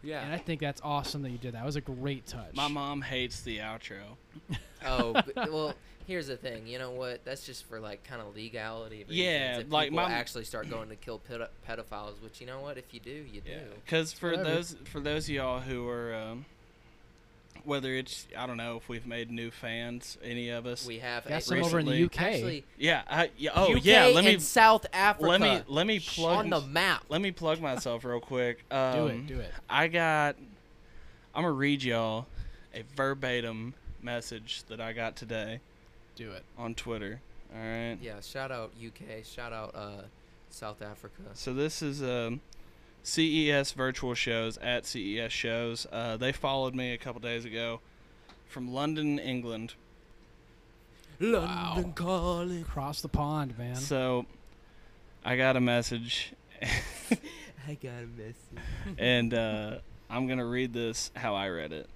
[0.02, 0.22] Yeah.
[0.22, 1.62] And I think that's awesome that you did that.
[1.62, 2.54] It was a great touch.
[2.54, 4.02] My mom hates the outro.
[4.86, 5.74] oh, but, well,
[6.06, 6.66] here's the thing.
[6.66, 7.24] You know what?
[7.24, 8.98] That's just for like kind of legality.
[8.98, 9.16] reasons.
[9.16, 11.20] Yeah, if like, people my- actually start going to kill
[11.66, 12.78] pedophiles, which you know what?
[12.78, 13.60] If you do, you do.
[13.84, 14.50] Because for Whatever.
[14.50, 16.44] those for those of y'all who are, um,
[17.64, 20.86] whether it's I don't know if we've made new fans, any of us.
[20.86, 22.20] We have got a- some over in the UK.
[22.20, 23.50] Actually, yeah, I, yeah.
[23.54, 24.06] Oh UK yeah.
[24.06, 25.28] Let me and South Africa.
[25.28, 27.04] let me let me plug on the map.
[27.08, 28.64] let me plug myself real quick.
[28.70, 29.52] Um, do it, do it.
[29.68, 30.36] I got.
[31.34, 32.26] I'm gonna read y'all
[32.74, 35.60] a verbatim message that I got today
[36.16, 36.44] Do it.
[36.58, 37.20] on Twitter.
[37.54, 37.96] All right.
[38.00, 39.24] Yeah, shout out UK.
[39.24, 40.02] Shout out uh,
[40.50, 41.22] South Africa.
[41.34, 42.40] So this is um,
[43.04, 45.86] CES virtual shows at CES shows.
[45.92, 47.80] Uh, they followed me a couple days ago
[48.48, 49.74] from London, England.
[51.20, 52.62] London calling.
[52.62, 53.76] Across the pond, man.
[53.76, 54.24] So
[55.24, 56.32] I got a message,
[56.62, 58.36] I got a message.
[58.98, 59.76] and uh,
[60.08, 61.88] I'm gonna read this how I read it.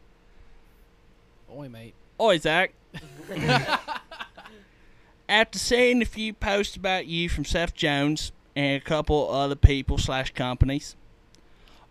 [1.51, 1.95] Oi, mate.
[2.21, 2.75] Oi, Zach.
[5.29, 9.97] After seeing a few posts about you from Seth Jones and a couple other people
[9.97, 10.97] slash companies,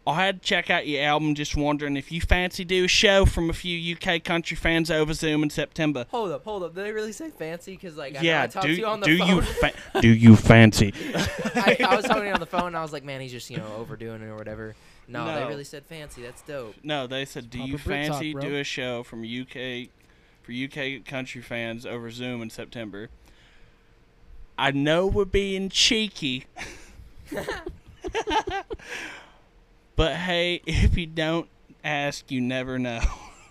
[0.07, 1.35] I had to check out your album.
[1.35, 5.13] Just wondering if you fancy do a show from a few UK country fans over
[5.13, 6.05] Zoom in September.
[6.11, 6.73] Hold up, hold up.
[6.73, 7.73] Did they really say fancy?
[7.73, 9.27] Because like I, know yeah, I talked do to you on the do phone.
[9.27, 10.93] you fa- do you fancy?
[11.55, 12.67] I, I was talking on the phone.
[12.67, 14.75] and I was like, man, he's just you know overdoing it or whatever.
[15.09, 16.21] No, they really said fancy.
[16.21, 16.75] That's dope.
[16.83, 19.89] No, they said, do Proper you Brit talk, fancy do a show from UK
[20.43, 23.09] for UK country fans over Zoom in September?
[24.57, 26.45] I know we're being cheeky.
[29.97, 31.49] but hey, if you don't
[31.83, 33.01] ask, you never know.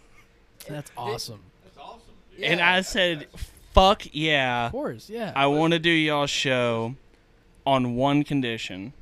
[0.69, 1.41] That's awesome.
[1.65, 2.15] That's awesome.
[2.35, 2.45] dude.
[2.45, 3.27] and I said,
[3.75, 4.67] fuck yeah.
[4.67, 5.33] Of course, yeah.
[5.37, 6.95] I want to do y'all show
[7.67, 8.95] on one condition.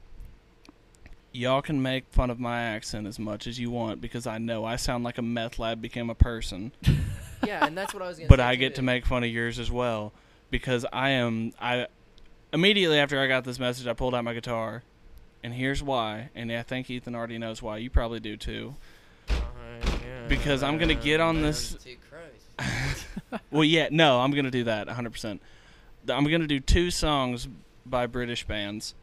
[1.30, 4.64] Y'all can make fun of my accent as much as you want because I know
[4.64, 6.72] I sound like a meth lab became a person.
[7.46, 8.40] Yeah, and that's what I was gonna but.
[8.40, 8.76] I get too.
[8.76, 10.12] to make fun of yours as well
[10.50, 11.88] because I am I
[12.52, 14.82] immediately after I got this message I pulled out my guitar
[15.44, 17.76] and here's why and I think Ethan already knows why.
[17.76, 18.74] You probably do too.
[20.28, 21.76] Because I'm gonna get on this-
[23.50, 25.38] well yeah no I'm gonna do that 100%
[26.08, 27.46] I'm gonna do two songs
[27.84, 28.94] by British bands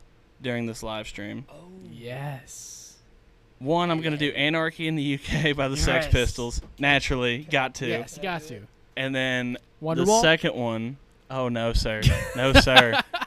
[0.42, 1.46] during this live stream.
[1.50, 1.68] Oh.
[1.92, 2.96] yes.
[3.60, 6.62] one I'm gonna do Anarchy in the UK by the Sex Pistols.
[6.80, 7.88] Naturally got to.
[7.88, 8.62] Yes, got to.
[8.98, 10.22] and then the Wonderwall.
[10.22, 10.98] second one
[11.30, 12.02] oh no sir.
[12.36, 12.94] No sir.
[12.96, 13.20] I'm so-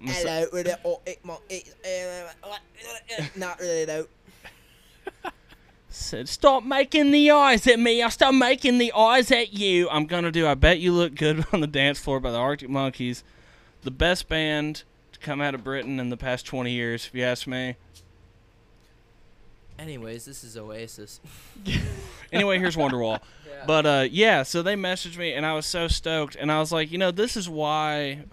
[0.00, 2.52] Hello, with it, oh, it, mo- it, uh,
[3.36, 4.06] not really though.
[5.88, 8.00] said, "Stop making the eyes at me.
[8.02, 10.46] I'll stop making the eyes at you." I'm gonna do.
[10.46, 13.24] I bet you look good on the dance floor by the Arctic Monkeys,
[13.82, 17.24] the best band to come out of Britain in the past 20 years, if you
[17.24, 17.74] ask me.
[19.78, 21.20] Anyways, this is Oasis.
[22.30, 23.20] Anyway, here's Wonderwall.
[23.48, 23.64] Yeah.
[23.66, 26.70] But uh, yeah, so they messaged me, and I was so stoked, and I was
[26.70, 28.24] like, you know, this is why.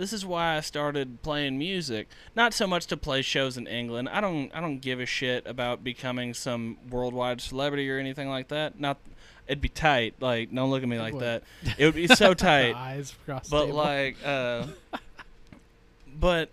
[0.00, 0.24] This is wild.
[0.24, 2.08] This is why I started playing music.
[2.34, 4.08] Not so much to play shows in England.
[4.08, 4.50] I don't.
[4.54, 8.80] I don't give a shit about becoming some worldwide celebrity or anything like that.
[8.80, 8.98] Not.
[9.46, 10.14] It'd be tight.
[10.20, 11.42] Like, don't look at me like that.
[11.76, 12.74] It would be so tight.
[12.74, 14.68] eyes across the but like, uh,
[16.18, 16.48] but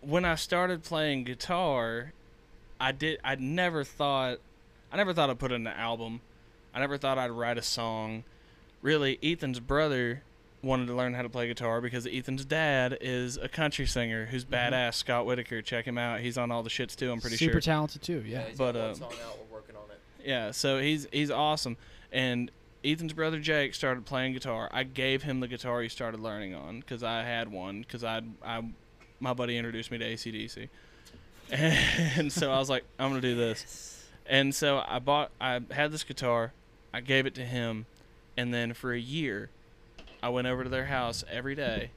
[0.00, 2.12] when I started playing guitar,
[2.78, 3.18] I did.
[3.24, 4.38] I never thought.
[4.92, 6.20] I never thought I'd put in an album.
[6.72, 8.22] I never thought I'd write a song.
[8.80, 10.22] Really, Ethan's brother
[10.62, 14.44] wanted to learn how to play guitar because Ethan's dad is a country singer who's
[14.44, 14.50] Mhm.
[14.72, 14.94] badass.
[14.94, 16.20] Scott Whitaker, check him out.
[16.20, 17.12] He's on all the shits too.
[17.12, 17.60] I'm pretty super sure.
[17.60, 18.24] Super talented too.
[18.26, 18.46] Yeah.
[18.48, 19.38] he's But, got one song out.
[19.38, 20.00] We're working on it.
[20.28, 21.76] Yeah, so he's he's awesome.
[22.10, 22.50] And
[22.84, 24.68] Ethan's brother Jake started playing guitar.
[24.72, 28.22] I gave him the guitar he started learning on because I had one because I
[28.44, 28.62] I
[29.20, 30.68] my buddy introduced me to ACDC,
[31.50, 34.04] and so I was like I'm gonna do this.
[34.28, 36.52] And so I bought I had this guitar,
[36.92, 37.86] I gave it to him,
[38.36, 39.50] and then for a year,
[40.26, 41.90] I went over to their house every day.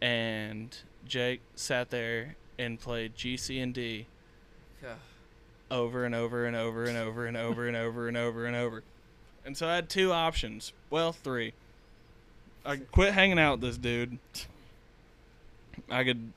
[0.00, 0.74] And
[1.06, 4.06] Jake sat there and played G, C, and D
[5.70, 8.82] over and over and over and over and over and over and over and over.
[9.44, 10.72] And so I had two options.
[10.88, 11.52] Well, three.
[12.64, 14.18] I quit hanging out with this dude.
[15.90, 16.32] I could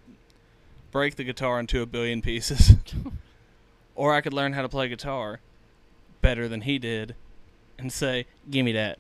[0.92, 2.74] break the guitar into a billion pieces.
[3.96, 5.40] or I could learn how to play guitar
[6.20, 7.16] better than he did
[7.80, 9.00] and say, "Give me that."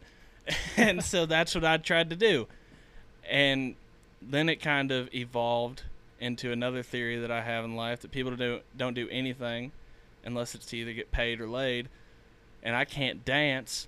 [0.77, 2.47] and so that's what I tried to do.
[3.29, 3.75] And
[4.21, 5.83] then it kind of evolved
[6.19, 9.71] into another theory that I have in life that people do don't do anything
[10.25, 11.89] unless it's to either get paid or laid.
[12.63, 13.87] And I can't dance,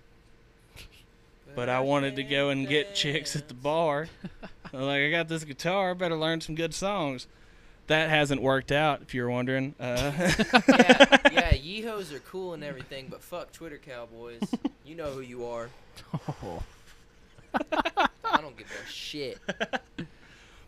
[1.55, 4.07] but I wanted to go and get chicks at the bar.
[4.71, 7.27] Like I got this guitar, I better learn some good songs.
[7.87, 9.73] That hasn't worked out, if you're wondering.
[9.79, 10.11] Uh,
[10.69, 11.38] yeah,
[11.83, 14.41] yeehos are cool and everything, but fuck Twitter cowboys.
[14.85, 15.69] You know who you are.
[16.41, 16.63] Oh,
[17.53, 19.37] I don't give a shit.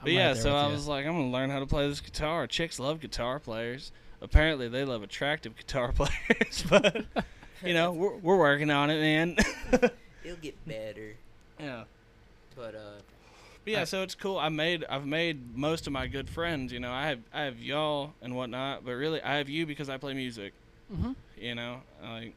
[0.04, 2.46] But yeah, so I was like, I'm gonna learn how to play this guitar.
[2.48, 3.92] Chicks love guitar players.
[4.22, 6.64] Apparently, they love attractive guitar players.
[6.70, 7.04] but
[7.64, 9.38] you know, we're we're working on it, man.
[10.24, 11.16] It'll get better.
[11.60, 11.84] yeah.
[12.56, 13.00] But uh,
[13.64, 14.38] But yeah, so it's cool.
[14.38, 16.72] I made I've made most of my good friends.
[16.74, 19.90] You know, I have I have y'all and whatnot, but really I have you because
[19.90, 20.54] I play music.
[20.93, 21.15] Mhm.
[21.38, 22.34] You know, like,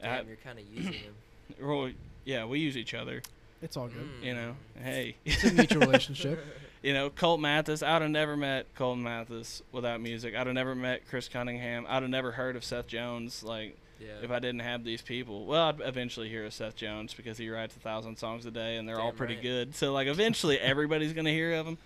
[0.00, 1.14] damn, I, you're kind of using them.
[1.66, 1.90] well,
[2.24, 3.22] yeah, we use each other.
[3.62, 4.08] It's all good.
[4.22, 4.82] You know, Mm.
[4.82, 6.44] hey, It's a mutual relationship.
[6.82, 7.82] you know, Colt Mathis.
[7.82, 10.34] I'd have never met Colt Mathis without music.
[10.36, 11.86] I'd have never met Chris Cunningham.
[11.88, 13.42] I'd have never heard of Seth Jones.
[13.42, 14.08] Like, Yeah.
[14.22, 15.46] if I didn't have these people.
[15.46, 18.76] Well, I'd eventually hear of Seth Jones because he writes a thousand songs a day,
[18.76, 19.42] and they're all pretty right.
[19.42, 19.74] good.
[19.74, 21.78] So like, eventually everybody's gonna hear of him.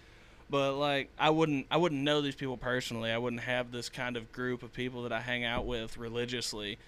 [0.50, 3.10] But like, I wouldn't, I wouldn't know these people personally.
[3.10, 6.78] I wouldn't have this kind of group of people that I hang out with religiously.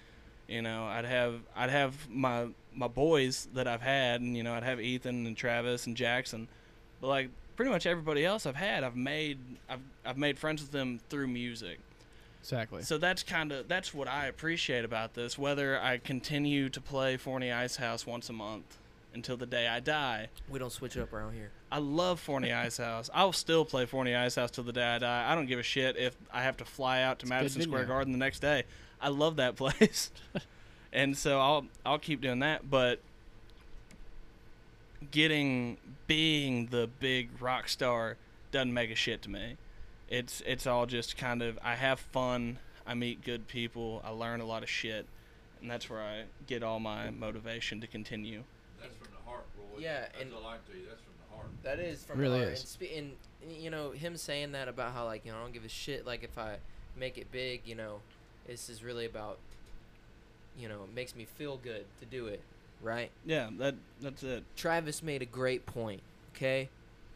[0.47, 4.53] You know, I'd have, I'd have my my boys that I've had, and you know,
[4.53, 6.47] I'd have Ethan and Travis and Jackson.
[6.99, 9.37] But like, pretty much everybody else I've had, I've made,
[9.69, 11.79] I've, I've made friends with them through music.
[12.41, 12.81] Exactly.
[12.81, 15.37] So that's kind of that's what I appreciate about this.
[15.37, 18.77] Whether I continue to play Forney Ice House once a month
[19.13, 21.51] until the day I die, we don't switch it up around here.
[21.73, 23.09] I love Forney Ice House.
[23.15, 25.31] I'll still play Forney Ice House till the day I die.
[25.31, 27.35] I don't give a shit if I have to fly out to It's a good
[27.41, 27.85] Madison Square.
[27.85, 28.63] Garden the next day.
[29.01, 30.11] I love that place,
[30.93, 32.69] and so I'll I'll keep doing that.
[32.69, 32.99] But
[35.11, 35.77] getting
[36.07, 38.17] being the big rock star
[38.51, 39.57] doesn't make a shit to me.
[40.09, 42.59] It's it's all just kind of I have fun.
[42.85, 44.01] I meet good people.
[44.05, 45.07] I learn a lot of shit,
[45.61, 48.43] and that's where I get all my motivation to continue.
[48.79, 49.79] That's from the heart, Roy.
[49.81, 50.87] Yeah, That's and- all I can tell you.
[50.87, 51.22] That's from the heart.
[51.63, 52.53] That is from Really the heart.
[52.57, 52.59] is.
[52.61, 53.11] And, spe- and
[53.61, 56.05] you know him saying that about how like you know I don't give a shit.
[56.05, 56.57] Like if I
[56.97, 57.99] make it big, you know,
[58.47, 59.37] this is really about.
[60.59, 62.39] You know, it makes me feel good to do it,
[62.81, 63.09] right?
[63.25, 64.43] Yeah, that that's it.
[64.55, 66.01] Travis made a great point.
[66.35, 66.69] Okay,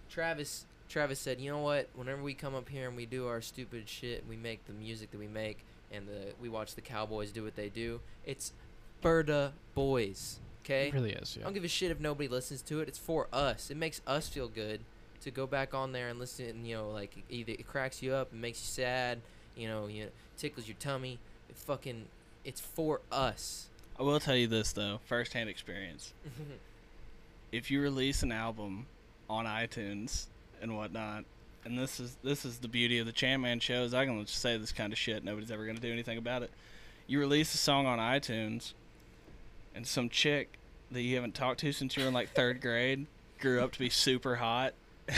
[0.09, 0.65] Travis.
[0.89, 1.87] Travis said, "You know what?
[1.93, 4.73] Whenever we come up here and we do our stupid shit, and we make the
[4.73, 5.59] music that we make,
[5.91, 7.99] and the we watch the Cowboys do what they do.
[8.25, 8.53] It's
[9.01, 10.39] Berta boys.
[10.67, 11.37] Okay, It really is.
[11.39, 12.89] I don't give a shit if nobody listens to it.
[12.89, 13.71] It's for us.
[13.71, 14.81] It makes us feel good
[15.21, 16.47] to go back on there and listen.
[16.47, 19.19] And, you know, like either it cracks you up, it makes you sad.
[19.55, 21.19] You know, you tickles your tummy.
[21.49, 22.05] It fucking,
[22.43, 23.67] it's for us.
[23.97, 26.13] I will tell you this though, firsthand experience.
[27.49, 28.87] If you release an album
[29.29, 30.25] on iTunes
[30.61, 31.23] and whatnot,
[31.63, 34.41] and this is this is the beauty of the Chan Man shows, I can just
[34.41, 35.23] say this kind of shit.
[35.23, 36.51] Nobody's ever gonna do anything about it.
[37.07, 38.73] You release a song on iTunes,
[39.73, 40.56] and some chick
[40.91, 43.07] that you haven't talked to since you were in like third grade
[43.39, 44.73] grew up to be super hot,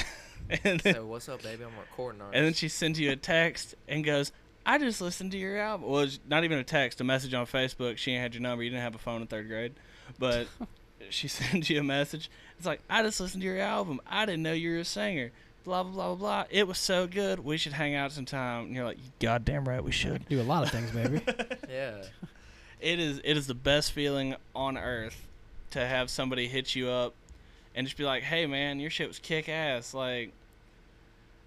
[0.64, 1.64] and then so what's up, baby?
[1.64, 2.32] I'm recording ours.
[2.34, 4.32] and then she sends you a text and goes,
[4.66, 5.90] I just listened to your album.
[5.90, 7.98] Well, it's not even a text, a message on Facebook.
[7.98, 8.64] She ain't had your number.
[8.64, 9.74] You didn't have a phone in third grade.
[10.18, 10.48] But
[11.10, 12.30] she sends you a message.
[12.58, 14.00] It's like, I just listened to your album.
[14.06, 15.32] I didn't know you were a singer.
[15.64, 16.44] Blah, blah, blah, blah, blah.
[16.50, 17.40] It was so good.
[17.40, 18.66] We should hang out sometime.
[18.66, 20.28] And you're like, goddamn right we should.
[20.28, 21.22] Do a lot of things, baby.
[21.70, 22.04] yeah,
[22.80, 25.28] It is it is the best feeling on earth
[25.72, 27.14] to have somebody hit you up
[27.76, 30.32] and just be like, "Hey man, your shit was kick ass." Like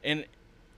[0.04, 0.24] and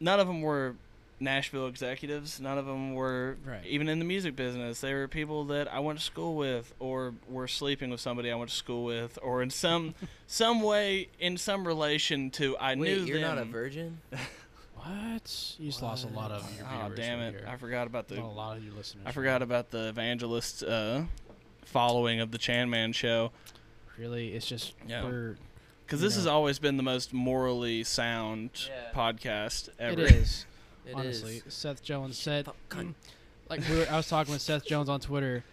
[0.01, 0.75] none of them were
[1.21, 2.41] Nashville executives.
[2.41, 3.65] None of them were Right.
[3.65, 4.81] even in the music business.
[4.81, 8.35] They were people that I went to school with or were sleeping with somebody I
[8.35, 9.95] went to school with or in some
[10.27, 13.37] some way in some relation to I wait, knew you're them.
[13.37, 14.01] not a virgin?
[14.75, 15.55] what?
[15.59, 17.31] You just lost a lot of your Oh damn it!
[17.35, 17.47] here.
[17.49, 19.05] I forgot about the a lot of you listeners.
[19.07, 21.03] I forgot about the evangelist uh,
[21.65, 23.33] following of the Chan Man show.
[23.99, 25.05] Really, it's just Yeah.
[25.05, 25.37] we're.
[25.87, 28.91] Because You this has always been the most morally sound Yeah.
[28.95, 30.01] podcast ever.
[30.03, 30.47] It is
[30.87, 31.43] It honestly.
[31.47, 31.55] is.
[31.55, 32.49] Seth Jones said,
[33.49, 35.45] like we were, I was talking with Seth Jones on Twitter,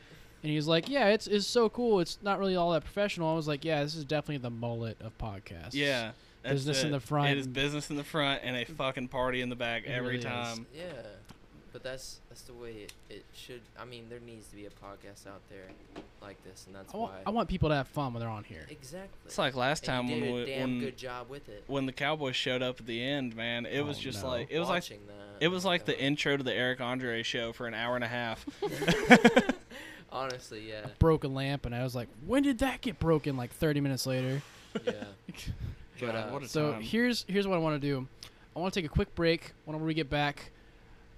[0.43, 1.99] and he was like, "Yeah, it's it's so cool.
[1.99, 4.97] It's not really all that professional." I was like, "Yeah, this is definitely the mullet
[5.01, 6.11] of podcasts." Yeah.
[6.43, 9.09] that's Business in the front It is and- business in the front and a fucking
[9.09, 10.25] party in the back It every really is.
[10.25, 10.65] time.
[10.75, 10.83] Yeah,
[11.73, 13.61] but that's that's the way it, it should.
[13.79, 15.65] I mean, there needs to be a podcast out there
[16.21, 17.19] like this, and that's I want why.
[17.25, 18.65] I want people to have fun when they're on here.
[18.69, 19.09] exactly.
[19.25, 21.63] It's like last time and you when did we, damn when good job with it.
[21.67, 23.65] when the Cowboys showed up at the end, man.
[23.65, 24.29] It was Oh, just no.
[24.29, 24.97] like it was like that,
[25.39, 27.95] it was oh my like the intro to the Eric Andre show for an hour
[27.95, 28.45] and a half.
[30.13, 33.37] Honestly, yeah, broken lamp, and I was like, when did that get broken?
[33.37, 34.41] Like 30 minutes later.
[34.85, 34.93] yeah.
[35.99, 36.81] But, God, uh, what a So time.
[36.81, 38.07] here's here's what I want to do.
[38.55, 39.51] I want to take a quick break.
[39.65, 40.49] Whenever we get back,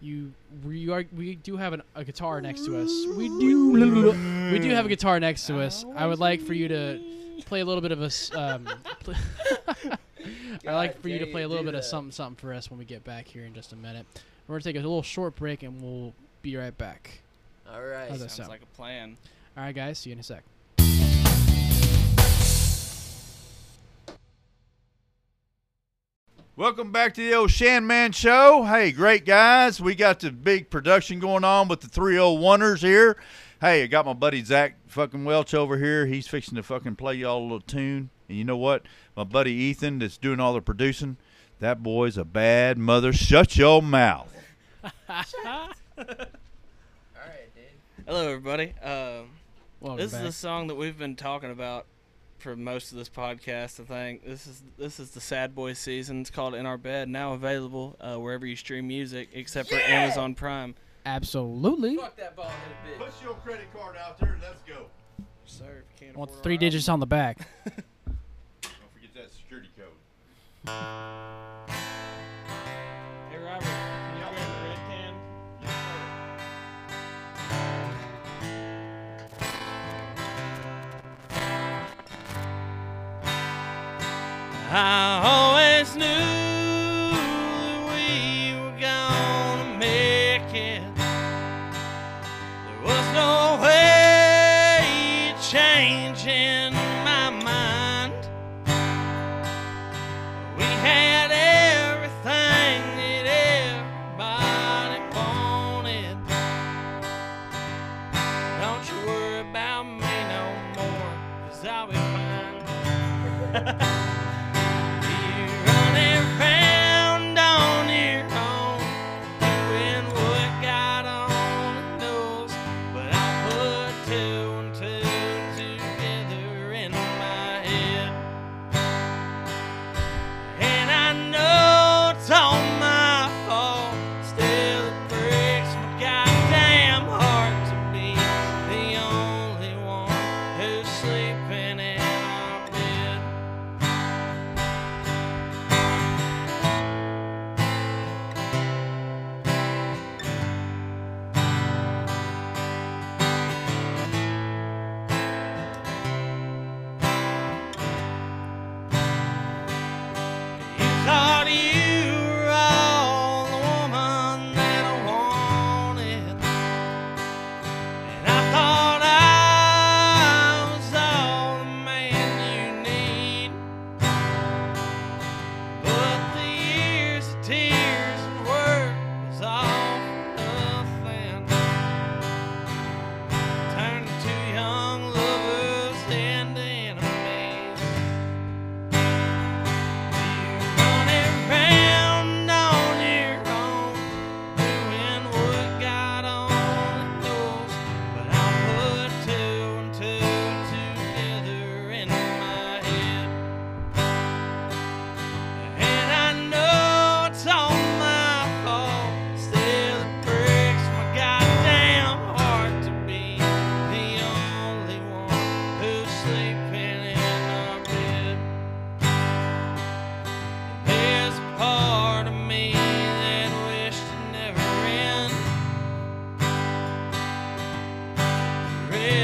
[0.03, 0.34] you
[0.65, 2.91] we are we do have an, a guitar next to us.
[3.15, 5.85] We do we do have a guitar next to us.
[5.95, 6.99] I would like for you to
[7.45, 8.05] play a little bit of a.
[8.05, 8.67] s- Um,
[10.67, 12.80] I like for you to play a little bit of something something for us when
[12.80, 14.05] we get back here in just a minute.
[14.47, 17.21] We're gonna take a little short break and we'll be right back.
[17.71, 18.09] All right.
[18.09, 18.49] How's that Sounds sound?
[18.49, 19.17] like a plan.
[19.57, 19.99] All right, guys.
[19.99, 20.43] See you in a sec.
[26.55, 28.63] Welcome back to the old Chan Man Show.
[28.63, 29.81] Hey, great guys.
[29.81, 33.17] We got the big production going on with the 301ers here.
[33.59, 36.05] Hey, I got my buddy Zach fucking Welch over here.
[36.05, 38.11] He's fixing to fucking play y'all a little tune.
[38.30, 38.85] And you know what?
[39.17, 41.17] My buddy Ethan that's doing all the producing,
[41.59, 43.13] that boy's a bad mother.
[43.13, 44.31] Shut your mouth.
[44.84, 44.91] All
[45.97, 46.19] right,
[47.55, 48.05] dude.
[48.05, 48.75] Hello, everybody.
[48.84, 50.21] Um, this back.
[50.21, 51.88] is a song that we've been talking about
[52.43, 53.79] for most of this podcast.
[53.79, 56.21] I think this is this is the Sad Boy season.
[56.21, 60.35] It's called "In Our Bed." Now available uh, wherever you stream music, except for Amazon
[60.35, 60.75] Prime.
[61.05, 61.95] Absolutely.
[61.95, 63.05] Fuck that ball headed bitch.
[63.05, 64.87] Put your credit card out there and let's go.
[65.45, 67.47] Sir, if you can't I want three our digits on the back.
[67.65, 71.59] Don't forget that security code.
[84.75, 86.32] I always knew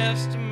[0.09, 0.48] The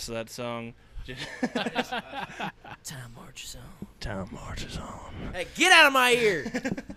[0.00, 0.72] rest of that song.
[2.84, 3.86] Time marches on.
[4.00, 5.12] Time marches on.
[5.34, 6.50] Hey, get out of my ear!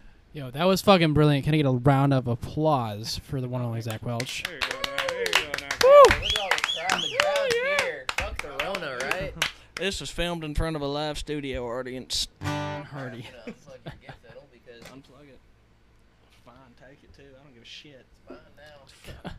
[0.34, 1.44] Yo, that was fucking brilliant.
[1.44, 4.44] Can I get a round of applause for the one and only Zach Welch?
[4.44, 4.96] There you go now.
[5.10, 5.68] There you go now.
[5.84, 7.02] Look at all the crowd.
[7.02, 8.06] The crowd's here.
[8.18, 9.34] Fuck the Rona, right?
[9.76, 12.30] This was filmed in front of a live studio audience.
[12.42, 13.28] Hardy.
[13.46, 15.40] You know, fucking get fiddle because it's Unplug it.
[16.46, 17.28] Fine, take it too.
[17.38, 18.06] I don't give a shit.
[18.30, 19.32] fine now.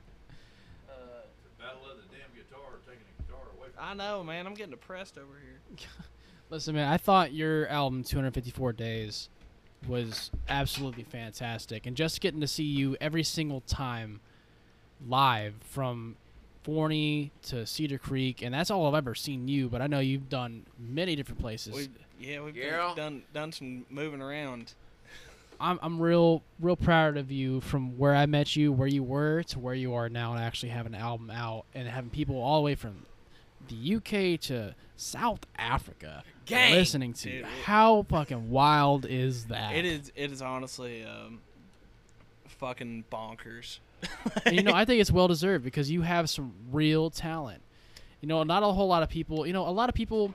[0.90, 1.24] Uh,
[1.58, 4.46] Battle of the damn guitar, taking the guitar away from I know, man.
[4.46, 5.86] I'm getting depressed over here.
[6.50, 9.28] Listen, man, I thought your album 254 Days
[9.86, 14.20] was absolutely fantastic, and just getting to see you every single time
[15.06, 16.16] live from
[16.62, 19.68] Forney to Cedar Creek, and that's all I've ever seen you.
[19.68, 21.74] But I know you've done many different places.
[21.74, 21.88] We,
[22.18, 22.78] yeah, we've Yeah.
[22.78, 24.72] Done, done done some moving around.
[25.60, 29.42] I'm I'm real real proud of you from where I met you, where you were
[29.44, 32.60] to where you are now, and actually having an album out and having people all
[32.60, 33.04] the way from
[33.68, 36.72] the UK to South Africa Gang!
[36.72, 37.38] listening to you.
[37.38, 39.74] Dude, How fucking wild is that?
[39.74, 41.40] It is it is honestly um,
[42.46, 43.78] fucking bonkers.
[44.44, 47.62] and you know, I think it's well deserved because you have some real talent.
[48.20, 49.46] You know, not a whole lot of people.
[49.46, 50.34] You know, a lot of people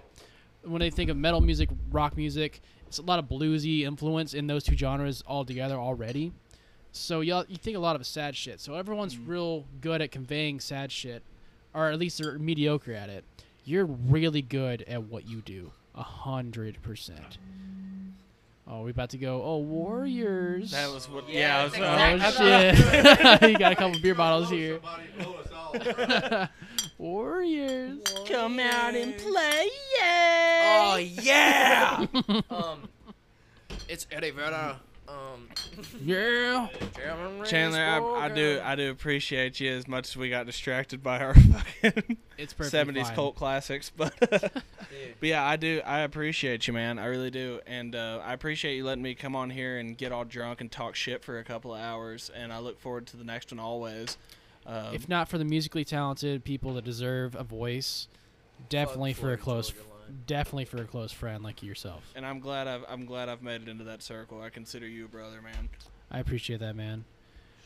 [0.64, 4.48] when they think of metal music, rock music, it's a lot of bluesy influence in
[4.48, 6.32] those two genres all together already.
[6.92, 8.60] So y'all, you think a lot of sad shit.
[8.60, 11.24] So everyone's real good at conveying sad shit,
[11.74, 13.24] or at least they're mediocre at it.
[13.66, 17.38] You're really good at what you do, a hundred percent.
[18.72, 19.42] Oh, we about to go.
[19.44, 20.72] Oh, Warriors.
[20.72, 21.28] That was what.
[21.28, 22.22] Yeah, Yeah, was.
[22.22, 23.52] that's Oh shit!
[23.52, 24.80] you got a couple beer bottles here.
[24.84, 25.52] Somebody blow us
[26.32, 26.48] all.
[27.00, 27.98] Warriors.
[28.28, 29.70] Come out and play,
[30.00, 30.92] Yeah.
[30.92, 32.06] oh yeah.
[32.14, 32.42] yeah!
[32.52, 32.88] um,
[33.88, 34.76] it's Eddie Vedder.
[35.10, 35.48] Um,
[36.04, 36.68] Yeah.
[37.46, 41.20] Chandler, I, I do I do appreciate you as much as we got distracted by
[41.20, 41.34] our
[41.84, 42.72] fucking It's perfect.
[42.72, 44.62] seventies cult classics, but but
[45.22, 47.00] yeah, I do I appreciate you, man.
[47.00, 50.12] I really do, and uh, I appreciate you letting me come on here and get
[50.12, 53.18] all drunk and talk shit for a couple of hours, and I look forward to
[53.18, 54.18] the next one always.
[54.66, 58.08] Um, If not for the musically talented people that deserve a voice,
[58.68, 59.89] definitely for a close, Georgia line.
[60.28, 62.04] Definitely for a close friend like yourself.
[62.16, 64.42] and I'm glad I've I'm glad I've made it into that circle.
[64.42, 65.70] I consider you a brother, man.
[66.12, 67.06] I appreciate that, man.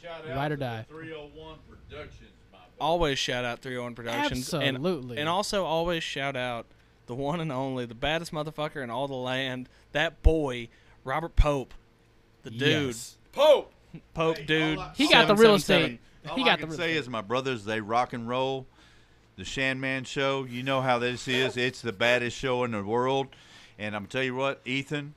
[0.01, 0.85] Shout out Ride or to die.
[0.89, 2.63] 301 Productions, my boy.
[2.79, 5.17] Always shout out 301 Productions, Absolutely.
[5.17, 6.65] And also always shout out
[7.05, 10.67] the one and only, the baddest motherfucker in all the land, that boy,
[11.03, 11.73] Robert Pope.
[12.43, 12.87] The dude.
[12.87, 13.17] Yes.
[13.31, 13.71] Pope.
[14.13, 14.77] Pope Hey, dude.
[14.79, 15.99] I- He got the real estate.
[16.27, 18.65] All He I can the say is my brothers, they rock and roll.
[19.35, 21.57] The Chan Man Show, you know how this is.
[21.57, 23.29] It's the baddest show in the world.
[23.79, 25.15] And I'm tell you what, Ethan,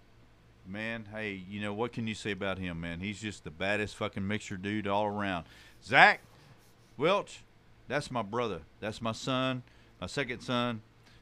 [0.67, 3.01] man, hey, you know what can you say about him, man?
[3.01, 5.45] He's just the baddest fucking mixer dude all around.
[5.85, 6.23] Zach
[6.97, 7.45] Welch,
[7.89, 8.63] that's my brother.
[8.81, 9.63] That's my son,
[10.01, 10.81] my second son,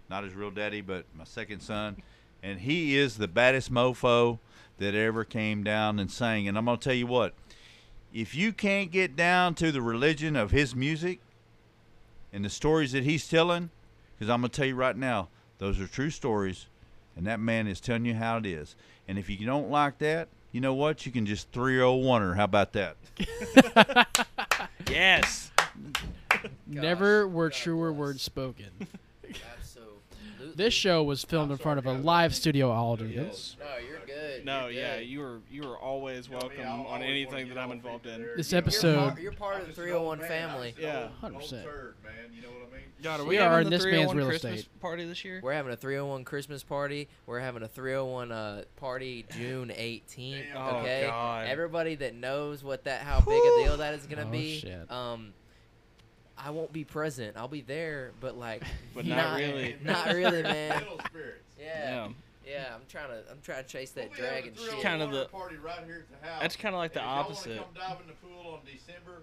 [0.08, 1.96] not his real daddy, but my second son.
[2.44, 4.38] And he is the baddest mofo
[4.78, 6.46] that ever came down and sang.
[6.46, 7.34] And I'm gonna tell you what,
[8.12, 11.18] if you can't get down to the religion of his music
[12.34, 13.70] and the stories that he's telling,
[14.14, 15.28] because I'm going to tell you right now,
[15.58, 16.66] those are true stories,
[17.16, 18.74] and that man is telling you how it is.
[19.08, 21.06] And if you don't like that, you know what?
[21.06, 22.34] You can just 301 her.
[22.34, 22.96] How about that?
[24.90, 25.50] Yes.
[26.66, 27.98] Never were God truer bless.
[27.98, 28.66] words spoken.
[29.58, 30.52] Absolutely.
[30.54, 33.56] This show was filmed in front of a live studio audience.
[33.58, 33.66] No,
[34.34, 34.44] you're good.
[34.46, 35.06] No, you're yeah, good.
[35.06, 37.70] you were you were always You know welcome I'll on always wanna anything that I'm
[37.72, 38.26] involved in.
[38.36, 40.28] This You know, episode- You're part, you're part of the 301 man.
[40.28, 40.74] family.
[40.78, 41.08] Yeah.
[41.22, 41.52] an old- old 100%.
[42.02, 42.12] man.
[42.34, 42.84] You know what I mean?
[43.02, 44.80] God, are We we, are in the this man's real Christmas estate.
[44.80, 45.40] party this year?
[45.42, 47.08] We're having a 301 Christmas party.
[47.26, 50.44] We're having a 301 uh, party June 18th.
[50.52, 50.56] Damn.
[50.56, 51.46] Oh, okay, God.
[51.46, 54.58] everybody that knows what that how big a deal that is gonna Oh, be.
[54.58, 54.90] shit.
[54.90, 55.34] Um,
[56.38, 57.36] I won't be present.
[57.36, 58.62] I'll be there, but like,
[58.94, 59.76] But not really.
[59.82, 60.78] Not really, man.
[60.80, 61.44] Little spirits.
[61.60, 62.08] Yeah, Yeah.
[62.46, 62.74] Yeah.
[62.74, 64.80] I'm trying to, I'm trying to chase that We'll dragon a shit.
[64.80, 66.42] Kinda the- party right here at the house.
[66.42, 67.56] That's kind of like the And if y'all opposite.
[67.58, 69.22] Come dive in the pool on December.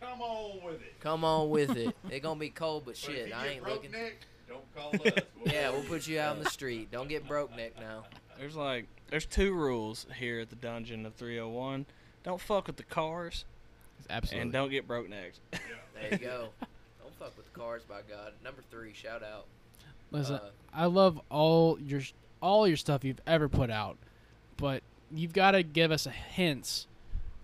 [0.00, 1.00] Come on with it.
[1.00, 1.96] Come on with it.
[2.10, 3.92] It's gonna be cold, but But shit, if you I get ain't broke looking.
[3.92, 4.16] neck,
[4.48, 5.22] don't call us.
[5.46, 6.90] Yeah, we'll put you out in the street.
[6.90, 8.04] Don't get broke neck now.
[8.38, 11.86] There's like there's two rules here at the dungeon of 301.
[12.24, 13.44] Don't fuck with the cars
[14.10, 14.42] Absolutely.
[14.42, 15.40] and don't get broke necks.
[15.50, 15.60] There
[16.12, 16.48] you go.
[17.00, 18.32] Don't fuck with the cars, by God.
[18.44, 19.46] Number three, shout out.
[20.10, 22.02] Listen, Uh, I love all your
[22.46, 23.98] all your stuff you've ever put out,
[24.56, 26.86] but you've got to give us a hints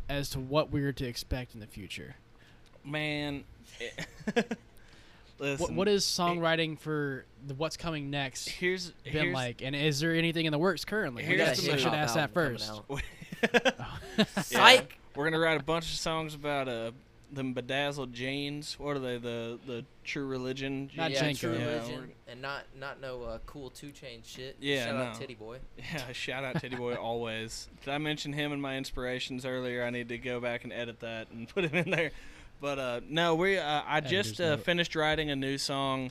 [0.09, 2.15] as to what we're to expect in the future.
[2.85, 3.43] Man,
[5.39, 5.59] listen.
[5.59, 9.99] What, what is songwriting for the what's coming next here's been here's, like, and is
[9.99, 11.25] there anything in the works currently?
[11.25, 11.71] Here's we got the a thing.
[11.71, 12.71] I hip should ask that first.
[12.71, 12.85] out.
[14.23, 14.43] Yeah.
[14.43, 14.99] Psych.
[15.17, 16.93] We're gonna write a bunch of songs about uh
[17.33, 18.79] them bedazzled jeans.
[18.79, 19.17] What are they?
[19.19, 20.91] The the True Religion.
[20.97, 21.39] Not yeah, Jenko.
[21.41, 24.57] True Yeah, Religion, we're- and not not no uh, cool two chain shit.
[24.61, 25.19] Yeah, shout out no.
[25.19, 25.59] Titty Boy.
[25.79, 27.69] Yeah, shout out Titty Boy always.
[27.85, 29.85] Did I mention him in my inspirations earlier?
[29.85, 32.11] I need to go back and edit that and put him in there.
[32.61, 33.59] But uh, no, we.
[33.59, 36.11] Uh, I just uh, finished writing a new song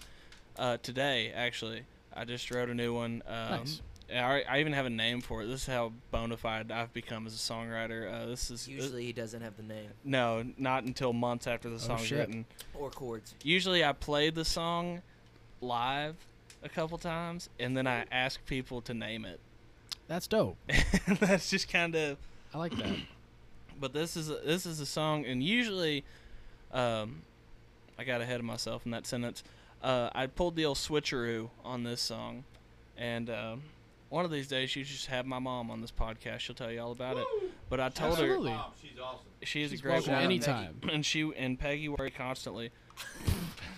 [0.57, 1.31] uh, today.
[1.33, 1.83] Actually,
[2.13, 3.23] I just wrote a new one.
[3.27, 3.81] Um, Nice.
[4.13, 5.47] I, I even have a name for it.
[5.47, 8.11] This is how bona fide I've become as a songwriter.
[8.11, 11.79] Uh, this is Usually he doesn't have the name no, not until months after the
[11.79, 12.19] song's shit.
[12.19, 12.45] written.
[12.73, 13.33] or chords.
[13.43, 15.01] Usually, I play the song
[15.61, 16.15] live
[16.63, 19.39] a couple times, and then I ask people to name it.
[20.07, 20.57] That's dope.
[21.19, 22.17] That's just kind of
[22.53, 22.95] I like that.
[23.79, 26.03] but this is a, this is a song, and usually,
[26.73, 27.21] um,
[27.97, 29.43] I got ahead of myself in that sentence.
[29.81, 32.43] Uh, I pulled the old switcheroo on this song,
[32.97, 33.61] and um,
[34.11, 36.39] one of these days, you just have my mom on this podcast.
[36.39, 37.25] She'll tell you all about it.
[37.69, 38.51] But I told Absolutely.
[38.51, 39.19] Mom, she's awesome.
[39.39, 40.79] her she is She's a great welcome Shout out woman, anytime.
[40.91, 42.71] and she and Peggy worry constantly.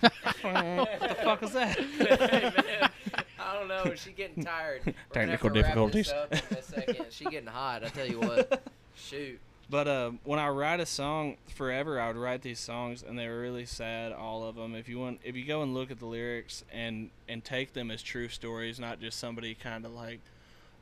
[0.00, 1.78] what the fuck was that?
[3.38, 3.92] I don't know.
[3.92, 4.82] Is She getting tired.
[4.86, 6.10] We're gonna have Technical to wrap this difficulties.
[6.10, 7.06] up in a second.
[7.10, 7.84] She getting hot.
[7.84, 8.64] I tell you what.
[8.96, 9.38] Shoot.
[9.70, 13.26] But uh, when I write a song forever, I would write these songs, and they
[13.28, 14.12] were really sad.
[14.12, 14.74] All of them.
[14.74, 17.90] If you want, if you go and look at the lyrics and and take them
[17.90, 20.20] as true stories, not just somebody kind of like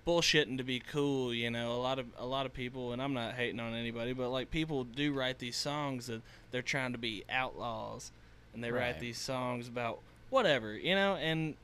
[0.07, 1.33] bullshitting to be cool.
[1.33, 4.13] You know, a lot of a lot of people, and I'm not hating on anybody,
[4.13, 8.11] but like people do write these songs that they're trying to be outlaws,
[8.53, 8.81] and they Right.
[8.81, 11.55] write these songs about whatever, you know, and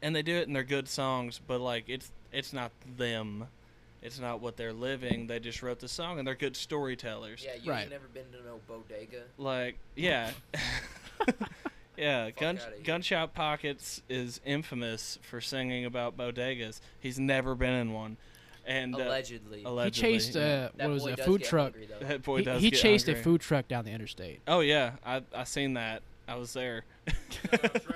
[0.00, 3.48] and they do it, and they're good songs, but like it's it's not them.
[4.02, 5.26] It's not what they're living.
[5.26, 7.44] They just wrote the song, and they're good storytellers.
[7.44, 7.82] Yeah, you Right.
[7.82, 9.24] ain't never been to no bodega.
[9.36, 10.30] Like, yeah,
[11.96, 12.30] yeah.
[12.30, 12.58] Gun.
[12.84, 16.80] Gunshot Pockets is infamous for singing about bodegas.
[16.98, 18.16] He's never been in one,
[18.66, 19.64] and uh, Allegedly.
[19.64, 20.68] He chased yeah.
[20.80, 21.72] uh, what was it, a food truck.
[21.74, 22.06] hungry, though.
[22.06, 24.40] that boy He, does he get chased a food truck down the interstate.
[24.48, 26.02] Oh yeah, I I seen that.
[26.26, 26.84] I was there.
[27.30, 27.94] Shout out Trav.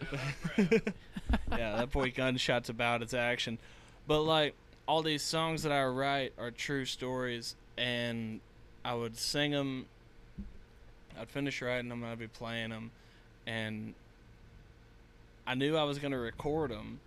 [0.10, 0.92] Shout out Trav.
[1.52, 3.58] yeah, that boy gunshots about its action.
[4.06, 4.54] But like
[4.88, 8.40] all these songs that I write are true stories, and
[8.84, 9.86] I would sing them.
[11.20, 12.90] I'd finish writing them, and I'd be playing them,
[13.46, 13.94] and
[15.46, 17.00] I knew I was gonna record them,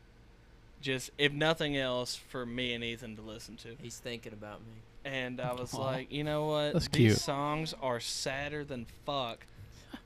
[0.82, 3.76] just if nothing else for me and Ethan to listen to.
[3.82, 4.74] He's thinking about me.
[5.04, 5.82] And I was Aw.
[5.82, 6.74] like, you know what?
[6.74, 7.18] That's These cute.
[7.18, 9.46] songs are sadder than fuck.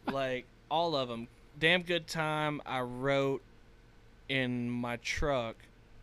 [0.09, 1.27] like all of them.
[1.59, 3.41] Damn good time I wrote
[4.29, 5.57] in my truck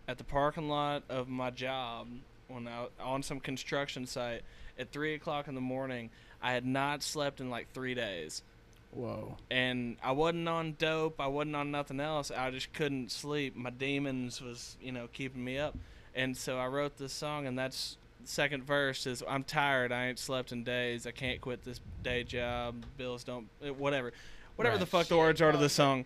[0.08, 2.08] at the parking lot of my job
[2.48, 4.42] when I on some construction site
[4.78, 6.10] at three o'clock in the morning.
[6.42, 8.42] I had not slept in like three days
[8.90, 9.36] Whoa.
[9.50, 11.20] and I wasn't on dope.
[11.20, 12.30] I wasn't on nothing else.
[12.32, 13.54] I just couldn't sleep.
[13.54, 15.76] My demons was, you know, keeping me up.
[16.14, 19.92] And so I wrote this song, and that's second verse is I'm tired.
[19.92, 21.06] I ain't slept in days.
[21.06, 22.84] I can't quit this day job.
[22.98, 23.48] Bills don't.
[23.64, 24.12] eh, Whatever,
[24.56, 24.80] whatever Right.
[24.80, 25.62] the fuck the words are to bro.
[25.62, 26.04] the song.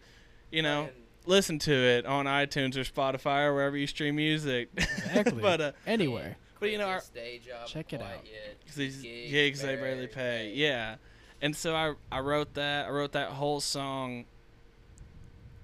[0.52, 4.68] You know, Fucking- listen to it on iTunes or Spotify or wherever you stream music.
[4.76, 5.42] Exactly.
[5.42, 6.36] but uh, Anywhere.
[6.60, 8.24] but you know, our, day job Check it out.
[8.24, 8.56] yet.
[8.66, 10.14] 'Cause these Gigs gigs they barely barely pay.
[10.14, 10.52] pay.
[10.54, 10.96] Yeah.
[11.42, 12.86] And so I I wrote that.
[12.86, 14.24] I wrote that whole song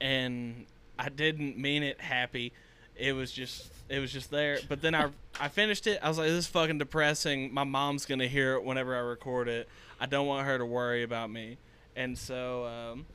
[0.00, 0.66] and
[0.98, 2.52] I didn't mean it happy.
[2.96, 4.58] It was just it was just there.
[4.68, 5.08] But then I
[5.40, 5.98] I finished it.
[6.02, 7.52] I was like this is fucking depressing.
[7.54, 9.68] My mom's going to hear it whenever I record it.
[10.00, 11.56] I don't want her to worry about me.
[11.96, 13.06] And so um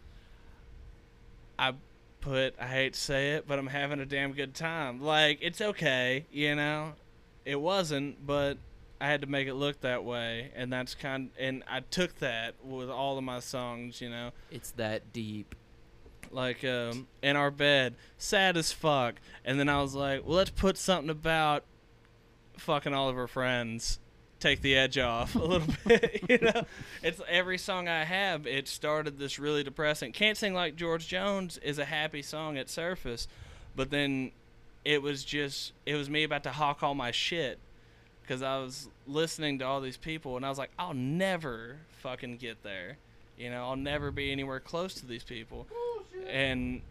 [1.59, 1.73] I
[2.27, 5.01] put I hate to say it, but I'm having a damn good time.
[5.01, 6.93] Like it's okay, you know.
[7.45, 8.57] It wasn't, but
[8.99, 11.29] I had to make it look that way, and that's kind.
[11.39, 15.55] And I took that with all of my songs, you know, It's that deep.
[16.31, 19.15] like um, in our bed, sad as fuck.
[19.45, 21.63] And then I was like, well, let's put something about
[22.57, 23.99] fucking all of her friends,
[24.39, 26.23] take the edge off a little bit.
[26.29, 26.63] You know,
[27.03, 28.45] it's every song I have.
[28.45, 30.11] It started this really depressing.
[30.11, 33.27] Can't sing like George Jones is a happy song at surface,
[33.75, 34.31] but then
[34.85, 37.59] it was just it was me about to hawk all my shit
[38.21, 42.37] because I was listening to all these people and I was like, I'll never fucking
[42.37, 42.97] get there.
[43.37, 45.67] You know, I'll never be anywhere close to these people.
[46.27, 46.81] And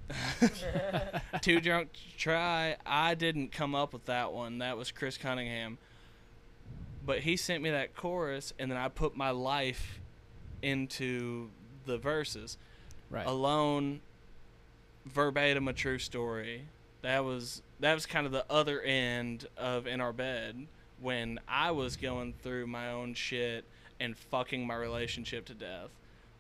[1.43, 2.77] too drunk to try.
[2.87, 4.59] I didn't come up with that one.
[4.59, 5.79] That was Chris Cunningham.
[7.07, 10.01] But he sent me that chorus, and then I put my life
[10.61, 11.51] into
[11.87, 12.59] the verses.
[13.09, 13.25] Right.
[13.25, 14.01] Alone,
[15.07, 16.63] verbatim, a true story.
[17.03, 20.67] That was that was kind of the other end of in our bed
[21.01, 23.65] when I was going through my own shit
[24.01, 25.91] and fucking my relationship to death.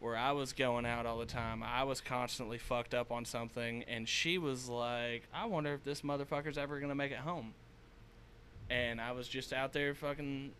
[0.00, 3.84] Where I was going out all the time, I was constantly fucked up on something,
[3.84, 7.54] and she was like, "I wonder if this motherfucker's ever gonna make it home."
[8.70, 10.52] And I was just out there fucking.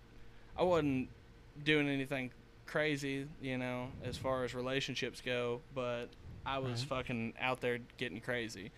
[0.56, 1.08] I wasn't
[1.64, 2.30] doing anything
[2.66, 6.06] crazy, you know, as far as relationships go, but
[6.44, 6.88] I was Right.
[7.04, 8.70] fucking out there getting crazy,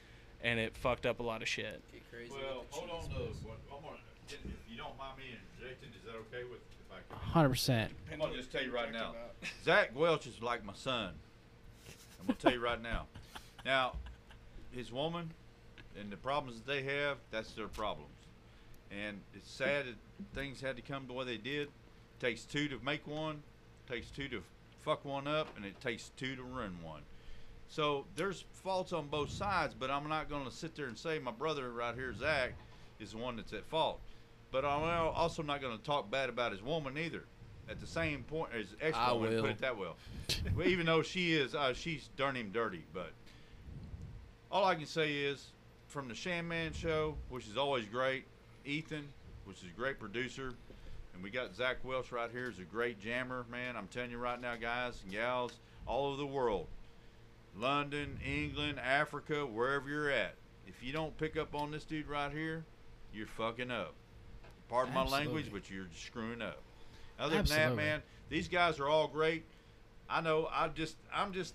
[0.42, 1.82] and it fucked up a lot of shit.
[1.92, 3.96] Get crazy Well, hold on cheese to what, I'm gonna,
[4.28, 4.38] if
[4.70, 5.24] you don't mind me
[5.60, 7.18] interjecting, is that okay with, if I can?
[7.30, 7.92] Hundred percent.
[8.12, 9.14] I'm gonna just tell you right now,
[9.64, 11.14] Zach Welch is like my son.
[12.20, 13.06] I'm gonna tell you right now.
[13.64, 13.94] Now,
[14.72, 15.32] his woman
[15.98, 18.10] and the problems that they have, that's their problems.
[18.90, 19.94] And it's sad that
[20.34, 21.68] things had to come the way they did.
[21.68, 23.42] It takes two to make one,
[23.86, 24.42] it takes two to
[24.80, 27.02] fuck one up, and it takes two to run one.
[27.68, 31.30] So there's faults on both sides, but I'm not gonna sit there and say my
[31.30, 32.54] brother right here, Zach,
[32.98, 34.00] is the one that's at fault.
[34.50, 34.82] But I'm
[35.14, 37.24] also not gonna talk bad about his woman either.
[37.68, 39.96] At the same point as ex I woman, put it that well.
[40.56, 40.66] well.
[40.66, 42.84] Even though she is, uh, she's darn him dirty.
[42.94, 43.10] But
[44.50, 45.48] all I can say is,
[45.88, 48.24] from the Chan Man show, which is always great,
[48.68, 49.08] Ethan,
[49.44, 50.52] which is a great producer,
[51.14, 53.76] and we got Zach Welch right here, is a great jammer, man.
[53.76, 55.52] I'm telling you right now, guys and gals,
[55.86, 56.66] all over the world,
[57.56, 60.34] London, England, Africa, wherever you're at,
[60.66, 62.64] if you don't pick up on this dude right here,
[63.12, 63.94] you're fucking up.
[64.68, 66.60] Pardon my language, but you're screwing up.
[67.18, 69.44] Other than that, man, these guys are all great.
[70.10, 70.48] I know.
[70.52, 71.54] I just, I'm just.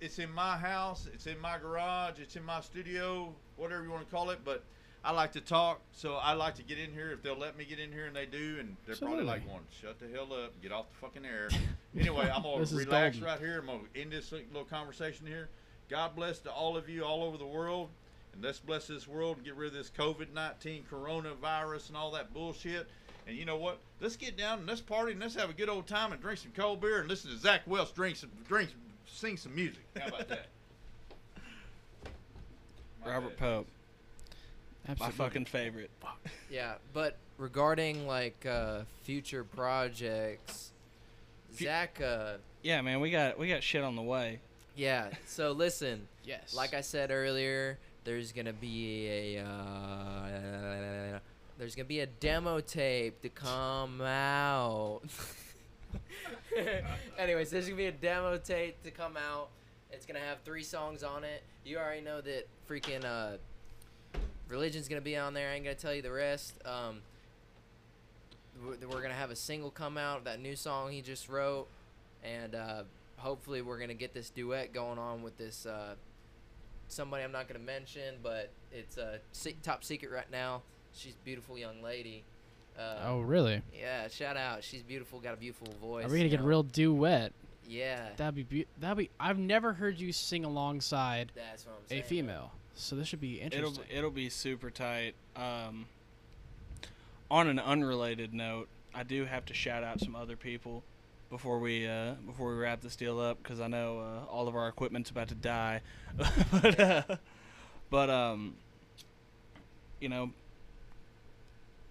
[0.00, 1.08] It's in my house.
[1.12, 2.18] It's in my garage.
[2.20, 3.32] It's in my studio.
[3.56, 4.40] Whatever you want to call it.
[4.44, 4.64] But
[5.02, 7.64] I like to talk, so I like to get in here if they'll let me
[7.64, 8.56] get in here, and they do.
[8.60, 11.48] And they're probably like, "One, shut the hell up, get off the fucking air."
[11.98, 13.22] anyway, I'm gonna relax golden.
[13.22, 13.60] right here.
[13.60, 15.48] I'm gonna end this little conversation here.
[15.88, 17.88] God bless to all of you all over the world,
[18.34, 22.34] and let's bless this world and get rid of this COVID-19 coronavirus and all that
[22.34, 22.86] bullshit.
[23.26, 23.78] And you know what?
[24.00, 26.40] Let's get down and let's party and let's have a good old time and drink
[26.40, 28.72] some cold beer and listen to Zach Welch drink some drinks,
[29.06, 29.82] sing some music.
[29.98, 30.46] How about that?
[33.06, 33.36] Robert.
[33.36, 33.66] Pope,
[34.90, 35.18] Absolutely.
[35.18, 35.90] my fucking favorite.
[36.50, 40.72] Yeah, but regarding like uh, future projects,
[41.52, 42.00] Fu- Zach.
[42.00, 44.40] Uh, Yeah, man, we got we got shit on the way.
[44.76, 45.08] yeah.
[45.26, 46.54] So listen, Yes.
[46.54, 51.18] like I said earlier, there's gonna be a uh,
[51.58, 55.00] there's gonna be a demo tape to come out.
[57.18, 59.48] Anyways, there's gonna be a demo tape to come out.
[59.92, 61.42] It's gonna have three songs on it.
[61.64, 63.36] You already know that freaking uh,
[64.50, 65.50] religion's gonna be on there.
[65.50, 66.54] I ain't gonna tell you the rest.
[66.64, 67.00] Um,
[68.62, 71.66] we're, gonna have a single come out that new song he just wrote,
[72.22, 72.82] and uh,
[73.16, 75.94] hopefully we're gonna get this duet going on with this uh,
[76.88, 79.18] somebody I'm not gonna mention, but it's uh,
[79.62, 80.62] top secret right now.
[80.92, 82.24] She's a beautiful young lady.
[82.78, 83.62] Uh, oh, really?
[83.78, 84.64] yeah, shout out.
[84.64, 86.04] She's beautiful, got a beautiful voice.
[86.04, 86.46] Are we gonna get know?
[86.46, 87.32] real duet?
[87.66, 89.10] Yeah, That'd be be- that'd be.
[89.20, 93.40] I've never heard you sing alongside that's what I'm a female, so this should be
[93.40, 93.84] It'll interesting.
[93.96, 95.14] it'll be super tight.
[95.36, 95.86] Um,
[97.30, 100.82] on an unrelated note, I do have to shout out some other people
[101.30, 104.56] before we uh, before we wrap this deal up because I know uh, all of
[104.56, 105.80] our equipment's about to die.
[106.52, 107.02] but uh,
[107.88, 108.56] but um,
[110.00, 110.30] you know,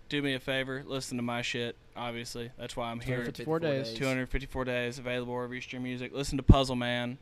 [0.10, 1.76] do me a favor, listen to my shit.
[1.96, 3.18] Obviously, that's why I'm here.
[3.18, 3.94] 254 days.
[3.94, 6.14] 254 days available wherever you stream music.
[6.14, 7.18] Listen to Puzzle Man.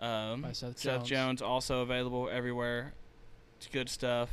[0.00, 1.08] Um, By Seth Seth Jones.
[1.08, 2.92] Jones also available everywhere.
[3.58, 4.28] It's good stuff.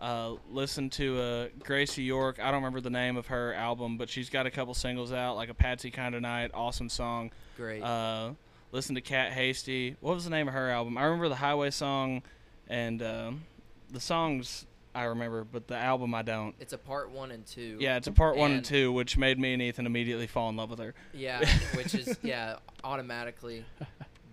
[0.00, 2.38] Uh, listen to uh, Gracie York.
[2.40, 5.36] I don't remember the name of her album, but she's got a couple singles out,
[5.36, 7.30] like a Patsy Kind of Night, awesome song.
[7.56, 7.80] Great.
[7.82, 8.30] Uh,
[8.72, 9.96] listen to Kat Hasty.
[10.00, 10.98] What was the name of her album?
[10.98, 12.22] I remember the Highway song,
[12.68, 13.44] and um,
[13.92, 14.66] the songs
[14.96, 16.54] I remember, but the album I don't.
[16.60, 17.76] it's a part one and two.
[17.80, 20.50] Yeah, it's a part one and And- two, which made me and Ethan immediately fall
[20.50, 20.92] in love with her.
[21.14, 23.64] Yeah, which is yeah, automatically.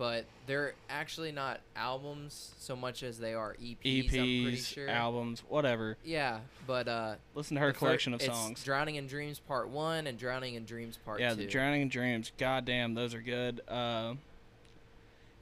[0.01, 4.05] But they're actually not albums so much as they are EPs.
[4.05, 4.89] I'm pretty EPs, sure.
[4.89, 5.95] Albums, whatever.
[6.03, 8.63] Yeah, but uh, Listen to her collection of it's songs.
[8.63, 11.35] Drowning in Dreams Part One and Drowning in Dreams Part yeah, Two.
[11.35, 12.31] the Drowning in Dreams.
[12.39, 13.61] God damn, those are good.
[13.67, 14.15] Uh,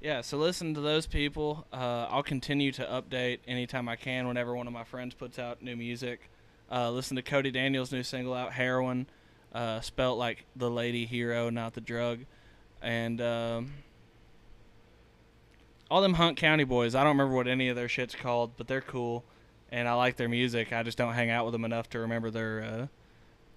[0.02, 1.66] yeah, so listen to those people.
[1.72, 5.62] Uh, I'll continue to update anytime I can whenever one of my friends puts out
[5.62, 6.30] new music.
[6.70, 9.08] Uh, listen to Cody Daniels' new single out, Heroin,
[9.54, 12.26] uh, spelt like the lady hero, not the drug.
[12.82, 13.72] And um,
[15.90, 18.68] all them Hunt County boys, I don't remember what any of their shit's called, but
[18.68, 19.24] they're cool.
[19.72, 20.74] And I like their music.
[20.74, 22.88] I just don't hang out with them enough to remember their uh,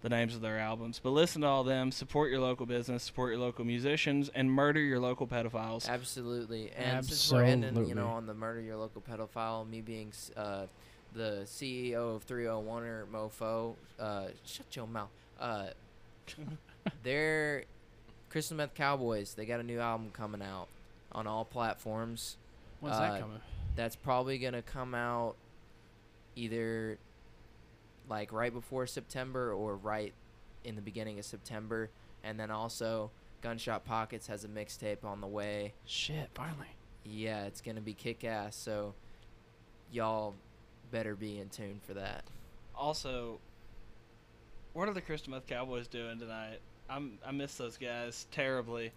[0.02, 1.00] the names of their albums.
[1.02, 4.80] But listen to all them, support your local business, support your local musicians, and murder
[4.80, 5.88] your local pedophiles.
[5.88, 6.70] Absolutely.
[6.76, 8.12] And since we're ending, you know, Absolutely.
[8.12, 10.66] on the murder your local pedophile, me being s- uh,
[11.14, 15.08] the CEO of 301er Mofo, uh, shut your mouth.
[15.40, 15.68] Uh,
[17.02, 17.64] they're
[18.28, 19.34] Crystal Meth Cowboys.
[19.34, 20.68] They got a new album coming out
[21.12, 22.36] on all platforms.
[22.80, 23.40] When's uh, that coming?
[23.76, 25.36] That's probably gonna come out
[26.36, 26.98] either
[28.08, 30.12] like right before September or right
[30.64, 31.90] in the beginning of September.
[32.24, 33.10] And then also
[33.40, 35.72] Gunshot Pockets has a mixtape on the way.
[35.84, 36.68] Shit, finally.
[37.04, 38.56] Yeah, it's gonna be kick ass.
[38.56, 38.94] So
[39.90, 40.34] y'all
[40.90, 42.24] better be in tune for that.
[42.74, 43.38] Also,
[44.72, 46.60] what are the Crystal Meth Cowboys doing tonight?
[46.88, 48.92] I'm I miss those guys terribly.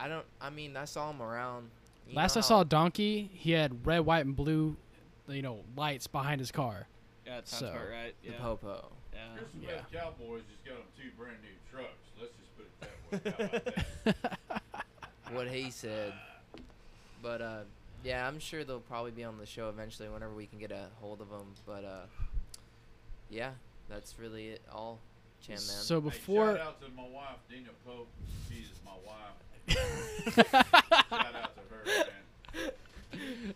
[0.00, 0.24] I don't.
[0.40, 1.70] I mean, I saw him around.
[2.08, 4.76] you Last I saw Donkey, he had red, white, and blue,
[5.28, 6.86] you know, lights behind his car.
[7.26, 8.14] Yeah, that sounds So, about right.
[8.24, 8.38] the Yeah.
[8.38, 8.88] popo.
[9.12, 9.18] yeah.
[9.36, 9.68] Crystal Yeah.
[9.76, 12.08] Meth Cowboys just got them two brand new trucks.
[12.20, 13.54] Let's just put it that way.
[14.04, 14.62] How about that?
[15.32, 16.14] What he said.
[17.22, 17.58] But uh,
[18.02, 20.86] yeah, I'm sure they'll probably be on the show eventually whenever we can get a
[21.02, 21.52] hold of them.
[21.66, 22.06] But uh,
[23.28, 23.50] yeah,
[23.90, 24.62] that's really it.
[24.72, 24.98] All,
[25.42, 25.60] Chan man.
[25.60, 28.08] So Hey, before, shout out to my wife, Dina Pope.
[28.48, 29.34] She's my wife.
[29.68, 32.70] Shout out to her, man.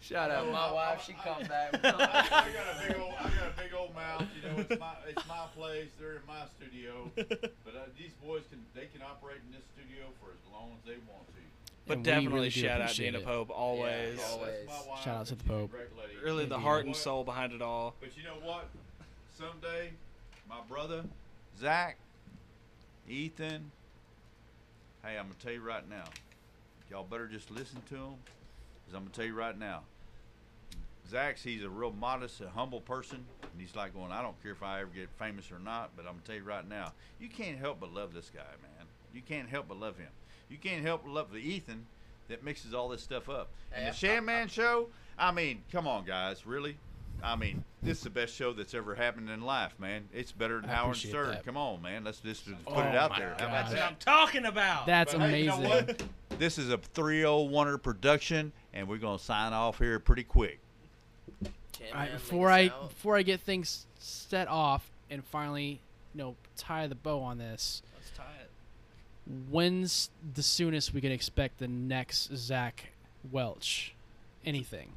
[0.00, 0.98] Shout out Oh, my I- wife.
[1.00, 1.74] I- She I- come back.
[1.74, 4.24] I, I got a big old, I got a big old mouth.
[4.36, 5.88] You know, it's my, it's my place.
[6.00, 7.10] They're in my studio.
[7.16, 10.84] But uh, these boys can, they can operate in this studio for as long as
[10.86, 11.32] they want to.
[11.86, 13.24] But And definitely really shout out appreciate Dana it.
[13.26, 14.18] Pope always.
[14.18, 14.50] Yeah, Always.
[14.68, 15.70] that's wife, Shout out to the Pope.
[15.72, 16.12] great lady.
[16.24, 17.94] Really, the heart You and soul behind it all.
[18.00, 18.68] But you know what?
[19.36, 19.90] Someday,
[20.48, 21.02] my brother,
[21.58, 21.96] Zach,
[23.08, 23.72] Ethan,
[25.04, 26.04] hey, I'm going to tell you right now.
[26.90, 28.14] Y'all better just listen to him.
[28.84, 29.82] Because I'm going to tell you right now.
[31.10, 33.24] Zach's, he's a real modest and humble person.
[33.42, 36.06] And he's like going, I don't care if I ever get famous or not, but
[36.06, 36.92] I'm going to tell you right now.
[37.20, 38.86] You can't help but love this guy, man.
[39.14, 40.08] You can't help but love him.
[40.48, 41.86] You can't help but love the Ethan
[42.28, 43.50] that mixes all this stuff up.
[43.74, 44.88] And the Chan Man show,
[45.18, 46.76] I mean, come on, guys, really?
[47.22, 50.08] I mean, this is the best show that's ever happened in life, man.
[50.12, 51.28] It's better than I Howard appreciate Stern.
[51.30, 51.44] that.
[51.44, 52.04] Come on, man.
[52.04, 53.34] Let's just put Oh it out there.
[53.38, 53.48] How God.
[53.48, 53.82] about That's what?
[53.82, 54.86] I'm talking about.
[54.86, 55.86] that's But hey, you know amazing.
[55.86, 56.02] what?
[56.38, 60.58] This is a 301er production, and we're going to sign off here pretty quick.
[61.44, 61.48] All
[61.94, 62.88] right, before I out.
[62.90, 65.80] before I get things set off and finally,
[66.14, 68.50] you know, tie the bow on this, Let's tie it.
[69.50, 72.92] when's the soonest we can expect the next Zach
[73.30, 73.94] Welch?
[74.44, 74.90] Anything,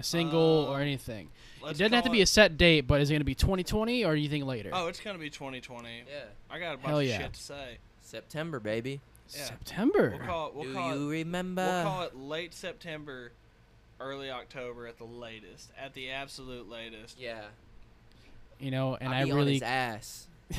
[0.00, 1.28] a single or Um, anything.
[1.62, 4.04] It doesn't have to be a set date, but is it going to be 2020
[4.04, 4.70] or do you think later?
[4.72, 5.88] Oh, it's gonna be 2020.
[6.08, 7.18] Yeah, I got a bunch Hell of yeah.
[7.18, 7.78] shit to say.
[8.00, 9.00] September, baby.
[9.36, 9.44] yeah.
[9.44, 10.14] September.
[10.18, 10.54] We'll call it.
[10.54, 11.12] We'll Do call you it.
[11.18, 11.64] remember?
[11.64, 13.32] We'll call it late September,
[14.00, 15.70] early October at the latest.
[15.78, 17.18] At the absolute latest.
[17.20, 17.42] Yeah.
[18.58, 20.26] you know, and I'll I be on really, his ass.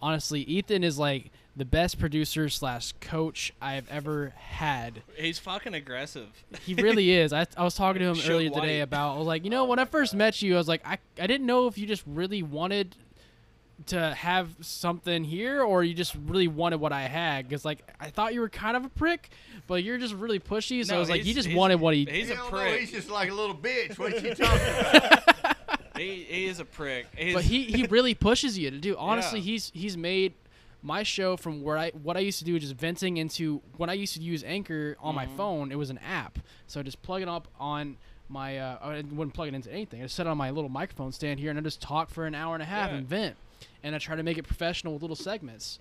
[0.00, 5.02] honestly, Ethan is like the best producer slash coach I have ever had.
[5.16, 6.28] He's fucking aggressive.
[6.64, 7.32] He really is.
[7.32, 8.82] I, I was talking to him Shook earlier today White.
[8.84, 9.14] about.
[9.14, 11.26] I was like, you know, when I first met you, I was like, I I
[11.26, 12.94] didn't know if you just really wanted
[13.86, 18.08] to have something here or you just really wanted what I had because like I
[18.08, 19.30] thought you were kind of a prick,
[19.66, 20.84] but you're just really pushy.
[20.84, 22.04] So No, I was like, he just wanted what he.
[22.06, 22.80] He's a Hell no, prick.
[22.80, 23.98] he's just like a little bitch.
[23.98, 25.56] What you talking about?
[25.96, 27.06] He, he is a prick.
[27.16, 28.96] He's, but he he really pushes you to do.
[28.98, 29.44] Honestly, Yeah.
[29.52, 30.34] he's he's made
[30.86, 33.90] my show from where I what I used to do is just venting into when
[33.90, 35.36] I used to use Anchor on my Mhm.
[35.36, 35.72] phone.
[35.72, 36.38] It was an app,
[36.68, 37.96] so I just plug it up on
[38.28, 38.58] my.
[38.58, 40.00] Uh, I wouldn't plug it into anything.
[40.00, 42.24] I just set it on my little microphone stand here, and I just talk for
[42.26, 42.96] an hour and a half Yeah.
[42.98, 43.36] and vent.
[43.82, 45.78] And I try to make it professional with little segments.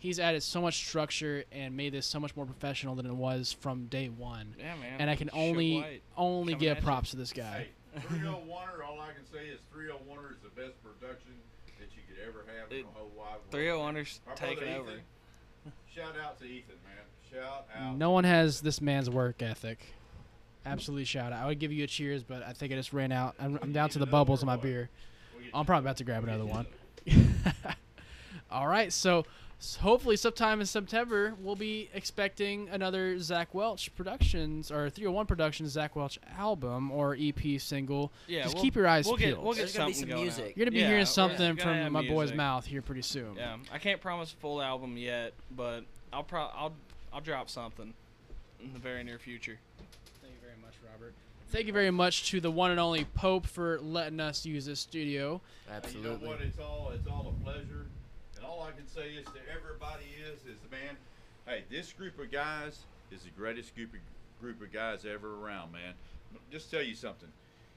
[0.00, 3.52] He's added so much structure and made this so much more professional than it was
[3.52, 4.54] from day one.
[4.58, 5.00] yeah, man.
[5.00, 6.84] And I can only only Coming give at you.
[6.84, 7.68] props to this guy.
[7.94, 11.37] Hey, 301er, all I can say is 301er is the best production that you could
[12.28, 13.94] ever have in the whole wide world.
[13.96, 14.90] 301ers Our taking over.
[14.90, 15.02] Ethan,
[15.94, 17.42] Shout out to Ethan, man.
[17.42, 17.96] Shout out.
[17.96, 19.78] No one has this man's work ethic.
[20.64, 21.42] Absolutely shout out.
[21.42, 23.34] I would give you a cheers, but I think I just ran out.
[23.40, 24.90] I'm, I'm down to the bubbles in my beer.
[25.54, 26.66] I'm probably about to grab another one.
[28.50, 29.24] All right, so
[29.60, 35.70] s- hopefully sometime in September we'll be expecting another Zach Welch Productions or 301 Productions
[35.70, 38.12] Zach Welch album or EP single.
[38.26, 39.44] Yeah, Just we'll- keep your eyes we'll get, peeled.
[39.44, 40.44] we'll get There's gonna be something some going music.
[40.50, 40.56] out.
[40.56, 43.36] You're gonna be Yeah, hearing something from have my boy's mouth here pretty soon.
[43.36, 46.74] Yeah, I can't promise a full album yet, but I'll pro I'll
[47.12, 47.94] I'll drop something
[48.62, 49.58] in the very near future.
[50.20, 51.14] Thank you very much, Robert.
[51.50, 54.80] Thank you very much to the one and only Pope for letting us use this
[54.80, 55.40] studio.
[55.70, 56.02] Absolutely.
[56.02, 56.28] You know Absolutely.
[56.28, 56.46] what?
[56.46, 57.87] It's all it's all a pleasure, and
[58.48, 60.96] all I can say is to everybody is is man,
[61.46, 62.80] hey, this group of guys
[63.12, 64.00] is the greatest group of
[64.40, 65.94] group of guys ever around, man.
[66.50, 67.28] Just tell you something.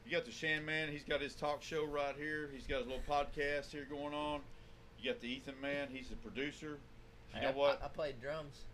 [0.06, 0.90] You got the Chan Man.
[0.90, 2.50] He's got his talk show right here.
[2.54, 4.42] He's got his little podcast here going on.
[5.00, 5.88] You got the Ethan Man.
[5.92, 6.78] He's the producer.
[7.36, 7.80] You know what?
[7.82, 8.66] I, I played drums.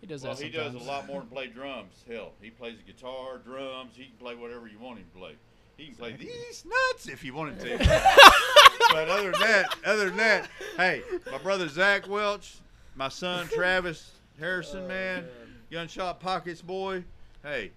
[0.00, 2.04] He does Well, that he does a lot more than play drums.
[2.10, 3.92] Hell, he plays the guitar, drums.
[3.94, 5.34] He can play whatever you want him to play.
[5.80, 7.78] He can play these nuts if you wanted to.
[8.92, 11.02] but other than that, other than that, hey,
[11.32, 12.58] my brother Zach Welch,
[12.96, 15.26] my son Travis Harrison, oh, man,
[15.70, 17.02] Gunshot Pockets boy.
[17.42, 17.70] Hey,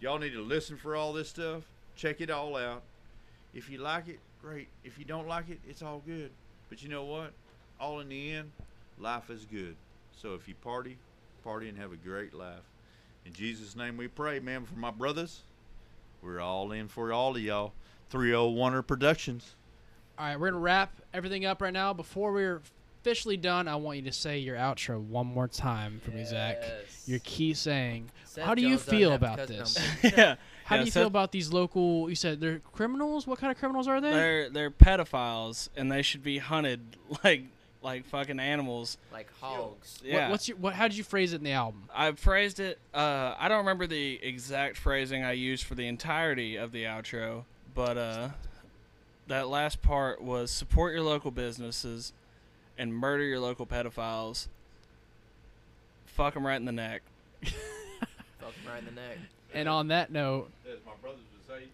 [0.00, 1.64] y'all need to listen for all this stuff.
[1.96, 2.82] Check it all out.
[3.52, 4.68] If you like it, great.
[4.82, 6.30] If you don't like it, it's all good.
[6.70, 7.32] But you know what?
[7.78, 8.52] All in the end,
[8.98, 9.76] life is good.
[10.16, 10.96] So if you party,
[11.44, 12.64] party, and have a great life.
[13.26, 14.64] In Jesus' name we pray, man.
[14.64, 15.42] For my brothers,
[16.22, 17.72] we're all in for all of y'all.
[18.12, 19.54] 301er Productions.
[20.18, 21.92] All right, we're gonna wrap everything up right now.
[21.92, 22.60] Before we're
[23.00, 26.62] officially done, I want you to say your outro one more time for me, Zach.
[27.06, 28.10] Your key saying.
[28.26, 29.78] Seth How do you feel about this?
[30.02, 30.36] yeah.
[30.64, 32.08] How Yeah, do you so feel about these local?
[32.08, 33.26] You said they're criminals.
[33.26, 34.10] What kind of criminals are they?
[34.10, 37.44] They're they're pedophiles and they should be hunted like
[37.82, 38.98] like fucking animals.
[39.12, 39.98] like hogs.
[40.02, 40.30] What- Yeah.
[40.30, 40.56] what's your?
[40.58, 40.74] What?
[40.74, 41.84] How did you phrase it in the album?
[41.94, 42.78] I phrased it.
[42.92, 47.44] Uh, I don't remember the exact phrasing I used for the entirety of the outro,
[47.74, 48.28] but uh,
[49.28, 52.12] that last part was support your local businesses
[52.76, 54.48] and murder your local pedophiles.
[56.06, 57.02] Fuck them right in the neck.
[57.42, 57.52] Fuck
[58.42, 59.18] 'em right in the neck.
[59.54, 61.64] And on that note, As my brothers would say,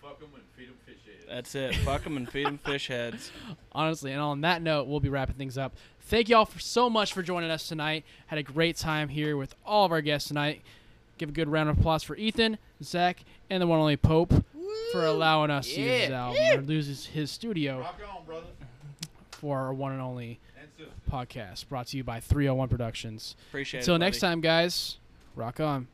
[0.00, 0.81] fuck them and feed them fish heads.
[1.28, 1.74] That's it.
[1.76, 3.30] Fuck them and feed them fish heads.
[3.72, 5.74] honestly, and on that note, we'll be wrapping things up.
[6.02, 8.04] Thank y'all for so much for joining us tonight.
[8.26, 10.62] Had a great time here with all of our guests tonight.
[11.18, 14.32] Give a good round of applause for Ethan, Zach, and the one and only Pope
[14.90, 16.26] for allowing us to use his Yeah.
[16.26, 17.82] album or use his, his studio
[18.28, 18.42] on,
[19.30, 21.68] for our one and only and podcast.
[21.68, 23.36] Brought to you by 301 Productions.
[23.50, 23.82] Appreciate it.
[23.84, 24.98] Until next time, guys.
[25.36, 25.86] Rock on.